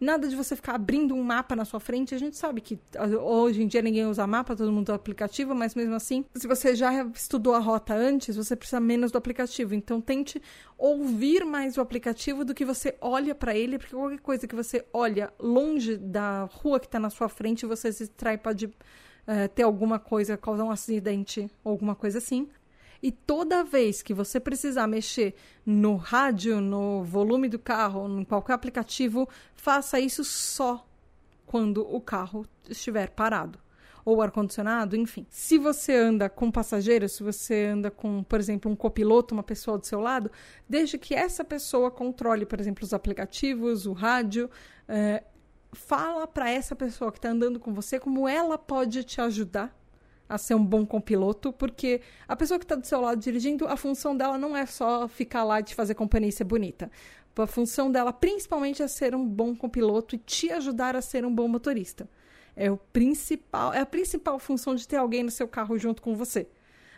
Nada 0.01 0.27
de 0.27 0.35
você 0.35 0.57
ficar 0.57 0.77
abrindo 0.77 1.15
um 1.15 1.23
mapa 1.23 1.55
na 1.55 1.67
sua 1.67 1.79
frente. 1.79 2.15
A 2.15 2.19
gente 2.19 2.35
sabe 2.35 2.63
que 2.63 2.79
hoje 3.21 3.63
em 3.63 3.67
dia 3.67 3.83
ninguém 3.83 4.07
usa 4.07 4.27
mapa, 4.27 4.57
todo 4.57 4.73
mundo 4.73 4.89
usa 4.89 4.95
aplicativo, 4.95 5.55
mas 5.55 5.75
mesmo 5.75 5.95
assim, 5.95 6.25
se 6.35 6.49
você 6.49 6.75
já 6.75 7.05
estudou 7.15 7.55
a 7.55 7.59
rota 7.59 7.95
antes, 7.95 8.35
você 8.35 8.57
precisa 8.57 8.81
menos 8.81 9.13
do 9.13 9.19
aplicativo. 9.19 9.75
Então 9.75 10.01
tente 10.01 10.41
ouvir 10.79 11.45
mais 11.45 11.77
o 11.77 11.83
aplicativo 11.83 12.47
do 12.47 12.55
que 12.55 12.65
você 12.65 12.97
olha 12.99 13.35
para 13.35 13.55
ele, 13.55 13.79
porque 13.79 13.95
qualquer 13.95 14.21
coisa 14.21 14.49
que 14.49 14.57
você 14.57 14.87
olha 14.91 15.31
longe 15.39 15.99
da 15.99 16.45
rua 16.45 16.81
que 16.81 16.87
está 16.87 16.99
na 16.99 17.11
sua 17.11 17.29
frente, 17.29 17.67
você 17.67 17.93
se 17.93 18.07
distrai, 18.07 18.39
pode 18.39 18.67
uh, 18.67 19.49
ter 19.55 19.65
alguma 19.65 19.99
coisa, 19.99 20.35
causar 20.35 20.65
um 20.65 20.71
acidente 20.71 21.51
ou 21.63 21.73
alguma 21.73 21.95
coisa 21.95 22.17
assim. 22.17 22.49
E 23.03 23.11
toda 23.11 23.65
vez 23.65 24.03
que 24.03 24.13
você 24.13 24.39
precisar 24.39 24.87
mexer 24.87 25.35
no 25.65 25.97
rádio, 25.97 26.61
no 26.61 27.03
volume 27.03 27.49
do 27.49 27.59
carro, 27.59 28.07
em 28.21 28.25
qualquer 28.25 28.53
aplicativo, 28.53 29.29
faça 29.55 29.99
isso 29.99 30.23
só 30.23 30.87
quando 31.47 31.83
o 31.83 32.01
carro 32.01 32.47
estiver 32.69 33.11
parado 33.11 33.59
ou 34.05 34.23
ar-condicionado, 34.23 34.97
enfim. 34.97 35.27
Se 35.29 35.59
você 35.59 35.95
anda 35.95 36.29
com 36.29 36.51
passageiros, 36.51 37.13
se 37.13 37.23
você 37.23 37.67
anda 37.67 37.91
com, 37.91 38.23
por 38.23 38.39
exemplo, 38.39 38.71
um 38.71 38.77
copiloto, 38.77 39.35
uma 39.35 39.43
pessoa 39.43 39.79
do 39.79 39.87
seu 39.87 40.01
lado, 40.01 40.31
desde 40.69 40.99
que 40.99 41.15
essa 41.15 41.45
pessoa 41.45 41.91
controle, 41.91 42.47
por 42.47 42.61
exemplo, 42.61 42.85
os 42.85 42.95
aplicativos, 42.95 43.87
o 43.87 43.93
rádio, 43.93 44.51
é, 44.89 45.23
fala 45.73 46.27
para 46.27 46.51
essa 46.51 46.75
pessoa 46.75 47.13
que 47.13 47.19
está 47.19 47.31
andando 47.31 47.61
com 47.61 47.73
você 47.73 47.99
como 47.99 48.29
ela 48.29 48.59
pode 48.59 49.05
te 49.05 49.21
ajudar 49.21 49.80
a 50.31 50.39
ser 50.39 50.55
um 50.55 50.65
bom 50.65 50.87
compiloto, 50.87 51.53
porque 51.53 52.01
a 52.27 52.37
pessoa 52.37 52.59
que 52.59 52.65
está 52.65 52.77
do 52.77 52.87
seu 52.87 53.01
lado 53.01 53.21
dirigindo, 53.21 53.67
a 53.67 53.77
função 53.77 54.17
dela 54.17 54.39
não 54.39 54.57
é 54.57 54.65
só 54.65 55.09
ficar 55.09 55.45
lá 55.45 55.61
e 55.61 55.65
te 55.65 55.75
fazer 55.75 55.95
companhia 55.95 56.29
e 56.29 56.33
ser 56.33 56.45
bonita. 56.45 56.91
A 57.37 57.47
função 57.47 57.91
dela, 57.91 58.13
principalmente, 58.13 58.83
é 58.83 58.89
ser 58.89 59.15
um 59.15 59.27
bom 59.27 59.55
compiloto 59.57 60.15
e 60.15 60.19
te 60.19 60.51
ajudar 60.53 60.95
a 60.95 61.03
ser 61.03 61.25
um 61.25 61.35
bom 61.35 61.49
motorista. 61.49 62.09
É 62.55 62.71
o 62.71 62.77
principal, 62.77 63.73
é 63.73 63.81
a 63.81 63.87
principal 63.87 64.39
função 64.39 64.75
de 64.75 64.87
ter 64.87 64.97
alguém 64.97 65.23
no 65.23 65.31
seu 65.31 65.49
carro 65.49 65.79
junto 65.79 66.01
com 66.03 66.15
você 66.15 66.47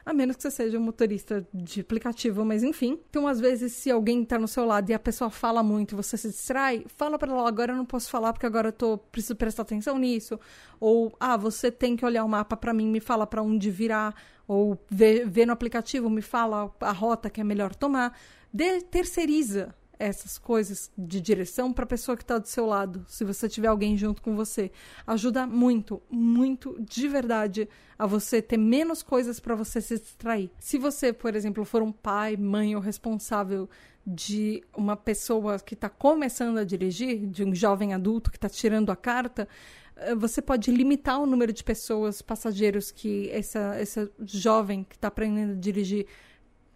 a 0.04 0.12
menos 0.12 0.36
que 0.36 0.42
você 0.42 0.50
seja 0.50 0.78
um 0.78 0.82
motorista 0.82 1.46
de 1.52 1.80
aplicativo, 1.80 2.44
mas 2.44 2.62
enfim. 2.62 2.98
Então, 3.08 3.26
às 3.26 3.40
vezes, 3.40 3.72
se 3.72 3.90
alguém 3.90 4.24
tá 4.24 4.38
no 4.38 4.48
seu 4.48 4.64
lado 4.64 4.90
e 4.90 4.94
a 4.94 4.98
pessoa 4.98 5.30
fala 5.30 5.62
muito, 5.62 5.96
você 5.96 6.16
se 6.16 6.28
distrai, 6.28 6.84
fala 6.96 7.18
para 7.18 7.32
ela, 7.32 7.46
agora 7.46 7.72
eu 7.72 7.76
não 7.76 7.84
posso 7.84 8.10
falar 8.10 8.32
porque 8.32 8.46
agora 8.46 8.68
eu 8.68 8.72
tô 8.72 8.98
preciso 8.98 9.36
prestar 9.36 9.62
atenção 9.62 9.98
nisso, 9.98 10.38
ou 10.80 11.14
ah, 11.20 11.36
você 11.36 11.70
tem 11.70 11.96
que 11.96 12.04
olhar 12.04 12.24
o 12.24 12.28
mapa 12.28 12.56
para 12.56 12.74
mim, 12.74 12.88
me 12.88 13.00
fala 13.00 13.26
para 13.26 13.42
onde 13.42 13.70
virar, 13.70 14.14
ou 14.46 14.78
ver, 14.90 15.28
ver 15.28 15.46
no 15.46 15.52
aplicativo, 15.52 16.10
me 16.10 16.22
fala 16.22 16.72
a 16.80 16.92
rota 16.92 17.30
que 17.30 17.40
é 17.40 17.44
melhor 17.44 17.74
tomar. 17.74 18.18
De, 18.52 18.82
terceiriza 18.82 19.74
essas 19.98 20.36
coisas 20.38 20.90
de 20.96 21.20
direção 21.20 21.72
para 21.72 21.84
a 21.84 21.86
pessoa 21.86 22.16
que 22.16 22.24
está 22.24 22.38
do 22.38 22.48
seu 22.48 22.66
lado, 22.66 23.04
se 23.08 23.24
você 23.24 23.48
tiver 23.48 23.68
alguém 23.68 23.96
junto 23.96 24.20
com 24.20 24.34
você. 24.34 24.70
Ajuda 25.06 25.46
muito, 25.46 26.02
muito 26.10 26.76
de 26.80 27.06
verdade 27.08 27.68
a 27.98 28.06
você 28.06 28.42
ter 28.42 28.56
menos 28.56 29.02
coisas 29.02 29.38
para 29.38 29.54
você 29.54 29.80
se 29.80 29.98
distrair. 29.98 30.50
Se 30.58 30.78
você, 30.78 31.12
por 31.12 31.34
exemplo, 31.34 31.64
for 31.64 31.82
um 31.82 31.92
pai, 31.92 32.36
mãe 32.36 32.74
ou 32.74 32.80
responsável 32.80 33.68
de 34.04 34.62
uma 34.76 34.96
pessoa 34.96 35.58
que 35.60 35.74
está 35.74 35.88
começando 35.88 36.58
a 36.58 36.64
dirigir, 36.64 37.26
de 37.28 37.44
um 37.44 37.54
jovem 37.54 37.94
adulto 37.94 38.30
que 38.30 38.36
está 38.36 38.48
tirando 38.48 38.90
a 38.90 38.96
carta, 38.96 39.48
eh, 39.96 40.14
você 40.14 40.42
pode 40.42 40.70
limitar 40.70 41.20
o 41.20 41.26
número 41.26 41.52
de 41.52 41.62
pessoas, 41.62 42.20
passageiros 42.20 42.90
que 42.90 43.30
essa, 43.30 43.76
essa 43.76 44.10
jovem 44.24 44.84
que 44.84 44.96
está 44.96 45.08
aprendendo 45.08 45.52
a 45.52 45.60
dirigir 45.60 46.06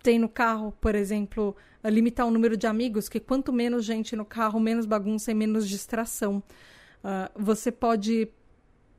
tem 0.07 0.21
no 0.21 0.29
carro, 0.29 0.71
por 0.81 0.95
exemplo, 0.95 1.57
limitar 1.85 2.25
o 2.25 2.31
número 2.31 2.57
de 2.57 2.65
amigos, 2.65 3.09
que 3.09 3.19
quanto 3.19 3.53
menos 3.53 3.85
gente 3.85 4.15
no 4.15 4.25
carro, 4.25 4.61
menos 4.61 4.87
bagunça 4.87 5.33
e 5.33 5.35
menos 5.35 5.69
distração. 5.69 6.41
Uh, 7.03 7.29
você 7.35 7.73
pode 7.73 8.29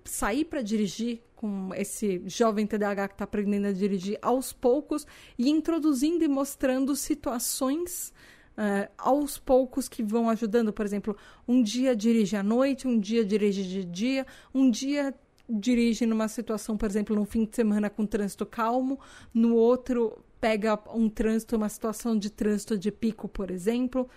sair 0.03 0.43
para 0.43 0.61
dirigir 0.61 1.21
com 1.33 1.73
esse 1.73 2.21
jovem 2.25 2.67
TDAH 2.67 3.07
que 3.07 3.13
está 3.13 3.23
aprendendo 3.23 3.67
a 3.67 3.71
dirigir 3.71 4.19
aos 4.21 4.51
poucos 4.51 5.07
e 5.39 5.49
introduzindo 5.49 6.25
e 6.25 6.27
mostrando 6.27 6.93
situações 6.93 8.11
uh, 8.57 8.91
aos 8.97 9.37
poucos 9.37 9.87
que 9.87 10.03
vão 10.03 10.29
ajudando. 10.29 10.73
Por 10.73 10.85
exemplo, 10.85 11.15
um 11.47 11.63
dia 11.63 11.95
dirige 11.95 12.35
à 12.35 12.43
noite, 12.43 12.85
um 12.85 12.99
dia 12.99 13.23
dirige 13.23 13.63
de 13.63 13.85
dia, 13.85 14.27
um 14.53 14.69
dia 14.69 15.15
dirige 15.49 16.05
numa 16.05 16.27
situação, 16.27 16.75
por 16.75 16.89
exemplo, 16.89 17.15
num 17.15 17.23
fim 17.23 17.45
de 17.45 17.55
semana 17.55 17.89
com 17.89 18.05
trânsito 18.05 18.45
calmo, 18.45 18.99
no 19.33 19.55
outro 19.55 20.21
pega 20.39 20.79
um 20.93 21.09
trânsito, 21.09 21.55
uma 21.55 21.69
situação 21.69 22.17
de 22.17 22.29
trânsito 22.29 22.77
de 22.77 22.91
pico, 22.91 23.27
por 23.27 23.51
exemplo. 23.51 24.09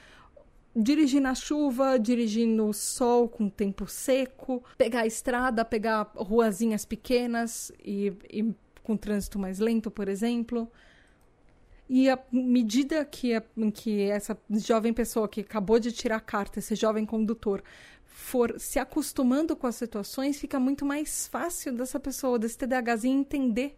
Dirigir 0.74 1.20
na 1.20 1.34
chuva, 1.34 1.98
dirigir 1.98 2.46
no 2.46 2.72
sol 2.72 3.28
com 3.28 3.48
tempo 3.48 3.86
seco, 3.86 4.62
pegar 4.78 5.00
a 5.00 5.06
estrada, 5.06 5.64
pegar 5.64 6.12
ruazinhas 6.14 6.84
pequenas 6.84 7.72
e, 7.84 8.12
e 8.30 8.54
com 8.82 8.96
trânsito 8.96 9.38
mais 9.38 9.58
lento, 9.58 9.90
por 9.90 10.08
exemplo. 10.08 10.70
E 11.88 12.08
à 12.08 12.16
medida 12.30 13.04
que, 13.04 13.34
a, 13.34 13.42
que 13.74 14.02
essa 14.02 14.38
jovem 14.48 14.92
pessoa 14.92 15.28
que 15.28 15.40
acabou 15.40 15.80
de 15.80 15.90
tirar 15.90 16.16
a 16.16 16.20
carta, 16.20 16.60
esse 16.60 16.76
jovem 16.76 17.04
condutor, 17.04 17.64
for 18.04 18.60
se 18.60 18.78
acostumando 18.78 19.56
com 19.56 19.66
as 19.66 19.74
situações, 19.74 20.38
fica 20.38 20.60
muito 20.60 20.84
mais 20.84 21.26
fácil 21.26 21.72
dessa 21.72 21.98
pessoa, 21.98 22.38
desse 22.38 22.56
TDAHzinho, 22.58 23.18
entender 23.18 23.76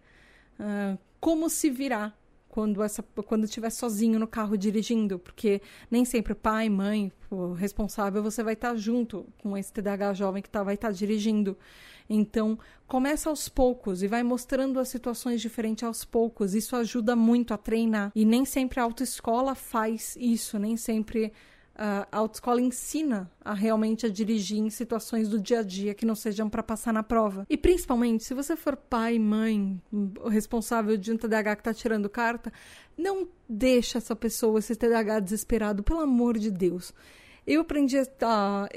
uh, 0.60 0.98
como 1.18 1.48
se 1.48 1.70
virar 1.70 2.14
quando 2.52 2.82
essa 2.82 3.02
quando 3.02 3.44
estiver 3.44 3.70
sozinho 3.70 4.20
no 4.20 4.26
carro 4.26 4.58
dirigindo, 4.58 5.18
porque 5.18 5.62
nem 5.90 6.04
sempre 6.04 6.34
pai, 6.34 6.68
mãe, 6.68 7.10
o 7.30 7.54
responsável, 7.54 8.22
você 8.22 8.42
vai 8.42 8.52
estar 8.52 8.76
junto 8.76 9.26
com 9.38 9.56
esse 9.56 9.72
TDAH 9.72 10.12
jovem 10.12 10.42
que 10.42 10.50
tá, 10.50 10.62
vai 10.62 10.74
estar 10.74 10.92
dirigindo. 10.92 11.56
Então, 12.10 12.58
começa 12.86 13.30
aos 13.30 13.48
poucos 13.48 14.02
e 14.02 14.06
vai 14.06 14.22
mostrando 14.22 14.78
as 14.78 14.88
situações 14.88 15.40
diferentes 15.40 15.82
aos 15.82 16.04
poucos. 16.04 16.54
Isso 16.54 16.76
ajuda 16.76 17.16
muito 17.16 17.54
a 17.54 17.56
treinar. 17.56 18.12
E 18.14 18.22
nem 18.22 18.44
sempre 18.44 18.80
a 18.80 18.82
autoescola 18.82 19.54
faz 19.54 20.14
isso, 20.20 20.58
nem 20.58 20.76
sempre 20.76 21.32
a 21.84 22.06
autoescola 22.12 22.60
ensina 22.60 23.28
a 23.44 23.52
realmente 23.52 24.06
a 24.06 24.08
dirigir 24.08 24.58
em 24.58 24.70
situações 24.70 25.28
do 25.28 25.40
dia 25.40 25.58
a 25.58 25.62
dia 25.64 25.92
que 25.92 26.06
não 26.06 26.14
sejam 26.14 26.48
para 26.48 26.62
passar 26.62 26.92
na 26.92 27.02
prova. 27.02 27.44
E 27.50 27.56
principalmente, 27.56 28.22
se 28.22 28.34
você 28.34 28.54
for 28.54 28.76
pai, 28.76 29.18
mãe, 29.18 29.82
responsável 30.30 30.96
de 30.96 31.10
um 31.10 31.16
TDAH 31.16 31.56
que 31.56 31.60
está 31.62 31.74
tirando 31.74 32.08
carta, 32.08 32.52
não 32.96 33.26
deixa 33.48 33.98
essa 33.98 34.14
pessoa, 34.14 34.60
esse 34.60 34.76
TDAH 34.76 35.18
desesperado, 35.18 35.82
pelo 35.82 35.98
amor 35.98 36.38
de 36.38 36.52
Deus. 36.52 36.94
Eu 37.44 37.62
aprendi 37.62 37.96
a. 37.98 38.68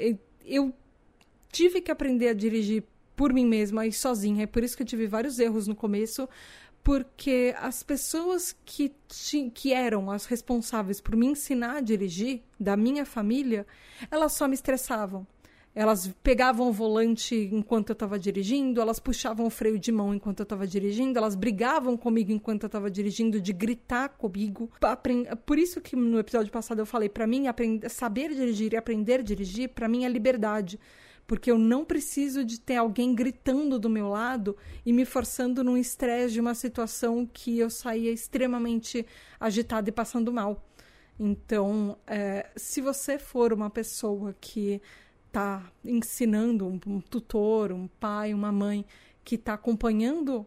Eu 0.44 0.74
tive 1.52 1.80
que 1.80 1.92
aprender 1.92 2.30
a 2.30 2.34
dirigir 2.34 2.82
por 3.14 3.32
mim 3.32 3.46
mesma 3.46 3.86
e 3.86 3.92
sozinha. 3.92 4.42
É 4.42 4.46
por 4.46 4.64
isso 4.64 4.76
que 4.76 4.82
eu 4.82 4.86
tive 4.86 5.06
vários 5.06 5.38
erros 5.38 5.68
no 5.68 5.76
começo, 5.76 6.28
porque 6.86 7.52
as 7.58 7.82
pessoas 7.82 8.54
que, 8.64 8.94
que 9.52 9.72
eram 9.72 10.08
as 10.08 10.24
responsáveis 10.24 11.00
por 11.00 11.16
me 11.16 11.26
ensinar 11.26 11.78
a 11.78 11.80
dirigir, 11.80 12.42
da 12.60 12.76
minha 12.76 13.04
família, 13.04 13.66
elas 14.08 14.34
só 14.34 14.46
me 14.46 14.54
estressavam. 14.54 15.26
Elas 15.74 16.14
pegavam 16.22 16.68
o 16.68 16.72
volante 16.72 17.50
enquanto 17.52 17.90
eu 17.90 17.94
estava 17.94 18.16
dirigindo, 18.16 18.80
elas 18.80 19.00
puxavam 19.00 19.46
o 19.46 19.50
freio 19.50 19.80
de 19.80 19.90
mão 19.90 20.14
enquanto 20.14 20.38
eu 20.38 20.44
estava 20.44 20.64
dirigindo, 20.64 21.18
elas 21.18 21.34
brigavam 21.34 21.96
comigo 21.96 22.30
enquanto 22.30 22.62
eu 22.62 22.68
estava 22.68 22.88
dirigindo, 22.88 23.40
de 23.40 23.52
gritar 23.52 24.10
comigo. 24.10 24.70
Por 25.44 25.58
isso 25.58 25.80
que 25.80 25.96
no 25.96 26.20
episódio 26.20 26.52
passado 26.52 26.78
eu 26.78 26.86
falei, 26.86 27.08
para 27.08 27.26
mim, 27.26 27.46
saber 27.90 28.32
dirigir 28.32 28.74
e 28.74 28.76
aprender 28.76 29.18
a 29.18 29.24
dirigir, 29.24 29.70
para 29.70 29.88
mim 29.88 30.04
é 30.04 30.08
liberdade 30.08 30.78
porque 31.26 31.50
eu 31.50 31.58
não 31.58 31.84
preciso 31.84 32.44
de 32.44 32.60
ter 32.60 32.76
alguém 32.76 33.14
gritando 33.14 33.78
do 33.78 33.90
meu 33.90 34.08
lado 34.08 34.56
e 34.84 34.92
me 34.92 35.04
forçando 35.04 35.64
num 35.64 35.76
estresse 35.76 36.34
de 36.34 36.40
uma 36.40 36.54
situação 36.54 37.26
que 37.26 37.58
eu 37.58 37.68
saía 37.68 38.12
extremamente 38.12 39.04
agitada 39.40 39.88
e 39.88 39.92
passando 39.92 40.32
mal. 40.32 40.64
Então, 41.18 41.98
é, 42.06 42.48
se 42.54 42.80
você 42.80 43.18
for 43.18 43.52
uma 43.52 43.70
pessoa 43.70 44.36
que 44.40 44.80
está 45.26 45.70
ensinando, 45.84 46.66
um, 46.66 46.78
um, 46.86 47.00
tutor, 47.00 47.72
um 47.72 47.88
pai, 47.88 48.32
uma 48.32 48.52
mãe, 48.52 48.84
que 49.24 49.34
está 49.34 49.54
acompanhando 49.54 50.46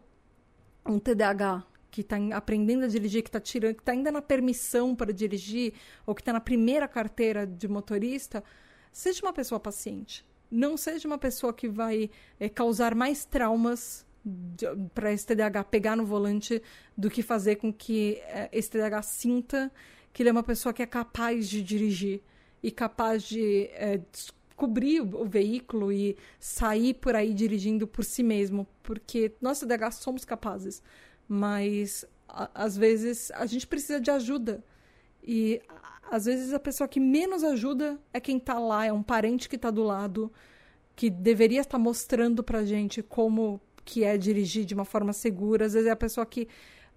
um 0.86 0.98
TDAH, 0.98 1.66
que 1.90 2.00
está 2.00 2.16
aprendendo 2.32 2.84
a 2.84 2.88
dirigir, 2.88 3.22
que 3.22 3.28
está 3.28 3.40
tirando, 3.40 3.74
que 3.74 3.82
está 3.82 3.92
ainda 3.92 4.10
na 4.10 4.22
permissão 4.22 4.94
para 4.94 5.12
dirigir, 5.12 5.74
ou 6.06 6.14
que 6.14 6.22
está 6.22 6.32
na 6.32 6.40
primeira 6.40 6.88
carteira 6.88 7.46
de 7.46 7.68
motorista, 7.68 8.42
seja 8.92 9.20
uma 9.22 9.32
pessoa 9.32 9.60
paciente 9.60 10.24
não 10.50 10.76
seja 10.76 11.06
uma 11.06 11.18
pessoa 11.18 11.52
que 11.52 11.68
vai 11.68 12.10
é, 12.38 12.48
causar 12.48 12.94
mais 12.94 13.24
traumas 13.24 14.06
para 14.94 15.12
esse 15.12 15.26
TDAH 15.26 15.64
pegar 15.64 15.96
no 15.96 16.04
volante 16.04 16.62
do 16.96 17.08
que 17.08 17.22
fazer 17.22 17.56
com 17.56 17.72
que 17.72 18.16
é, 18.26 18.48
esse 18.52 18.70
TDAH 18.70 19.02
sinta 19.02 19.72
que 20.12 20.22
ele 20.22 20.28
é 20.28 20.32
uma 20.32 20.42
pessoa 20.42 20.72
que 20.72 20.82
é 20.82 20.86
capaz 20.86 21.48
de 21.48 21.62
dirigir 21.62 22.20
e 22.62 22.70
capaz 22.70 23.22
de 23.22 23.70
é, 23.72 24.00
descobrir 24.12 25.00
o 25.00 25.24
veículo 25.24 25.90
e 25.92 26.16
sair 26.38 26.94
por 26.94 27.14
aí 27.14 27.32
dirigindo 27.32 27.86
por 27.86 28.04
si 28.04 28.22
mesmo, 28.22 28.66
porque 28.82 29.32
nós 29.40 29.60
TDAH 29.60 29.92
somos 29.92 30.24
capazes, 30.24 30.82
mas 31.26 32.04
a, 32.28 32.50
às 32.54 32.76
vezes 32.76 33.30
a 33.30 33.46
gente 33.46 33.66
precisa 33.66 34.00
de 34.00 34.10
ajuda 34.10 34.62
e 35.22 35.62
às 36.10 36.24
vezes 36.24 36.52
a 36.52 36.58
pessoa 36.58 36.88
que 36.88 36.98
menos 36.98 37.44
ajuda 37.44 37.98
é 38.12 38.20
quem 38.20 38.36
está 38.36 38.58
lá, 38.58 38.84
é 38.84 38.92
um 38.92 39.02
parente 39.02 39.48
que 39.48 39.56
está 39.56 39.70
do 39.70 39.82
lado, 39.82 40.32
que 40.96 41.08
deveria 41.08 41.60
estar 41.60 41.78
mostrando 41.78 42.42
pra 42.42 42.64
gente 42.64 43.02
como 43.02 43.60
que 43.84 44.04
é 44.04 44.18
dirigir 44.18 44.64
de 44.64 44.74
uma 44.74 44.84
forma 44.84 45.12
segura. 45.12 45.66
Às 45.66 45.72
vezes 45.72 45.88
é 45.88 45.90
a 45.90 45.96
pessoa 45.96 46.26
que 46.26 46.48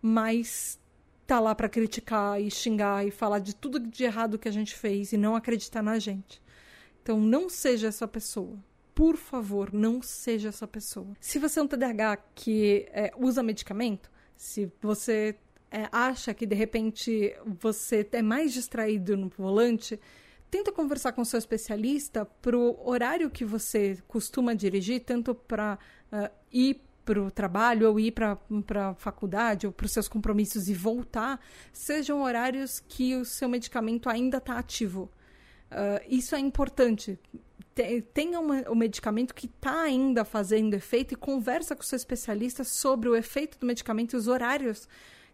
mais 0.02 0.80
tá 1.26 1.40
lá 1.40 1.56
para 1.56 1.70
criticar 1.70 2.42
e 2.42 2.52
xingar 2.52 3.06
e 3.08 3.12
falar 3.12 3.40
de 3.40 3.56
tudo 3.56 3.80
de 3.80 4.04
errado 4.04 4.38
que 4.38 4.48
a 4.50 4.52
gente 4.52 4.76
fez 4.76 5.14
e 5.14 5.18
não 5.18 5.36
acreditar 5.36 5.82
na 5.82 5.98
gente. 6.00 6.42
Então 7.02 7.20
não 7.20 7.50
seja 7.50 7.88
essa 7.88 8.08
pessoa. 8.08 8.58
Por 8.94 9.18
favor, 9.18 9.74
não 9.74 10.02
seja 10.02 10.50
essa 10.50 10.68
pessoa. 10.68 11.16
Se 11.20 11.40
você 11.40 11.60
é 11.60 11.64
um 11.64 11.68
TDAH 11.68 12.18
que 12.36 12.88
é, 12.92 13.12
usa 13.18 13.42
medicamento, 13.42 14.12
se 14.36 14.72
você 14.82 15.36
é, 15.74 15.90
acha 15.92 16.36
que 16.36 16.46
de 16.46 16.54
repente 16.54 17.36
você 17.44 18.08
é 18.12 18.22
mais 18.22 18.54
distraído 18.54 19.18
no 19.18 19.28
volante, 19.28 20.00
tenta 20.52 20.72
conversar 20.72 21.14
com 21.14 21.24
o 21.24 21.26
seu 21.26 21.40
especialista 21.40 22.26
para 22.26 22.56
o 22.56 22.88
horário 22.88 23.28
que 23.28 23.44
você 23.44 23.98
costuma 24.08 24.54
dirigir, 24.54 25.04
tanto 25.04 25.34
para 25.34 25.80
uh, 26.12 26.16
ah, 26.16 26.32
ir 26.52 26.80
para 27.04 27.20
o 27.20 27.32
trabalho 27.32 27.90
ou 27.90 28.00
ir 28.00 28.12
para 28.12 28.38
a 28.90 28.94
faculdade 28.94 29.66
ou 29.66 29.74
para 29.74 29.88
os 29.88 29.92
seus 29.92 30.08
compromissos 30.08 30.68
e 30.68 30.76
voltar, 30.76 31.40
sejam 31.74 32.22
horários 32.22 32.80
que 32.80 33.16
o 33.16 33.26
seu 33.26 33.50
medicamento 33.50 34.08
ainda 34.10 34.38
está 34.38 34.60
ativo. 34.60 35.12
Uh, 35.72 36.06
isso 36.08 36.36
é 36.36 36.40
importante. 36.40 37.20
Tenha 38.14 38.40
o 38.40 38.72
um 38.72 38.76
medicamento 38.76 39.34
que 39.34 39.48
está 39.48 39.82
ainda 39.82 40.24
fazendo 40.24 40.76
efeito 40.76 41.16
e 41.16 41.18
conversa 41.18 41.76
com 41.76 41.82
o 41.82 41.86
seu 41.86 41.98
especialista 41.98 42.64
sobre 42.64 43.10
o 43.10 43.16
efeito 43.16 43.58
do 43.58 43.66
medicamento 43.66 44.14
e 44.14 44.18
os 44.18 44.28
horários 44.28 44.88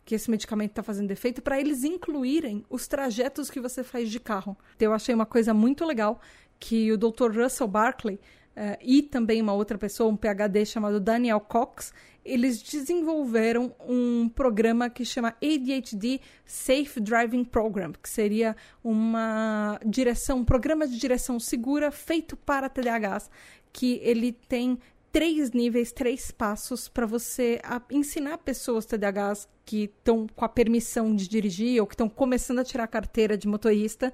que 0.10 0.16
esse 0.16 0.32
medicamento 0.32 0.72
está 0.72 0.82
fazendo 0.82 1.12
efeito 1.12 1.40
para 1.40 1.60
eles 1.60 1.84
incluírem 1.84 2.66
os 2.68 2.88
trajetos 2.88 3.48
que 3.48 3.60
você 3.60 3.84
faz 3.84 4.10
de 4.10 4.20
carro. 4.20 4.58
Então, 4.76 4.88
eu 4.88 4.94
achei 4.94 5.14
uma 5.14 5.26
coisa 5.26 5.54
muito 5.54 5.86
legal 5.86 6.20
que 6.60 6.92
o 6.92 6.98
Dr. 6.98 7.32
Russell 7.32 7.68
Barkley 7.68 8.16
uh, 8.16 8.76
e 8.82 9.04
também 9.04 9.40
uma 9.40 9.54
outra 9.54 9.78
pessoa, 9.78 10.10
um 10.10 10.18
PhD 10.18 10.66
chamado 10.66 11.00
Daniel 11.00 11.40
Cox, 11.40 11.94
eles 12.26 12.60
desenvolveram 12.60 13.76
um 13.88 14.28
programa 14.28 14.90
que 14.90 15.06
chama 15.06 15.36
ADHD 15.44 16.20
Safe 16.44 17.00
Driving 17.00 17.44
Program, 17.44 17.94
que 17.94 18.10
seria 18.10 18.56
uma 18.84 19.80
direção, 19.86 20.40
um 20.40 20.44
programa 20.44 20.88
de 20.88 20.98
direção 20.98 21.40
segura 21.40 21.92
feito 21.92 22.36
para 22.36 22.68
TDAHs, 22.68 23.30
que 23.72 24.00
ele 24.02 24.32
tem 24.32 24.80
três 25.12 25.52
níveis, 25.52 25.92
três 25.92 26.32
passos 26.32 26.88
para 26.88 27.06
você 27.06 27.62
ensinar 27.90 28.38
pessoas 28.40 28.86
TDAHs 28.86 29.48
que 29.66 29.86
estão 29.86 30.28
com 30.36 30.46
a 30.46 30.50
permissão 30.50 31.16
de 31.16 31.28
dirigir 31.28 31.82
ou 31.82 31.88
que 31.88 31.94
estão 31.94 32.10
começando 32.10 32.60
a 32.60 32.64
tirar 32.64 32.84
a 32.84 32.88
carteira 32.88 33.38
de 33.38 33.48
motorista 33.48 34.14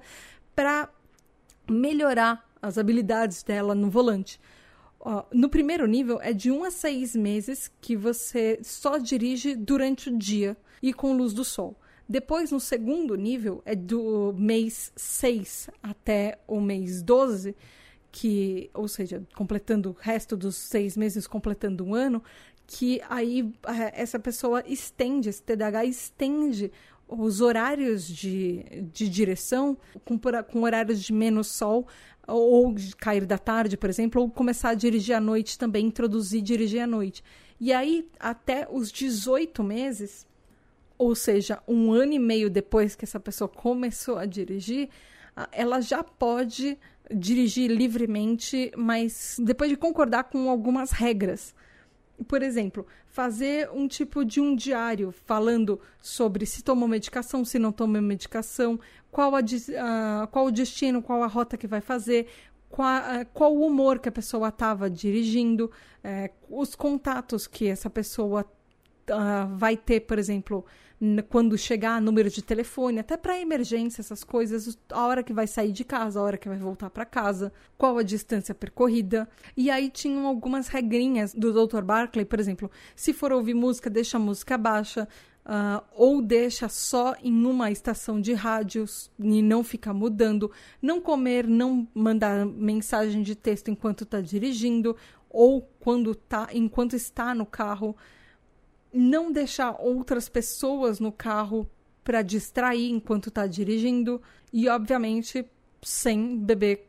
para 0.54 0.88
melhorar 1.68 2.48
as 2.60 2.78
habilidades 2.78 3.42
dela 3.42 3.74
no 3.74 3.90
volante. 3.90 4.40
no 5.32 5.48
primeiro 5.48 5.86
nível 5.86 6.20
é 6.20 6.32
de 6.32 6.50
um 6.50 6.64
a 6.64 6.70
seis 6.70 7.14
meses 7.14 7.70
que 7.80 7.96
você 7.96 8.58
só 8.62 8.98
dirige 8.98 9.54
durante 9.54 10.08
o 10.08 10.18
dia 10.18 10.56
e 10.82 10.92
com 10.92 11.16
luz 11.16 11.32
do 11.32 11.44
sol. 11.44 11.76
Depois, 12.08 12.52
no 12.52 12.60
segundo 12.60 13.16
nível, 13.16 13.62
é 13.64 13.74
do 13.74 14.32
mês 14.38 14.92
6 14.94 15.70
até 15.82 16.38
o 16.46 16.60
mês 16.60 17.02
12, 17.02 17.56
que, 18.16 18.70
ou 18.72 18.88
seja, 18.88 19.22
completando 19.34 19.90
o 19.90 19.92
resto 19.92 20.38
dos 20.38 20.56
seis 20.56 20.96
meses, 20.96 21.26
completando 21.26 21.84
um 21.84 21.94
ano, 21.94 22.22
que 22.66 22.98
aí 23.10 23.52
é, 23.66 24.00
essa 24.00 24.18
pessoa 24.18 24.64
estende, 24.66 25.28
esse 25.28 25.42
TDAH 25.42 25.84
estende 25.84 26.72
os 27.06 27.42
horários 27.42 28.08
de, 28.08 28.64
de 28.90 29.10
direção 29.10 29.76
com, 30.02 30.18
com 30.18 30.62
horários 30.62 31.02
de 31.02 31.12
menos 31.12 31.48
sol 31.48 31.86
ou 32.26 32.72
de 32.72 32.96
cair 32.96 33.26
da 33.26 33.36
tarde, 33.36 33.76
por 33.76 33.90
exemplo, 33.90 34.22
ou 34.22 34.30
começar 34.30 34.70
a 34.70 34.74
dirigir 34.74 35.14
à 35.14 35.20
noite 35.20 35.58
também, 35.58 35.84
introduzir 35.84 36.40
dirigir 36.40 36.80
à 36.80 36.86
noite. 36.86 37.22
E 37.60 37.70
aí, 37.70 38.08
até 38.18 38.66
os 38.70 38.90
18 38.90 39.62
meses, 39.62 40.26
ou 40.96 41.14
seja, 41.14 41.62
um 41.68 41.92
ano 41.92 42.14
e 42.14 42.18
meio 42.18 42.48
depois 42.48 42.96
que 42.96 43.04
essa 43.04 43.20
pessoa 43.20 43.46
começou 43.46 44.16
a 44.16 44.24
dirigir, 44.24 44.88
ela 45.52 45.82
já 45.82 46.02
pode 46.02 46.78
dirigir 47.14 47.70
livremente, 47.70 48.72
mas 48.76 49.36
depois 49.38 49.70
de 49.70 49.76
concordar 49.76 50.24
com 50.24 50.50
algumas 50.50 50.90
regras. 50.90 51.54
Por 52.26 52.42
exemplo, 52.42 52.86
fazer 53.06 53.70
um 53.72 53.86
tipo 53.86 54.24
de 54.24 54.40
um 54.40 54.56
diário 54.56 55.12
falando 55.26 55.80
sobre 56.00 56.46
se 56.46 56.62
tomou 56.62 56.88
medicação, 56.88 57.44
se 57.44 57.58
não 57.58 57.72
tomou 57.72 58.00
medicação, 58.00 58.80
qual, 59.10 59.34
a, 59.34 59.40
uh, 59.40 60.26
qual 60.30 60.46
o 60.46 60.50
destino, 60.50 61.02
qual 61.02 61.22
a 61.22 61.26
rota 61.26 61.56
que 61.56 61.66
vai 61.66 61.80
fazer, 61.80 62.26
qual, 62.68 63.00
uh, 63.00 63.26
qual 63.32 63.54
o 63.54 63.66
humor 63.66 63.98
que 63.98 64.08
a 64.08 64.12
pessoa 64.12 64.48
estava 64.48 64.88
dirigindo, 64.88 65.70
uh, 66.04 66.60
os 66.60 66.74
contatos 66.74 67.46
que 67.46 67.68
essa 67.68 67.90
pessoa 67.90 68.44
uh, 69.10 69.56
vai 69.56 69.76
ter, 69.76 70.00
por 70.00 70.18
exemplo, 70.18 70.64
quando 71.28 71.58
chegar 71.58 72.00
número 72.00 72.30
de 72.30 72.42
telefone, 72.42 73.00
até 73.00 73.16
para 73.16 73.38
emergência, 73.38 74.00
essas 74.00 74.24
coisas, 74.24 74.78
a 74.90 75.06
hora 75.06 75.22
que 75.22 75.32
vai 75.32 75.46
sair 75.46 75.70
de 75.70 75.84
casa, 75.84 76.18
a 76.18 76.22
hora 76.22 76.38
que 76.38 76.48
vai 76.48 76.56
voltar 76.58 76.88
para 76.88 77.04
casa, 77.04 77.52
qual 77.76 77.98
a 77.98 78.02
distância 78.02 78.54
percorrida. 78.54 79.28
E 79.56 79.70
aí 79.70 79.90
tinham 79.90 80.26
algumas 80.26 80.68
regrinhas 80.68 81.34
do 81.34 81.52
Dr. 81.52 81.82
Barclay, 81.82 82.24
por 82.24 82.40
exemplo, 82.40 82.70
se 82.94 83.12
for 83.12 83.30
ouvir 83.30 83.54
música, 83.54 83.90
deixa 83.90 84.16
a 84.16 84.20
música 84.20 84.56
baixa, 84.56 85.08
Uh, 85.46 85.80
ou 85.94 86.20
deixa 86.20 86.68
só 86.68 87.14
em 87.22 87.46
uma 87.46 87.70
estação 87.70 88.20
de 88.20 88.34
rádios 88.34 89.12
e 89.16 89.40
não 89.40 89.62
fica 89.62 89.94
mudando, 89.94 90.50
não 90.82 91.00
comer, 91.00 91.46
não 91.46 91.86
mandar 91.94 92.44
mensagem 92.44 93.22
de 93.22 93.36
texto 93.36 93.70
enquanto 93.70 94.02
está 94.02 94.20
dirigindo 94.20 94.96
ou 95.30 95.62
quando 95.78 96.16
tá, 96.16 96.48
enquanto 96.52 96.96
está 96.96 97.32
no 97.32 97.46
carro 97.46 97.96
não 98.96 99.30
deixar 99.30 99.76
outras 99.80 100.28
pessoas 100.28 100.98
no 100.98 101.12
carro 101.12 101.68
para 102.02 102.22
distrair 102.22 102.90
enquanto 102.90 103.28
está 103.28 103.46
dirigindo 103.46 104.22
e 104.52 104.68
obviamente 104.68 105.44
sem 105.82 106.38
beber 106.38 106.88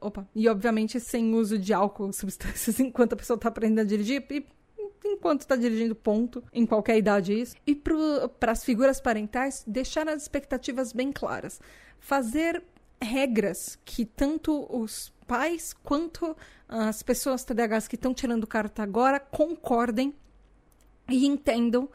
opa, 0.00 0.26
e 0.34 0.48
obviamente 0.48 0.98
sem 1.00 1.34
uso 1.34 1.58
de 1.58 1.72
álcool, 1.72 2.12
substâncias 2.14 2.80
enquanto 2.80 3.12
a 3.12 3.16
pessoa 3.16 3.36
está 3.36 3.48
aprendendo 3.48 3.80
a 3.80 3.84
dirigir 3.84 4.24
e 4.30 4.46
enquanto 5.04 5.42
está 5.42 5.56
dirigindo, 5.56 5.94
ponto, 5.94 6.42
em 6.52 6.66
qualquer 6.66 6.96
idade 6.98 7.38
isso. 7.38 7.56
E 7.66 7.74
para 7.74 8.52
as 8.52 8.64
figuras 8.64 9.00
parentais, 9.00 9.64
deixar 9.66 10.08
as 10.08 10.22
expectativas 10.22 10.92
bem 10.92 11.12
claras. 11.12 11.60
Fazer 11.98 12.62
regras 13.00 13.78
que 13.84 14.04
tanto 14.04 14.66
os 14.70 15.12
pais 15.26 15.72
quanto 15.72 16.36
as 16.68 17.02
pessoas 17.02 17.44
TDAHs 17.44 17.88
que 17.88 17.94
estão 17.94 18.12
tirando 18.12 18.46
carta 18.46 18.82
agora 18.82 19.20
concordem 19.20 20.14
e 21.08 21.26
entendam 21.26 21.88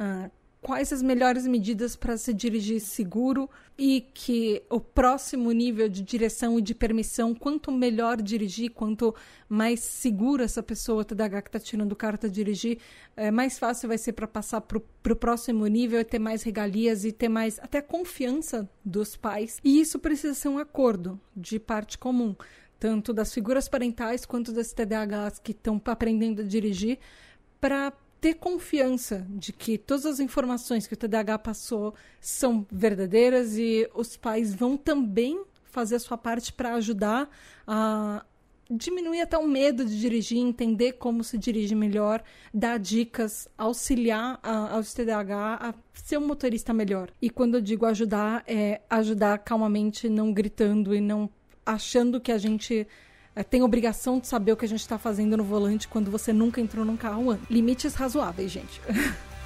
uh, 0.00 0.30
quais 0.66 0.92
as 0.92 1.00
melhores 1.00 1.46
medidas 1.46 1.94
para 1.94 2.16
se 2.16 2.34
dirigir 2.34 2.80
seguro 2.80 3.48
e 3.78 4.00
que 4.12 4.64
o 4.68 4.80
próximo 4.80 5.52
nível 5.52 5.88
de 5.88 6.02
direção 6.02 6.58
e 6.58 6.62
de 6.62 6.74
permissão, 6.74 7.32
quanto 7.32 7.70
melhor 7.70 8.20
dirigir, 8.20 8.72
quanto 8.72 9.14
mais 9.48 9.78
segura 9.78 10.42
essa 10.42 10.64
pessoa 10.64 11.04
TDAH 11.04 11.42
que 11.42 11.48
está 11.50 11.60
tirando 11.60 11.94
carta 11.94 12.28
dirigir, 12.28 12.78
é, 13.16 13.30
mais 13.30 13.60
fácil 13.60 13.88
vai 13.88 13.96
ser 13.96 14.14
para 14.14 14.26
passar 14.26 14.60
para 14.60 14.78
o 15.12 15.16
próximo 15.16 15.64
nível 15.68 16.00
e 16.00 16.04
ter 16.04 16.18
mais 16.18 16.42
regalias 16.42 17.04
e 17.04 17.12
ter 17.12 17.28
mais 17.28 17.60
até 17.60 17.80
confiança 17.80 18.68
dos 18.84 19.16
pais. 19.16 19.60
E 19.62 19.80
isso 19.80 20.00
precisa 20.00 20.34
ser 20.34 20.48
um 20.48 20.58
acordo 20.58 21.20
de 21.36 21.60
parte 21.60 21.96
comum, 21.96 22.34
tanto 22.80 23.12
das 23.12 23.32
figuras 23.32 23.68
parentais 23.68 24.26
quanto 24.26 24.50
das 24.50 24.72
TDAHs 24.72 25.38
que 25.38 25.52
estão 25.52 25.80
aprendendo 25.84 26.42
a 26.42 26.44
dirigir, 26.44 26.98
para 27.60 27.92
ter 28.20 28.34
confiança 28.34 29.26
de 29.28 29.52
que 29.52 29.78
todas 29.78 30.06
as 30.06 30.20
informações 30.20 30.86
que 30.86 30.94
o 30.94 30.96
TDAH 30.96 31.38
passou 31.38 31.94
são 32.20 32.66
verdadeiras 32.70 33.56
e 33.56 33.88
os 33.94 34.16
pais 34.16 34.54
vão 34.54 34.76
também 34.76 35.42
fazer 35.64 35.96
a 35.96 36.00
sua 36.00 36.16
parte 36.16 36.52
para 36.52 36.74
ajudar 36.74 37.28
a 37.66 38.24
diminuir 38.68 39.20
até 39.20 39.38
o 39.38 39.46
medo 39.46 39.84
de 39.84 40.00
dirigir, 40.00 40.38
entender 40.38 40.94
como 40.94 41.22
se 41.22 41.38
dirige 41.38 41.74
melhor, 41.74 42.22
dar 42.52 42.78
dicas, 42.78 43.48
auxiliar 43.56 44.40
a, 44.42 44.80
TDAH 44.82 45.54
a 45.60 45.74
ser 45.94 46.18
um 46.18 46.26
motorista 46.26 46.72
melhor. 46.72 47.10
E 47.22 47.30
quando 47.30 47.56
eu 47.56 47.60
digo 47.60 47.86
ajudar, 47.86 48.42
é 48.46 48.80
ajudar 48.90 49.38
calmamente, 49.38 50.08
não 50.08 50.32
gritando 50.32 50.94
e 50.94 51.00
não 51.00 51.30
achando 51.64 52.20
que 52.20 52.32
a 52.32 52.38
gente 52.38 52.86
tem 53.44 53.62
obrigação 53.62 54.18
de 54.18 54.26
saber 54.26 54.52
o 54.52 54.56
que 54.56 54.64
a 54.64 54.68
gente 54.68 54.80
está 54.80 54.98
fazendo 54.98 55.36
no 55.36 55.44
volante 55.44 55.88
quando 55.88 56.10
você 56.10 56.32
nunca 56.32 56.60
entrou 56.60 56.84
num 56.84 56.96
carro 56.96 57.30
antes. 57.30 57.48
Limites 57.50 57.94
razoáveis, 57.94 58.50
gente. 58.50 58.80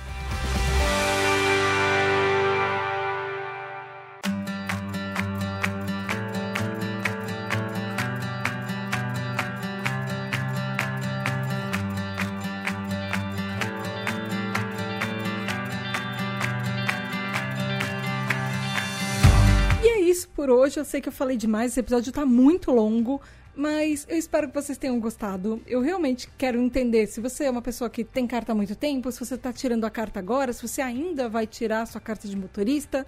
É 20.20 20.26
por 20.40 20.48
hoje. 20.48 20.80
Eu 20.80 20.84
sei 20.84 21.00
que 21.00 21.08
eu 21.08 21.12
falei 21.12 21.36
demais, 21.36 21.72
esse 21.72 21.80
episódio 21.80 22.08
está 22.08 22.24
muito 22.24 22.70
longo. 22.70 23.20
Mas 23.60 24.06
eu 24.08 24.16
espero 24.16 24.48
que 24.48 24.54
vocês 24.54 24.78
tenham 24.78 24.98
gostado. 24.98 25.60
Eu 25.66 25.82
realmente 25.82 26.30
quero 26.38 26.58
entender 26.58 27.06
se 27.06 27.20
você 27.20 27.44
é 27.44 27.50
uma 27.50 27.60
pessoa 27.60 27.90
que 27.90 28.02
tem 28.02 28.26
carta 28.26 28.52
há 28.52 28.54
muito 28.54 28.74
tempo, 28.74 29.12
se 29.12 29.20
você 29.20 29.34
está 29.34 29.52
tirando 29.52 29.84
a 29.84 29.90
carta 29.90 30.18
agora, 30.18 30.50
se 30.50 30.66
você 30.66 30.80
ainda 30.80 31.28
vai 31.28 31.46
tirar 31.46 31.82
a 31.82 31.86
sua 31.86 32.00
carta 32.00 32.26
de 32.26 32.34
motorista. 32.34 33.06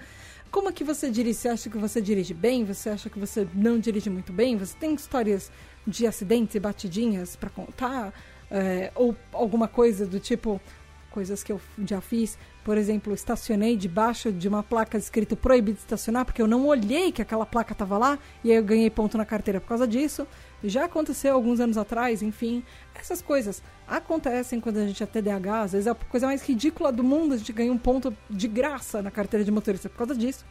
Como 0.50 0.68
é 0.68 0.72
que 0.72 0.84
você 0.84 1.11
dirige? 1.11 1.38
Você 1.38 1.48
acha 1.48 1.70
que 1.70 1.78
você 1.78 2.03
dirige 2.03 2.34
bem? 2.34 2.66
Você 2.66 2.90
acha 2.90 3.09
que 3.09 3.18
você 3.18 3.48
não 3.55 3.78
dirige 3.78 4.11
muito 4.11 4.30
bem? 4.30 4.59
Você 4.59 4.76
tem 4.76 4.92
histórias 4.92 5.50
de 5.86 6.07
acidentes 6.07 6.55
e 6.55 6.61
batidinhas 6.61 7.34
para 7.34 7.48
contar? 7.48 8.12
É, 8.50 8.92
ou 8.94 9.16
alguma 9.32 9.66
coisa 9.66 10.05
do 10.05 10.20
tipo, 10.20 10.61
coisas 11.11 11.42
que 11.42 11.50
eu 11.50 11.62
já 11.86 12.03
fiz. 12.03 12.36
Por 12.64 12.78
exemplo, 12.78 13.12
estacionei 13.12 13.76
debaixo 13.76 14.30
de 14.30 14.46
uma 14.46 14.62
placa 14.62 14.96
escrito 14.96 15.36
proibido 15.36 15.78
estacionar, 15.78 16.24
porque 16.24 16.40
eu 16.40 16.46
não 16.46 16.66
olhei 16.66 17.10
que 17.10 17.20
aquela 17.20 17.44
placa 17.44 17.72
estava 17.72 17.98
lá, 17.98 18.18
e 18.44 18.50
aí 18.52 18.56
eu 18.56 18.62
ganhei 18.62 18.88
ponto 18.88 19.18
na 19.18 19.24
carteira 19.24 19.60
por 19.60 19.68
causa 19.68 19.86
disso. 19.86 20.26
Já 20.62 20.84
aconteceu 20.84 21.34
alguns 21.34 21.58
anos 21.58 21.76
atrás, 21.76 22.22
enfim. 22.22 22.62
Essas 22.94 23.20
coisas 23.20 23.60
acontecem 23.86 24.60
quando 24.60 24.76
a 24.76 24.86
gente 24.86 25.02
é 25.02 25.06
TDAH, 25.06 25.62
às 25.62 25.72
vezes 25.72 25.86
é 25.88 25.90
a 25.90 25.94
coisa 25.94 26.26
mais 26.26 26.42
ridícula 26.42 26.92
do 26.92 27.02
mundo, 27.02 27.34
a 27.34 27.36
gente 27.36 27.52
ganha 27.52 27.72
um 27.72 27.78
ponto 27.78 28.16
de 28.30 28.46
graça 28.46 29.02
na 29.02 29.10
carteira 29.10 29.44
de 29.44 29.51
motorista 29.51 29.89
por 29.89 29.98
causa 29.98 30.14
disso. 30.14 30.44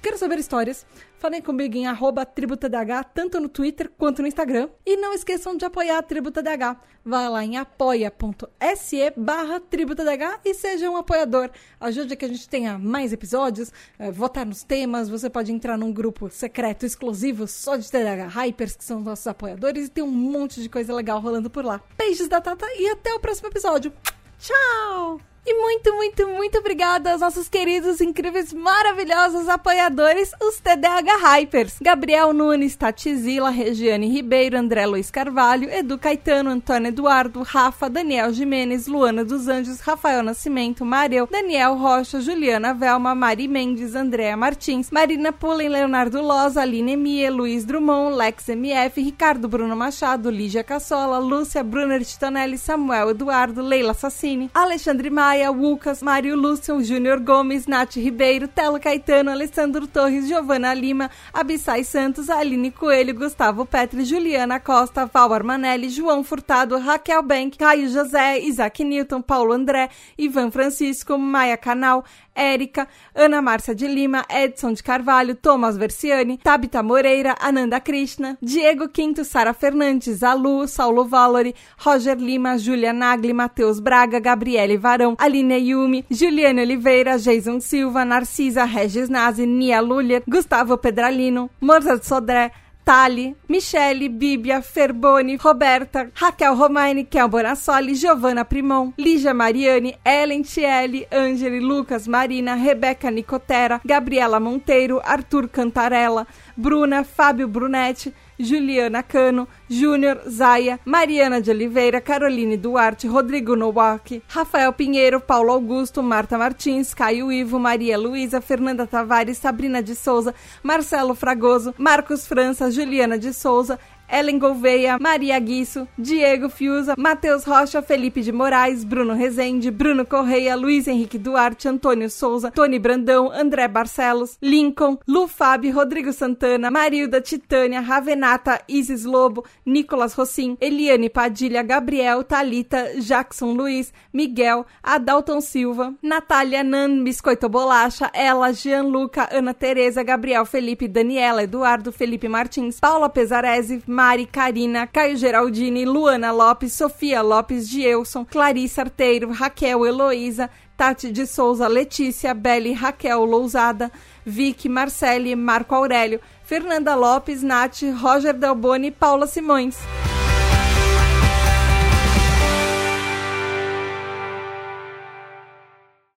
Quero 0.00 0.16
saber 0.16 0.38
histórias? 0.38 0.86
Falem 1.18 1.42
comigo 1.42 1.76
em 1.76 1.88
arroba 1.88 2.24
TributaDH, 2.24 3.04
tanto 3.12 3.40
no 3.40 3.48
Twitter 3.48 3.90
quanto 3.98 4.22
no 4.22 4.28
Instagram. 4.28 4.68
E 4.86 4.96
não 4.96 5.12
esqueçam 5.12 5.56
de 5.56 5.64
apoiar 5.64 5.98
a 5.98 6.02
TributaDH. 6.02 6.76
Vá 7.04 7.28
lá 7.28 7.44
em 7.44 7.56
apoia.se 7.56 9.12
barra 9.16 9.58
TributaDH 9.58 10.40
e 10.44 10.54
seja 10.54 10.88
um 10.88 10.96
apoiador. 10.96 11.50
Ajude 11.80 12.14
a 12.14 12.16
que 12.16 12.24
a 12.24 12.28
gente 12.28 12.48
tenha 12.48 12.78
mais 12.78 13.12
episódios, 13.12 13.72
é, 13.98 14.12
votar 14.12 14.46
nos 14.46 14.62
temas. 14.62 15.08
Você 15.08 15.28
pode 15.28 15.50
entrar 15.50 15.76
num 15.76 15.92
grupo 15.92 16.30
secreto 16.30 16.86
exclusivo 16.86 17.48
só 17.48 17.76
de 17.76 17.90
TDH 17.90 18.28
Hypers, 18.28 18.76
que 18.76 18.84
são 18.84 19.00
nossos 19.00 19.26
apoiadores, 19.26 19.86
e 19.86 19.90
tem 19.90 20.04
um 20.04 20.10
monte 20.10 20.62
de 20.62 20.68
coisa 20.68 20.94
legal 20.94 21.20
rolando 21.20 21.50
por 21.50 21.64
lá. 21.64 21.82
Beijos 21.96 22.28
da 22.28 22.40
Tata 22.40 22.66
e 22.78 22.88
até 22.88 23.12
o 23.12 23.20
próximo 23.20 23.48
episódio. 23.48 23.92
Tchau! 24.38 25.27
E 25.50 25.54
muito, 25.54 25.94
muito, 25.94 26.28
muito 26.28 26.58
obrigada 26.58 27.10
aos 27.10 27.22
nossos 27.22 27.48
queridos, 27.48 28.02
incríveis, 28.02 28.52
maravilhosos 28.52 29.48
apoiadores, 29.48 30.30
os 30.42 30.60
TDH 30.60 31.08
Hypers. 31.22 31.76
Gabriel 31.80 32.34
Nunes, 32.34 32.76
Tati 32.76 33.16
Zila, 33.16 33.48
Regiane 33.48 34.10
Ribeiro, 34.10 34.58
André 34.58 34.84
Luiz 34.84 35.10
Carvalho, 35.10 35.70
Edu 35.70 35.96
Caetano, 35.96 36.50
Antônio 36.50 36.88
Eduardo, 36.88 37.40
Rafa, 37.42 37.88
Daniel 37.88 38.30
Jimenez, 38.30 38.86
Luana 38.86 39.24
dos 39.24 39.48
Anjos, 39.48 39.80
Rafael 39.80 40.22
Nascimento, 40.22 40.84
Mareu, 40.84 41.26
Daniel 41.26 41.76
Rocha, 41.76 42.20
Juliana 42.20 42.74
Velma, 42.74 43.14
Mari 43.14 43.48
Mendes, 43.48 43.96
Andréa 43.96 44.36
Martins, 44.36 44.90
Marina 44.90 45.32
Pullen, 45.32 45.70
Leonardo 45.70 46.20
Loz, 46.20 46.58
Aline 46.58 46.94
Mie, 46.94 47.30
Luiz 47.30 47.64
Drummond, 47.64 48.14
Lex 48.18 48.50
MF, 48.50 49.00
Ricardo 49.02 49.48
Bruno 49.48 49.74
Machado, 49.74 50.30
Lígia 50.30 50.62
Cassola, 50.62 51.18
Lúcia 51.18 51.64
Brunner 51.64 52.04
Titonelli, 52.04 52.58
Samuel 52.58 53.12
Eduardo, 53.12 53.62
Leila 53.62 53.94
Sassini, 53.94 54.50
Alexandre 54.52 55.08
Maia, 55.08 55.37
Zaya, 55.38 55.50
Lucas, 55.52 56.02
Mário 56.02 56.34
Lúcio, 56.34 56.82
Júnior 56.82 57.20
Gomes, 57.20 57.66
Nath 57.68 57.94
Ribeiro, 57.94 58.48
Telo 58.48 58.80
Caetano, 58.80 59.30
Alessandro 59.30 59.86
Torres, 59.86 60.26
Giovana 60.26 60.74
Lima, 60.74 61.10
Abissai 61.32 61.84
Santos, 61.84 62.28
Aline 62.28 62.72
Coelho, 62.72 63.14
Gustavo 63.14 63.64
Petri, 63.64 64.04
Juliana 64.04 64.58
Costa, 64.58 65.06
Val 65.06 65.32
Armanelli, 65.32 65.90
João 65.90 66.24
Furtado, 66.24 66.76
Raquel 66.76 67.22
Bank, 67.22 67.56
Caio 67.56 67.88
José, 67.88 68.40
Isaac 68.40 68.82
Newton, 68.82 69.22
Paulo 69.22 69.52
André, 69.52 69.88
Ivan 70.18 70.50
Francisco, 70.50 71.16
Maia 71.16 71.56
Canal, 71.56 72.04
Érica, 72.38 72.86
Ana 73.14 73.42
Márcia 73.42 73.74
de 73.74 73.88
Lima, 73.88 74.24
Edson 74.30 74.72
de 74.72 74.82
Carvalho, 74.82 75.34
Thomas 75.34 75.76
Versiani, 75.76 76.38
Tabita 76.38 76.82
Moreira, 76.82 77.34
Ananda 77.40 77.80
Krishna, 77.80 78.38
Diego 78.40 78.88
Quinto, 78.88 79.24
Sara 79.24 79.52
Fernandes, 79.52 80.22
Alu, 80.22 80.68
Saulo 80.68 81.04
Valori, 81.04 81.54
Roger 81.76 82.16
Lima, 82.16 82.56
Júlia 82.56 82.92
Nagli, 82.92 83.32
Matheus 83.32 83.80
Braga, 83.80 84.20
Gabriele 84.20 84.78
Varão, 84.78 85.16
Aline 85.28 85.58
Yumi, 85.58 86.04
Juliane 86.10 86.62
Oliveira, 86.62 87.18
Jason 87.18 87.60
Silva, 87.60 88.02
Narcisa 88.02 88.64
Regis 88.64 89.10
Nazi, 89.10 89.46
Nia 89.46 89.80
Lulier, 89.82 90.22
Gustavo 90.26 90.78
Pedralino, 90.78 91.50
Mozart 91.60 92.02
Sodré, 92.02 92.50
Tali, 92.82 93.36
Michele, 93.46 94.08
Bíblia, 94.08 94.62
Ferboni, 94.62 95.36
Roberta, 95.36 96.10
Raquel 96.18 96.56
Romaine, 96.56 97.04
Kel 97.04 97.28
Bonassoli, 97.28 97.94
Giovanna 97.94 98.46
Primon, 98.46 98.94
Lígia 98.96 99.34
Mariani, 99.34 99.94
Ellen 100.02 100.42
Tielli, 100.42 101.06
Angeli, 101.12 101.60
Lucas, 101.60 102.08
Marina, 102.08 102.54
Rebeca 102.56 103.10
Nicotera, 103.10 103.78
Gabriela 103.84 104.40
Monteiro, 104.40 105.02
Arthur 105.04 105.50
Cantarella, 105.50 106.26
Bruna, 106.56 107.04
Fábio 107.04 107.46
Brunetti, 107.46 108.10
Juliana 108.38 109.02
Cano, 109.02 109.48
Júnior, 109.68 110.22
Zaya, 110.28 110.78
Mariana 110.84 111.40
de 111.40 111.50
Oliveira, 111.50 112.00
Caroline 112.00 112.56
Duarte, 112.56 113.08
Rodrigo 113.08 113.56
Nowak, 113.56 114.22
Rafael 114.28 114.72
Pinheiro, 114.72 115.20
Paulo 115.20 115.52
Augusto, 115.52 116.02
Marta 116.02 116.38
Martins, 116.38 116.94
Caio 116.94 117.32
Ivo, 117.32 117.58
Maria 117.58 117.98
Luísa, 117.98 118.40
Fernanda 118.40 118.86
Tavares, 118.86 119.38
Sabrina 119.38 119.82
de 119.82 119.94
Souza, 119.94 120.34
Marcelo 120.62 121.14
Fragoso, 121.14 121.74
Marcos 121.76 122.26
França, 122.26 122.70
Juliana 122.70 123.18
de 123.18 123.32
Souza, 123.32 123.78
Ellen 124.08 124.38
Gouveia, 124.38 124.98
Maria 124.98 125.38
Guiço, 125.38 125.86
Diego 125.98 126.48
Fiuza, 126.48 126.94
Matheus 126.96 127.44
Rocha, 127.44 127.82
Felipe 127.82 128.22
de 128.22 128.32
Moraes, 128.32 128.84
Bruno 128.84 129.14
Rezende, 129.14 129.70
Bruno 129.70 130.04
Correia, 130.06 130.56
Luiz 130.56 130.88
Henrique 130.88 131.18
Duarte, 131.18 131.68
Antônio 131.68 132.08
Souza, 132.08 132.50
Tony 132.50 132.78
Brandão, 132.78 133.30
André 133.30 133.68
Barcelos, 133.68 134.38
Lincoln, 134.42 134.98
Lu 135.06 135.28
Fábio, 135.28 135.74
Rodrigo 135.74 136.12
Santana, 136.12 136.70
Marilda 136.70 137.20
Titânia, 137.20 137.80
Ravenata, 137.80 138.60
Isis 138.68 139.04
Lobo, 139.04 139.44
Nicolas 139.64 140.14
Rossim, 140.14 140.56
Eliane 140.60 141.10
Padilha, 141.10 141.62
Gabriel, 141.62 142.24
Talita, 142.24 143.00
Jackson 143.00 143.52
Luiz, 143.52 143.92
Miguel, 144.12 144.64
Adalton 144.82 145.40
Silva, 145.40 145.94
Natália 146.02 146.62
Nan, 146.62 147.04
Biscoito 147.04 147.48
Bolacha, 147.48 148.10
Ela, 148.14 148.52
Gianluca, 148.52 149.28
Ana 149.30 149.52
Tereza, 149.52 150.02
Gabriel 150.02 150.46
Felipe, 150.46 150.88
Daniela, 150.88 151.42
Eduardo, 151.42 151.92
Felipe 151.92 152.28
Martins, 152.28 152.80
Paula 152.80 153.08
Pesarese, 153.08 153.82
Mari, 153.98 154.26
Karina, 154.26 154.86
Caio 154.86 155.16
Geraldini, 155.16 155.84
Luana 155.84 156.30
Lopes, 156.30 156.72
Sofia 156.72 157.20
Lopes, 157.20 157.68
Dielson, 157.68 158.24
Clarissa 158.24 158.82
Arteiro, 158.82 159.32
Raquel 159.32 159.84
Heloísa, 159.84 160.48
Tati 160.76 161.10
de 161.10 161.26
Souza, 161.26 161.66
Letícia, 161.66 162.32
Beli, 162.32 162.72
Raquel 162.74 163.24
Lousada, 163.24 163.90
Vicky, 164.24 164.68
Marcele, 164.68 165.34
Marco 165.34 165.74
Aurélio, 165.74 166.20
Fernanda 166.44 166.94
Lopes, 166.94 167.42
Nath, 167.42 167.82
Roger 168.00 168.34
Delboni 168.34 168.86
e 168.86 168.92
Paula 168.92 169.26
Simões. 169.26 169.76